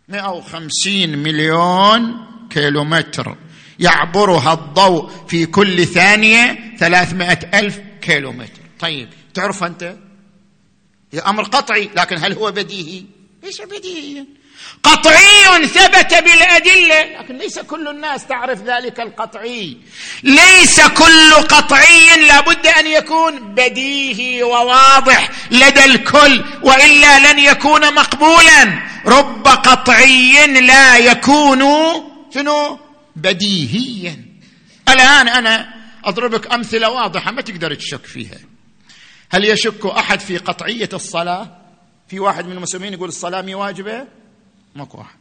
150 0.09 1.19
مليون 1.19 2.27
كيلومتر. 2.51 3.37
يعبرها 3.79 4.53
الضوء 4.53 5.27
في 5.27 5.47
كل 5.47 5.87
ثانية 5.87 6.77
ثلاثمائة 6.77 7.59
ألف 7.59 7.81
كيلومتر. 8.03 8.63
طيب 8.81 9.09
تعرف 9.35 9.65
أنت؟ 9.65 9.97
هي 11.13 11.21
أمر 11.21 11.43
قطعي 11.43 11.91
لكن 11.97 12.19
هل 12.19 12.33
هو 12.33 12.53
بديهي؟ 12.53 13.05
ليس 13.43 13.61
بديهيا. 13.61 14.27
قطعي 14.83 15.67
ثبت 15.67 16.15
بالأدلة. 16.15 17.21
لكن 17.21 17.37
ليس 17.37 17.59
كل 17.59 17.89
الناس 17.89 18.27
تعرف 18.27 18.63
ذلك 18.63 19.01
القطعي. 19.01 19.77
ليس 20.23 20.81
كل 20.81 21.33
قطعي 21.35 22.27
لابد 22.27 22.67
أن 22.67 22.87
يكون 22.87 23.55
بديهي 23.55 24.43
وواضح 24.43 25.31
لدى 25.51 25.85
الكل 25.85 26.45
وإلا 26.63 27.33
لن 27.33 27.39
يكون 27.39 27.95
مقبولا. 27.95 28.83
رب 29.07 29.49
قطعي 29.49 30.47
لا 30.47 30.99
يكون 30.99 31.63
شنو؟ 32.35 32.79
بديهيا. 33.17 34.25
الآن 34.89 35.29
أنا 35.29 35.75
أضربك 36.05 36.53
أمثلة 36.53 36.91
واضحة 36.91 37.31
ما 37.31 37.43
تقدر 37.43 37.75
تشك 37.75 38.07
فيها. 38.07 38.39
هل 39.31 39.45
يشك 39.45 39.87
أحد 39.87 40.21
في 40.21 40.39
قطعية 40.39 40.89
الصلاة؟ 40.93 41.59
في 42.09 42.21
واحد 42.21 42.47
من 42.47 42.53
المسلمين 42.53 42.93
يقول 42.93 43.09
الصلاة 43.09 43.43
مي 43.43 43.55
واجبة؟ 43.55 44.22
ماكو 44.75 44.99
واحد 44.99 45.17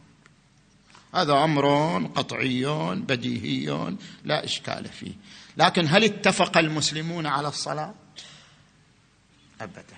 هذا 1.14 1.32
أمر 1.32 1.66
قطعي 2.14 2.64
بديهي 2.94 3.94
لا 4.24 4.44
إشكال 4.44 4.88
فيه. 5.00 5.12
لكن 5.56 5.88
هل 5.88 6.04
اتفق 6.04 6.58
المسلمون 6.58 7.26
على 7.26 7.48
الصلاة؟ 7.48 7.94
ابدا. 9.60 9.96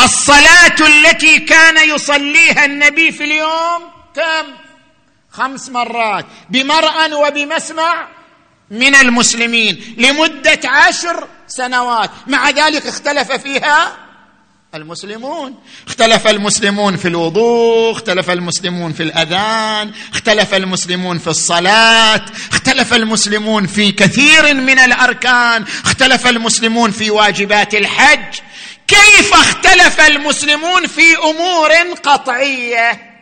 الصلاة 0.00 0.76
التي 0.80 1.38
كان 1.38 1.94
يصليها 1.94 2.64
النبي 2.64 3.12
في 3.12 3.24
اليوم 3.24 3.82
كم؟ 4.14 4.46
خمس 5.30 5.68
مرات. 5.68 6.26
بمرأ 6.50 7.14
وبمسمع 7.14 8.08
من 8.70 8.94
المسلمين 8.94 9.94
لمدة 9.98 10.60
عشر 10.64 11.28
سنوات. 11.46 12.10
مع 12.26 12.50
ذلك 12.50 12.86
اختلف 12.86 13.32
فيها 13.32 14.03
المسلمون. 14.74 15.54
اختلف 15.86 16.26
المسلمون 16.26 16.96
في 16.96 17.08
الوضوء 17.08 17.92
اختلف 17.92 18.30
المسلمون 18.30 18.92
في 18.92 19.02
الأذان 19.02 19.90
اختلف 20.12 20.54
المسلمون 20.54 21.18
في 21.18 21.26
الصلاة 21.26 22.24
اختلف 22.52 22.94
المسلمون 22.94 23.66
في 23.66 23.92
كثير 23.92 24.54
من 24.54 24.78
الأركان 24.78 25.64
اختلف 25.84 26.26
المسلمون 26.26 26.90
في 26.90 27.10
واجبات 27.10 27.74
الحج. 27.74 28.40
كيف 28.88 29.34
اختلف 29.34 30.00
المسلمون 30.00 30.86
في 30.86 31.16
أمور 31.16 31.72
قطعية؟ 32.04 33.13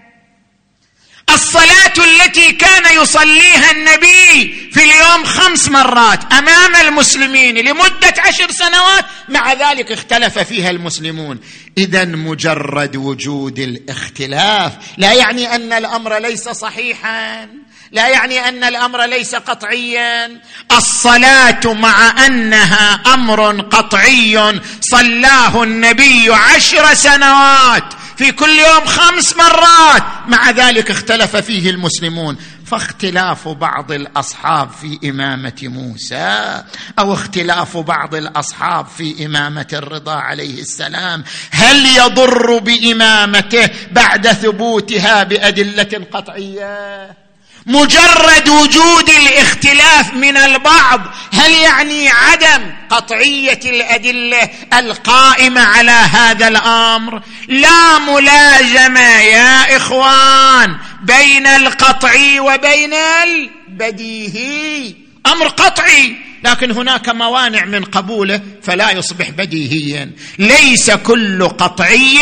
الصلاة 1.35 1.93
التي 1.99 2.53
كان 2.53 3.03
يصليها 3.03 3.71
النبي 3.71 4.55
في 4.73 4.85
اليوم 4.85 5.25
خمس 5.25 5.69
مرات 5.69 6.33
أمام 6.33 6.77
المسلمين 6.77 7.55
لمدة 7.55 8.15
عشر 8.19 8.51
سنوات 8.51 9.05
مع 9.29 9.53
ذلك 9.53 9.93
اختلف 9.93 10.39
فيها 10.39 10.71
المسلمون. 10.71 11.41
اذا 11.79 12.05
مجرد 12.05 12.97
وجود 12.97 13.59
الاختلاف 13.59 14.73
لا 14.97 15.13
يعني 15.13 15.55
أن 15.55 15.73
الأمر 15.73 16.19
ليس 16.19 16.49
صحيحا. 16.49 17.49
لا 17.93 18.09
يعني 18.09 18.49
أن 18.49 18.65
الأمر 18.65 19.05
ليس 19.05 19.35
قطعيا. 19.35 20.41
الصلاة 20.77 21.73
مع 21.73 22.27
أنها 22.27 22.95
أمر 23.15 23.61
قطعي. 23.61 24.61
صلاه 24.81 25.63
النبي 25.63 26.31
عشر 26.31 26.95
سنوات 26.95 27.85
في 28.17 28.33
كل 28.33 28.51
يوم 28.51 28.85
خمس 28.85 29.37
مرات. 29.37 30.03
مع 30.27 30.51
ذلك 30.51 30.91
اختلف 30.91 31.37
فيه 31.37 31.71
المسلمون. 31.71 32.37
فاختلاف 32.67 33.49
بعض 33.49 33.93
الأصحاب 33.93 34.71
في 34.71 35.11
إمامة 35.11 35.59
موسى 35.63 36.63
أو 36.99 37.13
اختلاف 37.13 37.77
بعض 37.77 38.15
الأصحاب 38.15 38.87
في 38.87 39.27
إمامة 39.27 39.67
الرضا 39.73 40.15
عليه 40.15 40.61
السلام. 40.61 41.25
هل 41.51 41.87
يضر 41.87 42.59
بإمامته 42.59 43.71
بعد 43.91 44.29
ثبوتها 44.29 45.23
بأدلة 45.23 46.07
قطعية؟ 46.13 47.22
مجرد 47.67 48.49
وجود 48.49 49.11
الاختلاف 49.11 50.15
من 50.15 50.37
البعض 50.37 51.01
هل 51.33 51.53
يعني 51.53 52.09
عدم 52.09 52.73
قطعية 52.91 53.61
الأدلة 53.65 54.51
القائمة 54.79 55.61
على 55.61 55.91
هذا 55.91 56.49
الأمر؟ 56.49 57.23
لا 57.49 57.99
ملازمة 57.99 59.01
يا 59.21 59.77
إخوان 59.77 60.77
بين 61.03 61.47
القطعي 61.47 62.41
وبين 62.41 62.95
البديهي. 62.95 64.95
أمر 65.27 65.49
قطعي 65.49 66.17
لكن 66.45 66.71
هناك 66.71 67.09
موانع 67.09 67.65
من 67.65 67.85
قبوله 67.85 68.41
فلا 68.63 68.91
يصبح 68.91 69.31
بديهيا. 69.31 70.11
ليس 70.39 70.91
كل 70.91 71.49
قطعي 71.49 72.19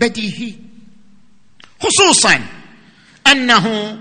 بديهي 0.00 0.52
خصوصا 1.80 2.40
أنه 3.26 3.96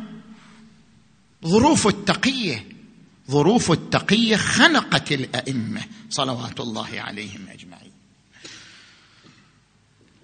ظروف 1.45 1.87
التقية 1.87 2.65
ظروف 3.31 3.71
التقية 3.71 4.35
خنقت 4.35 5.11
الأئمة 5.11 5.81
صلوات 6.09 6.59
الله 6.59 6.87
عليهم 6.93 7.47
أجمعين. 7.53 7.91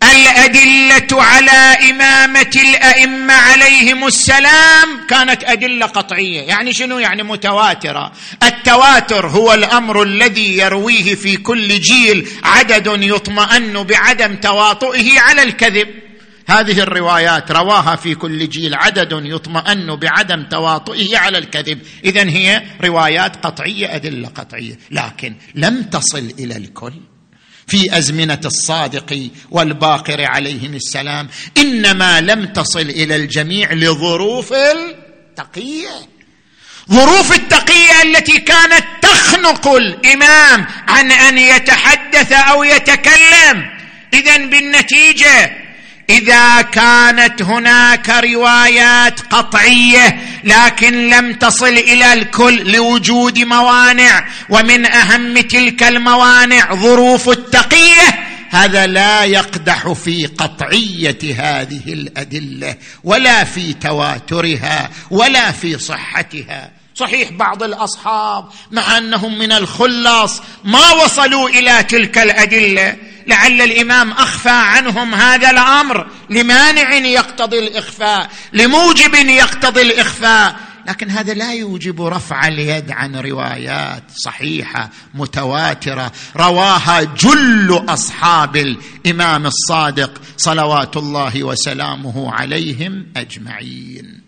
الأدلة 0.04 1.24
على 1.24 1.92
إمامة 1.92 2.52
الأئمة 2.56 3.34
عليهم 3.34 4.08
السلام 4.08 5.08
كانت 5.08 5.44
أدلة 5.44 5.86
قطعية. 5.86 6.42
يعني 6.42 6.74
شنو؟ 6.74 7.00
يعني 7.00 7.24
متواترة. 7.24 8.12
التواتر 8.44 9.28
هو 9.28 9.54
الأمر 9.54 10.04
الذي 10.04 10.58
يرويه 10.58 11.16
في 11.16 11.38
كل 11.38 11.80
جيل 11.80 12.30
عدد 12.44 13.04
يطمئن 13.04 13.84
بعدم 13.84 14.36
تواطئه 14.36 15.20
على 15.20 15.44
الكذب. 15.44 16.03
هذه 16.54 16.80
الروايات 16.80 17.52
رواها 17.52 17.96
في 17.96 18.16
كل 18.16 18.50
جيل 18.50 18.76
عدد 18.76 19.12
يطمئن 19.12 19.96
بعدم 19.96 20.44
تواطئه 20.44 21.18
على 21.18 21.38
الكذب. 21.38 21.80
اذا 22.06 22.30
هي 22.30 22.64
روايات 22.82 23.46
قطعية 23.46 23.96
أدلة 23.96 24.28
قطعية. 24.28 24.80
لكن 24.92 25.36
لم 25.56 25.84
تصل 25.84 26.34
إلى 26.40 26.58
الكل. 26.58 26.94
في 27.68 27.98
أزمنة 27.98 28.42
الصادق 28.46 29.30
والباقر 29.52 30.26
عليهم 30.26 30.74
السلام 30.74 31.30
إنما 31.58 32.22
لم 32.22 32.46
تصل 32.46 32.80
إلى 32.80 33.16
الجميع 33.16 33.74
لظروف 33.74 34.54
التقية. 34.54 36.08
ظروف 36.92 37.36
التقية 37.36 38.02
التي 38.04 38.40
كانت 38.40 38.86
تخنق 39.02 39.68
الإمام 39.68 40.66
عن 40.88 41.12
أن 41.12 41.38
يتحدث 41.38 42.32
أو 42.32 42.64
يتكلم. 42.64 43.70
اذا 44.14 44.38
بالنتيجة 44.38 45.63
إذا 46.14 46.62
كانت 46.62 47.42
هناك 47.42 48.10
روايات 48.10 49.20
قطعية 49.20 50.20
لكن 50.44 51.10
لم 51.10 51.34
تصل 51.34 51.66
إلى 51.68 52.14
الكل 52.14 52.72
لوجود 52.72 53.40
موانع 53.40 54.28
ومن 54.50 54.86
أهم 54.86 55.42
تلك 55.42 55.84
الموانع 55.84 56.76
ظروف 56.76 57.30
التقية 57.30 58.34
هذا 58.50 58.88
لا 58.88 59.24
يقدح 59.24 59.92
في 59.92 60.26
قطعية 60.26 61.18
هذه 61.24 61.94
الأدلة 61.94 62.76
ولا 63.04 63.44
في 63.44 63.74
تواترها 63.74 64.90
ولا 65.12 65.52
في 65.52 65.78
صحتها. 65.78 66.72
صحيح 66.96 67.32
بعض 67.32 67.64
الأصحاب 67.64 68.50
مع 68.72 68.98
أنهم 68.98 69.40
من 69.40 69.52
الخلص 69.52 70.42
ما 70.64 70.92
وصلوا 70.92 71.50
إلى 71.50 71.84
تلك 71.84 72.18
الأدلة 72.18 72.96
لعل 73.28 73.62
الإمام 73.62 74.12
أخفى 74.12 74.50
عنهم 74.50 75.14
هذا 75.16 75.50
الأمر 75.50 76.08
لمانع 76.30 76.94
يقتضي 76.94 77.60
الإخفاء 77.60 78.30
لموجب 78.54 79.14
يقتضي 79.14 79.82
الإخفاء. 79.82 80.56
لكن 80.88 81.10
هذا 81.10 81.34
لا 81.34 81.54
يوجب 81.54 82.02
رفع 82.02 82.48
اليد 82.48 82.92
عن 82.92 83.16
روايات 83.16 84.04
صحيحة 84.16 84.90
متواترة. 85.14 86.12
رواها 86.36 87.04
جل 87.04 87.86
أصحاب 87.90 88.56
الإمام 88.56 89.46
الصادق 89.46 90.22
صلوات 90.38 90.98
الله 90.98 91.44
وسلامه 91.44 92.34
عليهم 92.34 93.06
أجمعين. 93.18 94.22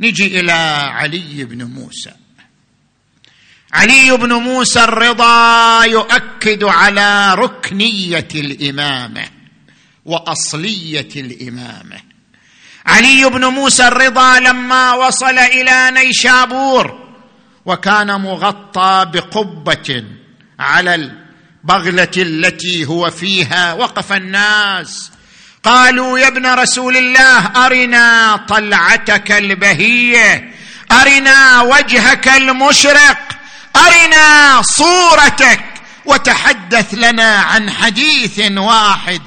نجي 0.00 0.40
إلى 0.40 0.52
علي 0.92 1.44
بن 1.44 1.64
موسى. 1.64 2.12
علي 3.72 4.16
بن 4.16 4.32
موسى 4.32 4.84
الرضا 4.84 5.84
يؤكد 5.84 6.64
على 6.64 7.34
ركنية 7.34 8.28
الإمامة 8.34 9.24
وأصلية 10.04 11.08
الإمامة. 11.16 12.00
علي 12.86 13.24
بن 13.24 13.44
موسى 13.44 13.88
الرضا 13.88 14.40
لما 14.40 14.94
وصل 14.94 15.38
إلى 15.38 15.90
نيشابور 15.90 17.08
وكان 17.66 18.20
مغطى 18.20 19.06
بقبة 19.12 20.04
على 20.58 20.94
البغلة 20.94 22.10
التي 22.16 22.84
هو 22.84 23.10
فيها 23.10 23.72
وقف 23.72 24.12
الناس. 24.12 25.10
قالوا 25.62 26.18
يا 26.18 26.28
ابن 26.28 26.46
رسول 26.46 26.96
الله 26.96 27.66
أرنا 27.66 28.36
طلعتك 28.36 29.32
البهية 29.32 30.54
أرنا 30.92 31.62
وجهك 31.62 32.28
المشرق. 32.28 33.39
أرنا 33.76 34.62
صورتك 34.62 35.64
وتحدث 36.06 36.94
لنا 36.94 37.34
عن 37.38 37.70
حديث 37.70 38.38
واحد 38.58 39.22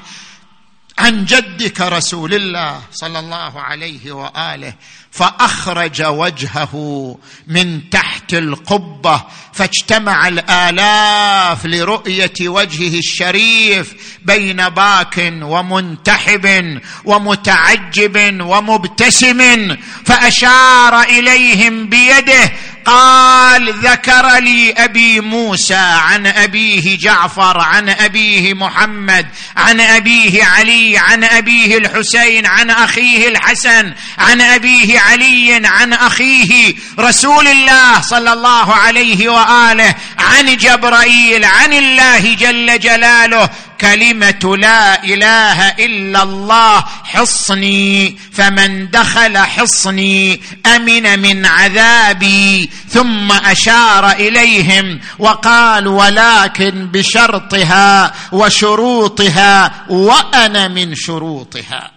عن 0.98 1.24
جدك 1.24 1.80
رسول 1.80 2.34
الله 2.34 2.82
صلى 2.92 3.18
الله 3.18 3.60
عليه 3.60 4.12
وآله 4.12 4.74
فأخرج 5.14 6.02
وجهه 6.02 7.16
من 7.46 7.90
تحت 7.90 8.34
القبة 8.34 9.22
فاجتمع 9.52 10.28
الآلاف 10.28 11.66
لرؤية 11.66 12.32
وجهه 12.40 12.98
الشريف 12.98 13.94
بين 14.24 14.68
باك 14.68 15.32
ومنتحب 15.42 16.78
ومتعجب 17.04 18.40
ومبتسم 18.40 19.76
فأشار 20.04 21.02
إليهم 21.02 21.88
بيده 21.88 22.52
قال 22.84 23.72
ذكر 23.72 24.38
لي 24.38 24.72
أبي 24.72 25.20
موسى 25.20 25.74
عن 25.74 26.26
أبيه 26.26 26.98
جعفر 26.98 27.60
عن 27.60 27.88
أبيه 27.88 28.54
محمد 28.54 29.26
عن 29.56 29.80
أبيه 29.80 30.44
علي 30.44 30.98
عن 30.98 31.24
أبيه 31.24 31.78
الحسين 31.78 32.46
عن 32.46 32.70
أخيه 32.70 33.28
الحسن 33.28 33.92
عن 34.18 34.40
أبيه 34.40 35.00
علي 35.04 35.62
عن 35.64 35.92
أخيه 35.92 36.74
رسول 36.98 37.46
الله 37.46 38.00
صلى 38.00 38.32
الله 38.32 38.74
عليه 38.74 39.28
وآله 39.28 39.94
عن 40.18 40.56
جبرائيل 40.56 41.44
عن 41.44 41.72
الله 41.72 42.34
جل 42.34 42.78
جلاله 42.78 43.50
كلمة 43.80 44.56
لا 44.56 45.04
إله 45.04 45.68
إلا 45.68 46.22
الله 46.22 46.84
حصني 47.04 48.18
فمن 48.32 48.90
دخل 48.90 49.38
حصني 49.38 50.40
أمن 50.66 51.18
من 51.18 51.46
عذابي 51.46 52.70
ثم 52.88 53.32
أشار 53.32 54.10
إليهم 54.10 55.00
وقال 55.18 55.86
ولكن 55.86 56.86
بشرطها 56.92 58.14
وشروطها 58.32 59.72
وأنا 59.88 60.68
من 60.68 60.94
شروطها. 60.94 61.93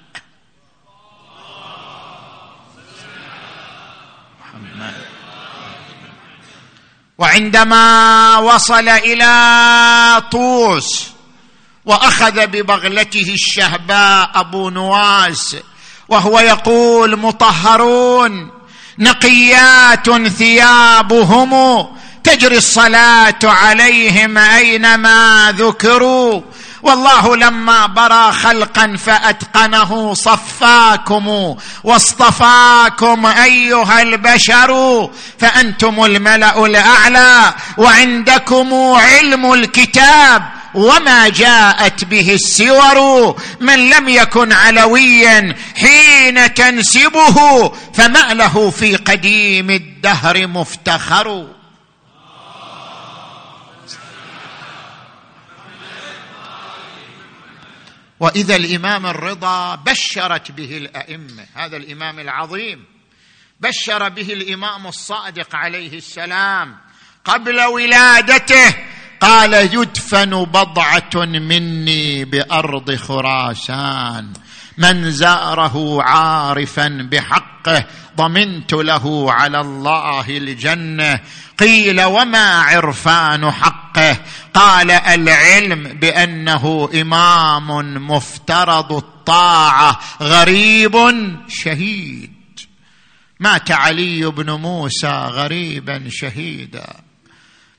وعندما 7.17 8.37
وصل 8.37 8.89
إلى 8.89 10.23
طوس 10.31 11.07
وأخذ 11.85 12.47
ببغلته 12.47 13.33
الشهباء 13.33 14.31
أبو 14.35 14.69
نواس 14.69 15.55
وهو 16.09 16.39
يقول 16.39 17.19
مطهرون 17.19 18.51
نقيات 18.99 20.27
ثيابهم 20.27 21.85
تجري 22.23 22.57
الصلاة 22.57 23.39
عليهم 23.43 24.37
أينما 24.37 25.53
ذكروا 25.57 26.41
والله 26.83 27.35
لما 27.35 27.85
برى 27.85 28.31
خلقا 28.33 28.95
فأتقنه 28.97 30.13
صفاكم 30.13 31.55
واصطفاكم 31.83 33.25
أيها 33.25 34.01
البشر 34.01 35.09
فأنتم 35.39 36.05
الملأ 36.05 36.65
الأعلى 36.65 37.53
وعندكم 37.77 38.73
علم 38.95 39.53
الكتاب 39.53 40.43
وما 40.73 41.29
جاءت 41.29 42.03
به 42.05 42.33
السور 42.33 43.35
من 43.61 43.89
لم 43.89 44.09
يكن 44.09 44.51
علويا 44.51 45.55
حين 45.75 46.53
تنسبه 46.53 47.71
فما 47.93 48.33
له 48.33 48.69
في 48.69 48.95
قديم 48.95 49.69
الدهر 49.69 50.47
مفتخر. 50.47 51.56
وإذا 58.19 58.55
الإمام 58.55 59.05
الرضا 59.05 59.75
بشرت 59.75 60.51
به 60.51 60.77
الأئمة 60.77 61.45
هذا 61.55 61.77
الإمام 61.77 62.19
العظيم 62.19 62.85
بشر 63.59 64.09
به 64.09 64.33
الإمام 64.33 64.87
الصادق 64.87 65.55
عليه 65.55 65.97
السلام 65.97 66.77
قبل 67.25 67.61
ولادته 67.61 68.75
قال 69.19 69.53
يدفن 69.53 70.43
بضعة 70.43 71.25
مني 71.25 72.25
بأرض 72.25 72.95
خراسان. 72.95 74.33
من 74.77 75.11
زاره 75.11 76.03
عارفا 76.03 77.07
بحقه 77.11 77.85
ضمنت 78.17 78.73
له 78.73 79.31
على 79.31 79.61
الله 79.61 80.29
الجنة. 80.29 81.19
قيل 81.59 82.01
وما 82.01 82.61
عرفان 82.61 83.51
حقه؟ 83.51 84.17
قال 84.53 84.91
العلم 84.91 85.83
بأنه 85.83 86.89
إمام 87.01 87.67
مفترض 88.07 88.93
الطاعة 88.93 89.99
غريب 90.21 90.95
شهيد. 91.47 92.33
مات 93.39 93.71
علي 93.71 94.25
بن 94.25 94.51
موسى 94.51 95.27
غريبا 95.27 96.03
شهيدا. 96.09 96.87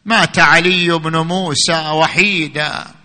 مات 0.04 0.38
علي 0.38 0.98
بن 0.98 1.16
موسى 1.16 1.88
وحيدا. 1.88 2.97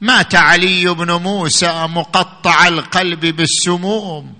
مات 0.00 0.34
علي 0.34 0.94
بن 0.94 1.10
موسى 1.12 1.86
مقطع 1.86 2.68
القلب 2.68 3.20
بالسموم. 3.20 4.34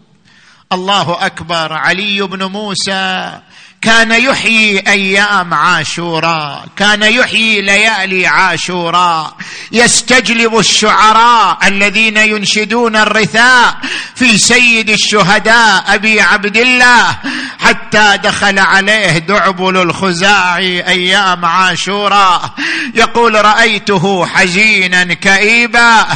الله 0.72 1.26
أكبر. 1.26 1.72
علي 1.72 2.22
بن 2.22 2.44
موسى 2.44 3.40
كان 3.82 4.10
يحيي 4.10 4.78
أيام 4.78 5.54
عاشوراء 5.54 6.66
كان 6.76 7.02
يحيي 7.02 7.60
ليالي 7.60 8.26
عاشوراء 8.26 9.36
يستجلب 9.72 10.58
الشعراء 10.58 11.58
الذين 11.68 12.16
ينشدون 12.16 12.96
الرثاء 12.96 13.76
في 14.14 14.38
سيد 14.38 14.90
الشهداء 14.90 15.84
أبي 15.94 16.20
عبد 16.20 16.56
الله 16.56 17.16
حتى 17.60 18.18
دخل 18.24 18.58
عليه 18.58 19.18
دعبل 19.18 19.76
الخزاعي 19.76 20.86
أيام 20.86 21.44
عاشوراء 21.44 22.50
يقول 22.94 23.44
رأيته 23.44 24.26
حزينا 24.26 25.04
كئيبا. 25.04 26.06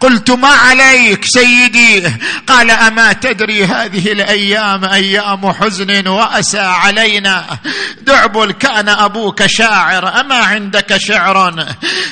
قلت 0.00 0.30
ما 0.30 0.48
عليك 0.48 1.24
سيدي؟ 1.24 2.02
قال 2.46 2.70
أما 2.70 3.12
تدري 3.12 3.64
هذه 3.64 4.12
الأيام 4.12 4.84
أيام 4.84 5.52
حزن 5.52 6.08
وأسى 6.08 6.58
علينا. 7.04 7.58
دعبل 8.00 8.52
كان 8.52 8.88
أبوك 8.88 9.46
شاعر 9.46 10.20
أما 10.20 10.34
عندك 10.34 10.96
شعر؟ 10.96 11.66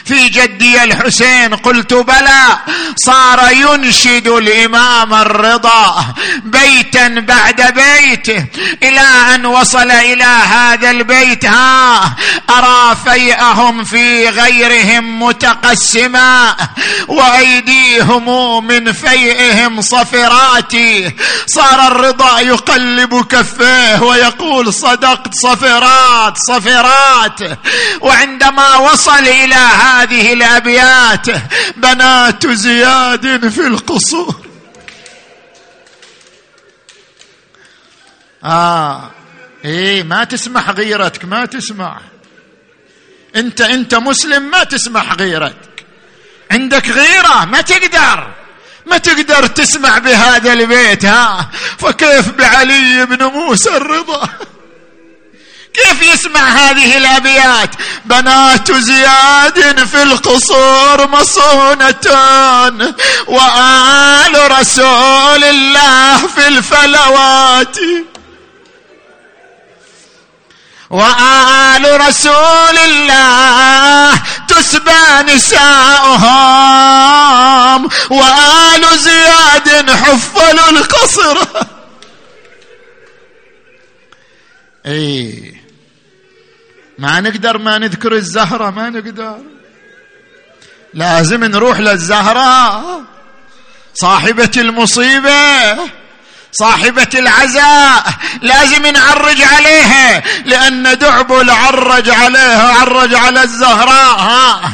في 0.04 0.28
جدي 0.28 0.84
الحسين 0.84 1.54
قلت 1.54 1.94
بلى 1.94 2.58
صار 2.96 3.52
ينشد 3.52 4.28
الإمام 4.28 5.14
الرضا. 5.14 6.04
بيتا 6.44 7.08
بعد 7.08 7.74
بيت 7.74 8.28
إلى 8.82 9.34
أن 9.34 9.46
وصل 9.46 9.90
إلى 9.90 10.24
هذا 10.24 10.90
البيت. 10.90 11.44
ها 11.44 12.16
أرى 12.50 12.96
فيئهم 13.04 13.84
في 13.84 14.28
غيرهم 14.28 15.22
متقسما 15.22 16.56
وأيديهم 17.08 18.66
من 18.66 18.92
فيئهم 18.92 19.80
صفرات 19.80 20.72
صار 21.46 21.86
الرضا 21.86 22.40
يقلب 22.40 23.26
كفيه 23.26 24.02
ويقول 24.02 24.74
صدقت 24.82 25.34
صفرات 25.34 26.38
صفرات. 26.38 27.40
وعندما 28.00 28.76
وصل 28.76 29.26
إلى 29.42 29.54
هذه 29.84 30.32
الأبيات 30.32 31.26
بنات 31.76 32.46
زياد 32.46 33.48
في 33.48 33.66
القصور. 33.66 34.34
آه 38.44 39.10
إيه 39.64 40.02
ما 40.02 40.24
تسمح 40.24 40.70
غيرتك 40.70 41.24
ما 41.24 41.46
تسمح. 41.46 41.98
أنت 43.36 43.60
أنت 43.60 43.94
مسلم 43.94 44.42
ما 44.50 44.64
تسمح 44.64 45.12
غيرتك. 45.12 45.86
عندك 46.50 46.88
غيرة 46.88 47.44
ما 47.44 47.60
تقدر. 47.60 48.34
ما 48.86 48.98
تقدر 48.98 49.46
تسمع 49.46 49.98
بهذا 49.98 50.52
البيت 50.52 51.04
ها. 51.04 51.50
فكيف 51.78 52.28
بعلي 52.30 53.06
بن 53.06 53.24
موسى 53.24 53.76
الرضا؟ 53.76 54.28
كيف 55.74 56.02
يسمع 56.02 56.48
هذه 56.48 56.96
الأبيات؟ 56.96 57.70
بنات 58.04 58.72
زياد 58.72 59.84
في 59.84 60.02
القصور 60.02 61.08
مصونه 61.08 61.94
وآل 63.26 64.50
رسول 64.60 65.44
الله 65.44 66.26
في 66.26 66.48
الفلوات. 66.48 67.76
وآل 70.92 72.00
رسول 72.00 72.78
الله 72.78 74.22
تسبى 74.48 75.32
نساؤهم 75.34 76.32
وآل 78.10 78.98
زياد 78.98 79.90
حفلوا 79.90 80.70
القصر 80.70 81.38
اي 84.86 85.61
ما 87.02 87.20
نقدر 87.20 87.58
ما 87.58 87.78
نذكر 87.78 88.12
الزهرة 88.12 88.70
ما 88.70 88.90
نقدر. 88.90 89.38
لازم 90.94 91.44
نروح 91.44 91.80
للزهراء 91.80 93.02
صاحبة 93.94 94.50
المصيبة. 94.56 95.74
صاحبة 96.52 97.08
العزاء 97.14 98.04
لازم 98.42 98.86
نعرج 98.86 99.42
عليها 99.42 100.22
لأن 100.44 100.98
دعبل 100.98 101.50
عرج 101.50 102.10
عليها 102.10 102.74
عرج 102.80 103.14
على 103.14 103.42
الزهراء 103.42 104.18
ها. 104.18 104.72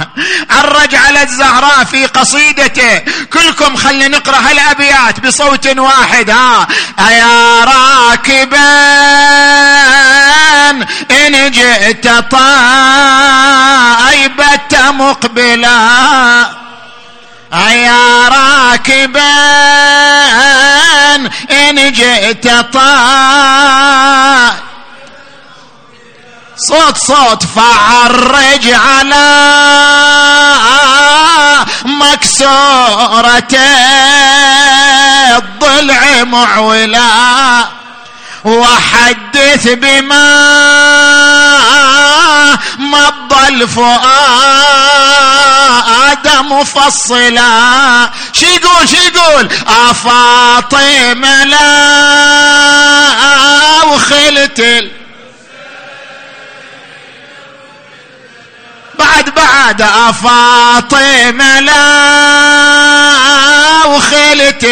عرج 0.51 0.95
على 0.95 1.23
الزهراء 1.23 1.85
في 1.85 2.07
قصيدته. 2.07 2.99
كلكم 3.33 3.77
خلي 3.77 4.09
نقرأ 4.09 4.37
هالأبيات 4.39 5.21
بصوت 5.21 5.67
واحد 5.67 6.31
ها. 6.31 6.67
أيا 7.09 7.65
راكبا 7.65 8.69
إن 11.11 11.51
جئ 11.51 11.69
جئت 11.79 12.09
طائبة 12.31 12.51
مقبلا 14.91 15.79
يا 17.53 18.29
راكبا 18.29 19.35
إن 21.51 21.93
جئت 21.93 22.49
طائبا 22.73 24.29
صوت 26.59 26.97
صوت 26.97 27.43
فعرج 27.43 28.71
على 28.73 29.29
مكسورة 31.85 33.55
الضلع 35.37 36.25
معولا 36.25 37.69
وحدث 38.45 39.69
بما 39.69 40.29
مضى 42.79 43.49
الفؤاد. 43.49 45.18
مفصلا 46.27 48.11
شي 48.33 48.47
يقول 48.47 48.89
شي 48.89 48.97
يقول 48.97 49.49
افاطمه 49.67 51.45
لا 51.45 51.69
وخلت 53.85 54.61
بعد 58.99 59.35
بعد 59.35 59.83
فاطمة 60.23 61.61
لا 61.61 61.85
وخلت 63.87 64.65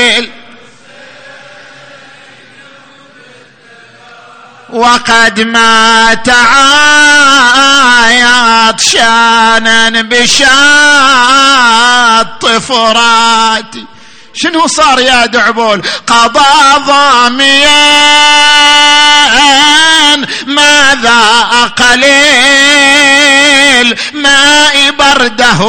وقد 4.77 5.41
ما 5.41 6.15
تعايط 6.15 6.81
شانا 8.81 10.03
بشاط 10.03 10.47
فراتي. 12.47 13.87
شنو 14.37 14.67
صار 14.67 15.01
يا 15.01 15.27
دعبول؟ 15.27 15.83
قضى 16.07 16.85
ضاميا. 16.87 18.17
ماذا 20.47 21.21
قليل 21.79 23.17
ماء 24.15 24.91
برده. 24.99 25.61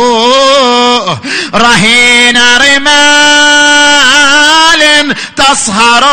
رهين 1.53 2.37
رمال 2.57 3.97
تصهر 5.35 6.03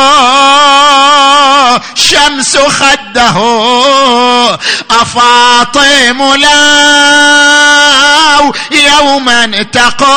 شمس 1.95 2.57
خده. 2.57 3.37
أفاطم 4.91 6.35
لو 6.35 6.55
يوما 8.71 9.47
تقو 9.73 10.15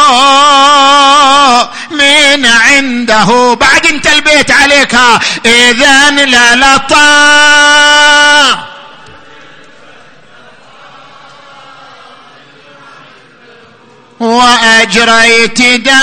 من 1.92 2.27
عنده. 2.46 3.54
بعد 3.54 3.86
انت 3.86 4.08
البيت 4.08 4.52
عليك. 4.52 4.96
اذا 5.46 6.10
للطا. 6.10 7.08
وأجريت 14.20 15.62
دايا 15.62 15.94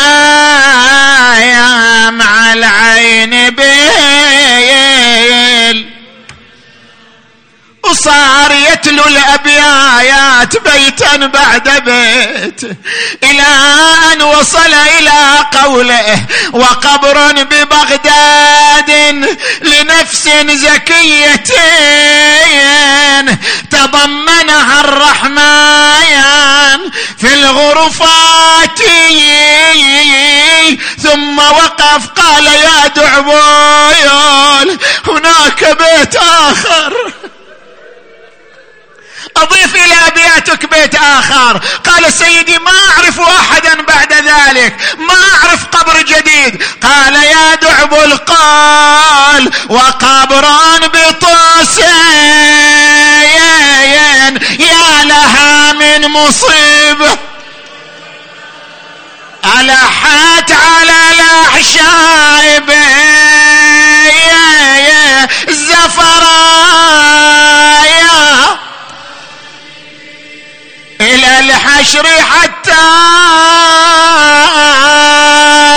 مع 2.11 2.53
العين 2.53 3.51
بيل. 3.51 4.85
وصار 7.91 8.53
يتلو 8.53 9.05
الأبيات 9.05 10.68
بيتا 10.68 11.16
بعد 11.16 11.68
بيت. 11.68 12.76
إلى 13.24 13.47
أن 14.12 14.22
وصل 14.22 14.74
إلى 14.99 15.47
قوله 15.53 16.26
وقبر 16.53 17.32
ببغداد 17.32 18.91
لنفس 19.62 20.28
زكية. 20.51 21.45
تضمنها 23.70 24.80
الرحمن 24.80 26.91
في 27.18 27.35
الغرفات. 27.35 28.78
ثم 31.03 31.39
وقف 31.39 32.07
قال 32.07 32.47
يا 32.47 32.87
دعبويل 32.87 34.78
هناك 35.09 35.64
بيت 35.64 36.16
آخر. 36.16 37.12
أضيف 39.37 39.74
إلى 39.74 39.95
أبياتك 40.07 40.66
بيت 40.70 40.95
آخر. 40.95 41.61
قال 41.87 42.12
سيدي 42.12 42.59
ما 42.59 42.70
أعرف 42.91 43.20
أحدا 43.20 43.82
بعد 43.82 44.12
ذلك. 44.12 44.76
ما 44.99 45.14
أعرف 45.14 45.64
قبر 45.64 46.03
جديد. 46.03 46.62
قال 46.82 47.14
يا 47.14 47.55
دعب 47.55 47.95
القال 47.95 49.53
وقبران 49.68 50.80
بطوسين 50.80 51.85
يا 54.59 55.05
لها 55.05 55.72
من 55.72 56.09
مصيبة 56.09 57.18
ألحت 59.61 60.53
على 60.53 61.12
الأحشاء 61.12 62.64
زفرايا. 65.85 66.24
إلى 71.01 71.38
الحشر 71.38 72.07
حتى 72.07 72.84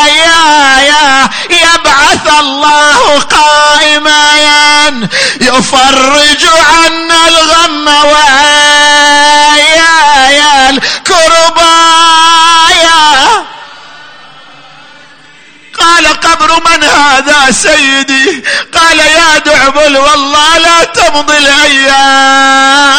يا 0.08 0.80
يا 0.82 1.30
يبعث 1.50 2.40
الله 2.40 3.20
قائما 3.20 4.38
يفرج 5.42 6.46
عنا 6.46 7.28
الغم 7.28 7.88
ويا 7.88 8.28
يا 10.30 10.70
الكربايا 10.70 12.18
قال 15.80 16.08
قبر 16.08 16.62
من 16.70 16.84
هذا 16.84 17.52
سيدي؟ 17.52 18.44
قال 18.74 19.00
يا 19.00 19.38
دعبل 19.38 19.98
والله 19.98 20.58
لا 20.58 20.84
تمضي 20.84 21.38
الأيام. 21.38 22.98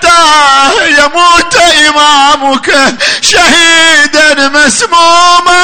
حتى 0.00 0.90
يموت 0.90 1.56
إمامك 1.88 2.96
شهيدا 3.20 4.48
مسموما. 4.48 5.60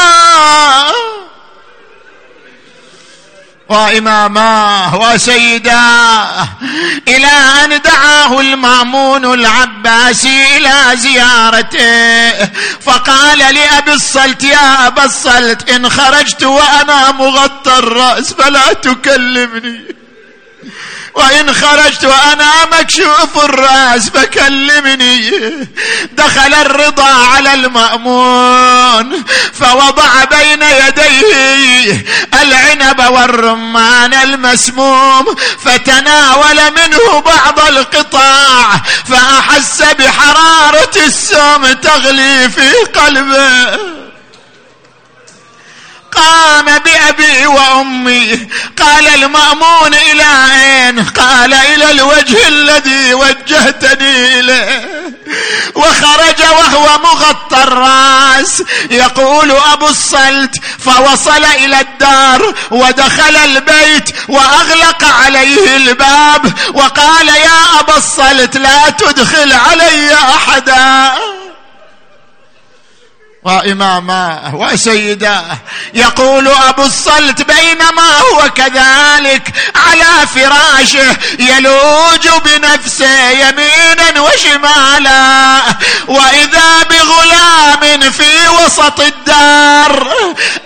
وإماماه 3.69 4.97
وسيداه 4.97 6.49
إلى 7.09 7.31
أن 7.65 7.81
دعاه 7.83 8.41
المأمون 8.41 9.35
العباسي 9.35 10.57
إلى 10.57 10.97
زيارته. 10.97 12.51
فقال 12.81 13.39
لأبي 13.39 13.93
الصلت 13.93 14.45
يا 14.45 14.87
أبا 14.87 15.05
الصلت 15.05 15.71
إن 15.71 15.91
خرجت 15.91 16.43
وأنا 16.43 17.11
مغطى 17.13 17.79
الرأس 17.79 18.33
فلا 18.33 18.73
تكلمني. 18.73 19.96
وإن 21.17 21.55
خرجت 21.55 22.05
وأنا 22.05 22.53
مكشوف 22.73 23.45
الرأس 23.45 24.11
فكلمني. 24.11 25.31
دخل 26.13 26.55
الرضا 26.55 27.09
على 27.35 27.55
المأمون 27.55 29.25
فوضع 29.61 30.25
بين 30.25 30.63
يديه 30.63 32.05
العنب 32.43 33.01
والرمان 33.11 34.15
المسموم 34.15 35.25
فتناول 35.65 36.57
منه 36.57 37.21
بعض 37.21 37.61
القطاع 37.61 38.83
فأحس 39.09 39.83
بحرارة 39.83 40.93
السم 40.97 41.73
تغلي 41.73 42.51
في 42.51 42.71
قلبه. 43.01 43.96
قام 46.17 46.65
بأبي 46.65 47.47
وأمي. 47.47 48.49
قال 48.79 49.07
المأمون 49.09 49.95
إلى 49.95 50.27
أين 50.53 51.05
قال 51.05 51.55
إلى 51.55 51.91
الوجه 51.91 52.49
الذي 52.49 53.15
وجهتني 53.15 54.41
إليه. 54.41 54.97
وخرج 55.75 56.41
وهو 56.41 56.99
مغطى 56.99 57.63
الرأس. 57.63 58.63
يقول 58.91 59.51
أبو 59.51 59.89
الصلت 59.89 60.55
فوصل 60.79 61.45
إلى 61.45 61.81
الدار 61.81 62.55
ودخل 62.71 63.37
البيت 63.37 64.11
وأغلق 64.29 65.05
عليه 65.05 65.77
الباب. 65.77 66.53
وقال 66.75 67.29
يا 67.29 67.81
ابا 67.81 67.97
الصلت 67.97 68.57
لا 68.57 68.91
تدخل 68.91 69.53
علي 69.53 70.15
احدا. 70.15 71.13
وإماماه 73.47 74.55
وسيداه 74.55 75.59
يقول 75.95 76.49
أبو 76.49 76.83
الصلت 76.83 77.43
بينما 77.43 78.19
هو 78.19 78.51
كذلك 78.51 79.53
على 79.77 80.27
فراشه 80.35 81.17
يلوج 81.39 82.29
بنفسه 82.45 83.31
يمينا 83.31 84.21
وشمالا. 84.21 85.63
وإذا 86.09 86.83
بغلام 86.91 88.11
في 88.11 88.49
وسط 88.49 89.01
الدار 89.01 90.09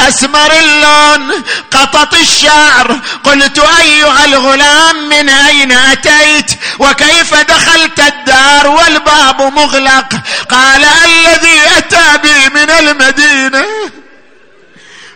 أسمر 0.01 0.53
اللون 0.53 1.45
قطط 1.71 2.15
الشعر 2.15 3.01
قلت 3.25 3.59
أيها 3.59 4.25
الغلام 4.25 5.09
من 5.09 5.29
أين 5.29 5.73
أتيت 5.73 6.51
وكيف 6.79 7.35
دخلت 7.35 8.01
الدار 8.01 8.67
والباب 8.67 9.43
مغلق؟ 9.43 10.13
قال 10.51 10.85
الذي 10.85 11.61
أتى 11.77 12.19
بي 12.23 12.49
من 12.55 12.70
المدينة 12.71 13.67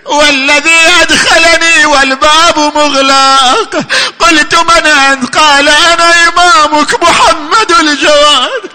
والذي 0.05 0.81
أدخلني 1.03 1.87
والباب 1.87 2.59
مغلق 2.59 3.85
قلت 4.19 4.55
من 4.55 4.87
أنت؟ 4.87 5.37
قال 5.37 5.69
أنا 5.69 6.29
إمامك 6.29 7.03
محمد 7.03 7.71
الجواد. 7.81 8.71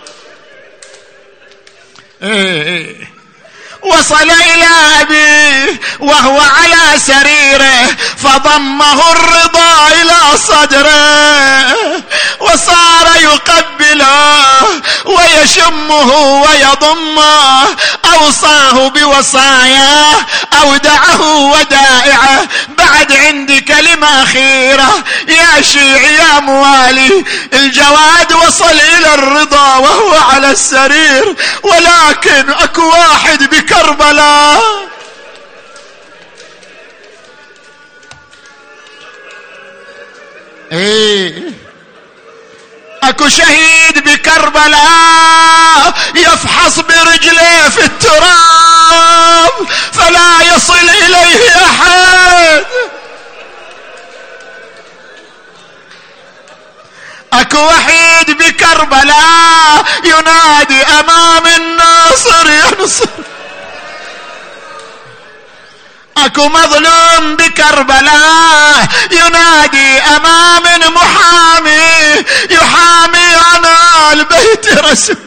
إيه 2.23 2.63
إيه. 2.63 3.18
وصل 3.81 4.31
إلى 4.31 5.01
ابيه 5.01 5.79
وهو 5.99 6.39
على 6.39 6.99
سريره 6.99 7.87
فضمه 8.17 9.11
الرضا 9.11 9.87
إلى 9.87 10.37
صدره 10.37 11.75
وصار 12.39 13.07
يقبله 13.21 14.59
ويشمه 15.05 16.13
ويضمه 16.15 17.67
أوصاه 18.13 18.89
بوصاياه 18.89 20.15
أودعه 20.61 21.21
ودائعه 21.21 22.47
اخيره 24.23 25.03
يا 25.27 25.61
شيعي 25.61 26.13
يا 26.15 26.39
موالي 26.39 27.25
الجواد 27.53 28.33
وصل 28.33 28.79
إلى 28.97 29.13
الرضا 29.13 29.75
وهو 29.77 30.15
على 30.15 30.51
السرير 30.51 31.35
ولكن 31.63 32.49
أكو 32.49 32.89
واحد 32.89 33.43
بك 33.43 33.65
كربلاء 33.65 34.61
إيه. 40.71 41.33
أكو 43.03 43.29
شهيد 43.29 43.99
بكربلاء 44.09 45.93
يفحص 46.15 46.79
برجليه 46.79 47.69
في 47.69 47.85
التراب 47.85 49.67
فلا 49.93 50.55
يصل 50.55 50.89
إليه 50.89 51.65
أحد. 51.65 52.65
اكو 57.33 57.57
وحيد 57.57 58.37
بكربلاء 58.37 59.85
ينادي 60.03 60.83
امام 60.83 61.47
الناصر 61.47 62.49
ينصر 62.49 63.09
اكو 66.17 66.49
مظلوم 66.49 67.35
بكربلاء 67.35 68.87
ينادي 69.11 69.99
امام 70.01 70.63
محامي 70.95 72.25
يحامي 72.49 73.35
عن 73.35 73.65
البيت 74.13 74.67
رسول. 74.77 75.17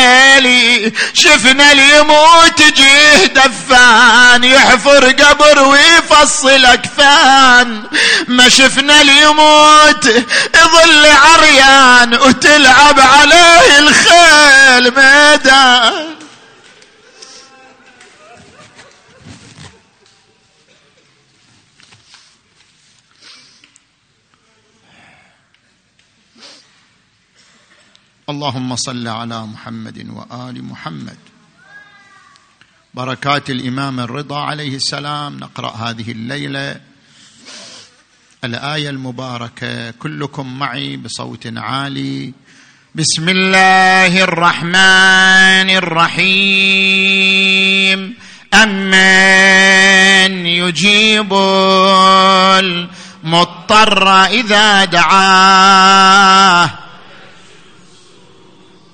ويلي 0.00 0.92
شفنا 1.14 1.72
اليموت 1.72 2.62
جيه 2.62 3.26
دفان 3.26 4.44
يحفر 4.44 5.10
قبر 5.10 5.62
ويفصل 5.68 6.66
أكفان. 6.66 7.82
ما 8.28 8.48
شفنا 8.48 9.00
اليموت 9.00 10.06
يظل 10.54 11.06
عريان 11.06 12.14
وتلعب 12.14 13.00
عليه 13.00 13.78
الخيل 13.78 14.84
ميدان. 14.96 16.10
اللهم 28.30 28.76
صل 28.76 29.08
على 29.08 29.46
محمد 29.46 30.06
وآل 30.10 30.64
محمد. 30.64 31.16
بركات 32.94 33.50
الإمام 33.50 34.00
الرضا 34.00 34.40
عليه 34.40 34.76
السلام. 34.76 35.38
نقرأ 35.38 35.76
هذه 35.76 36.12
الليلة. 36.12 36.80
الآية 38.44 38.90
المباركة. 38.90 39.90
كلكم 39.90 40.58
معي 40.58 40.96
بصوت 40.96 41.52
عالي. 41.56 42.32
بسم 42.94 43.28
الله 43.28 44.24
الرحمن 44.24 45.70
الرحيم. 45.70 46.20
أمن 48.54 50.46
يجيب 50.46 51.32
المضطر 53.24 54.24
إذا 54.24 54.84
دعاه. 54.84 56.70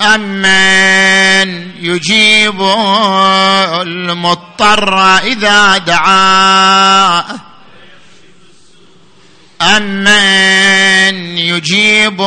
أمن 0.02 1.70
يجيب 1.81 2.60
المضطر 3.82 5.18
إذا 5.18 5.78
دعاه 5.78 7.24
أمن 9.62 11.39
يجيب 11.39 12.20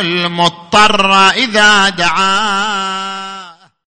المضطر 0.00 1.30
إذا 1.30 1.88
دعاه 1.88 3.27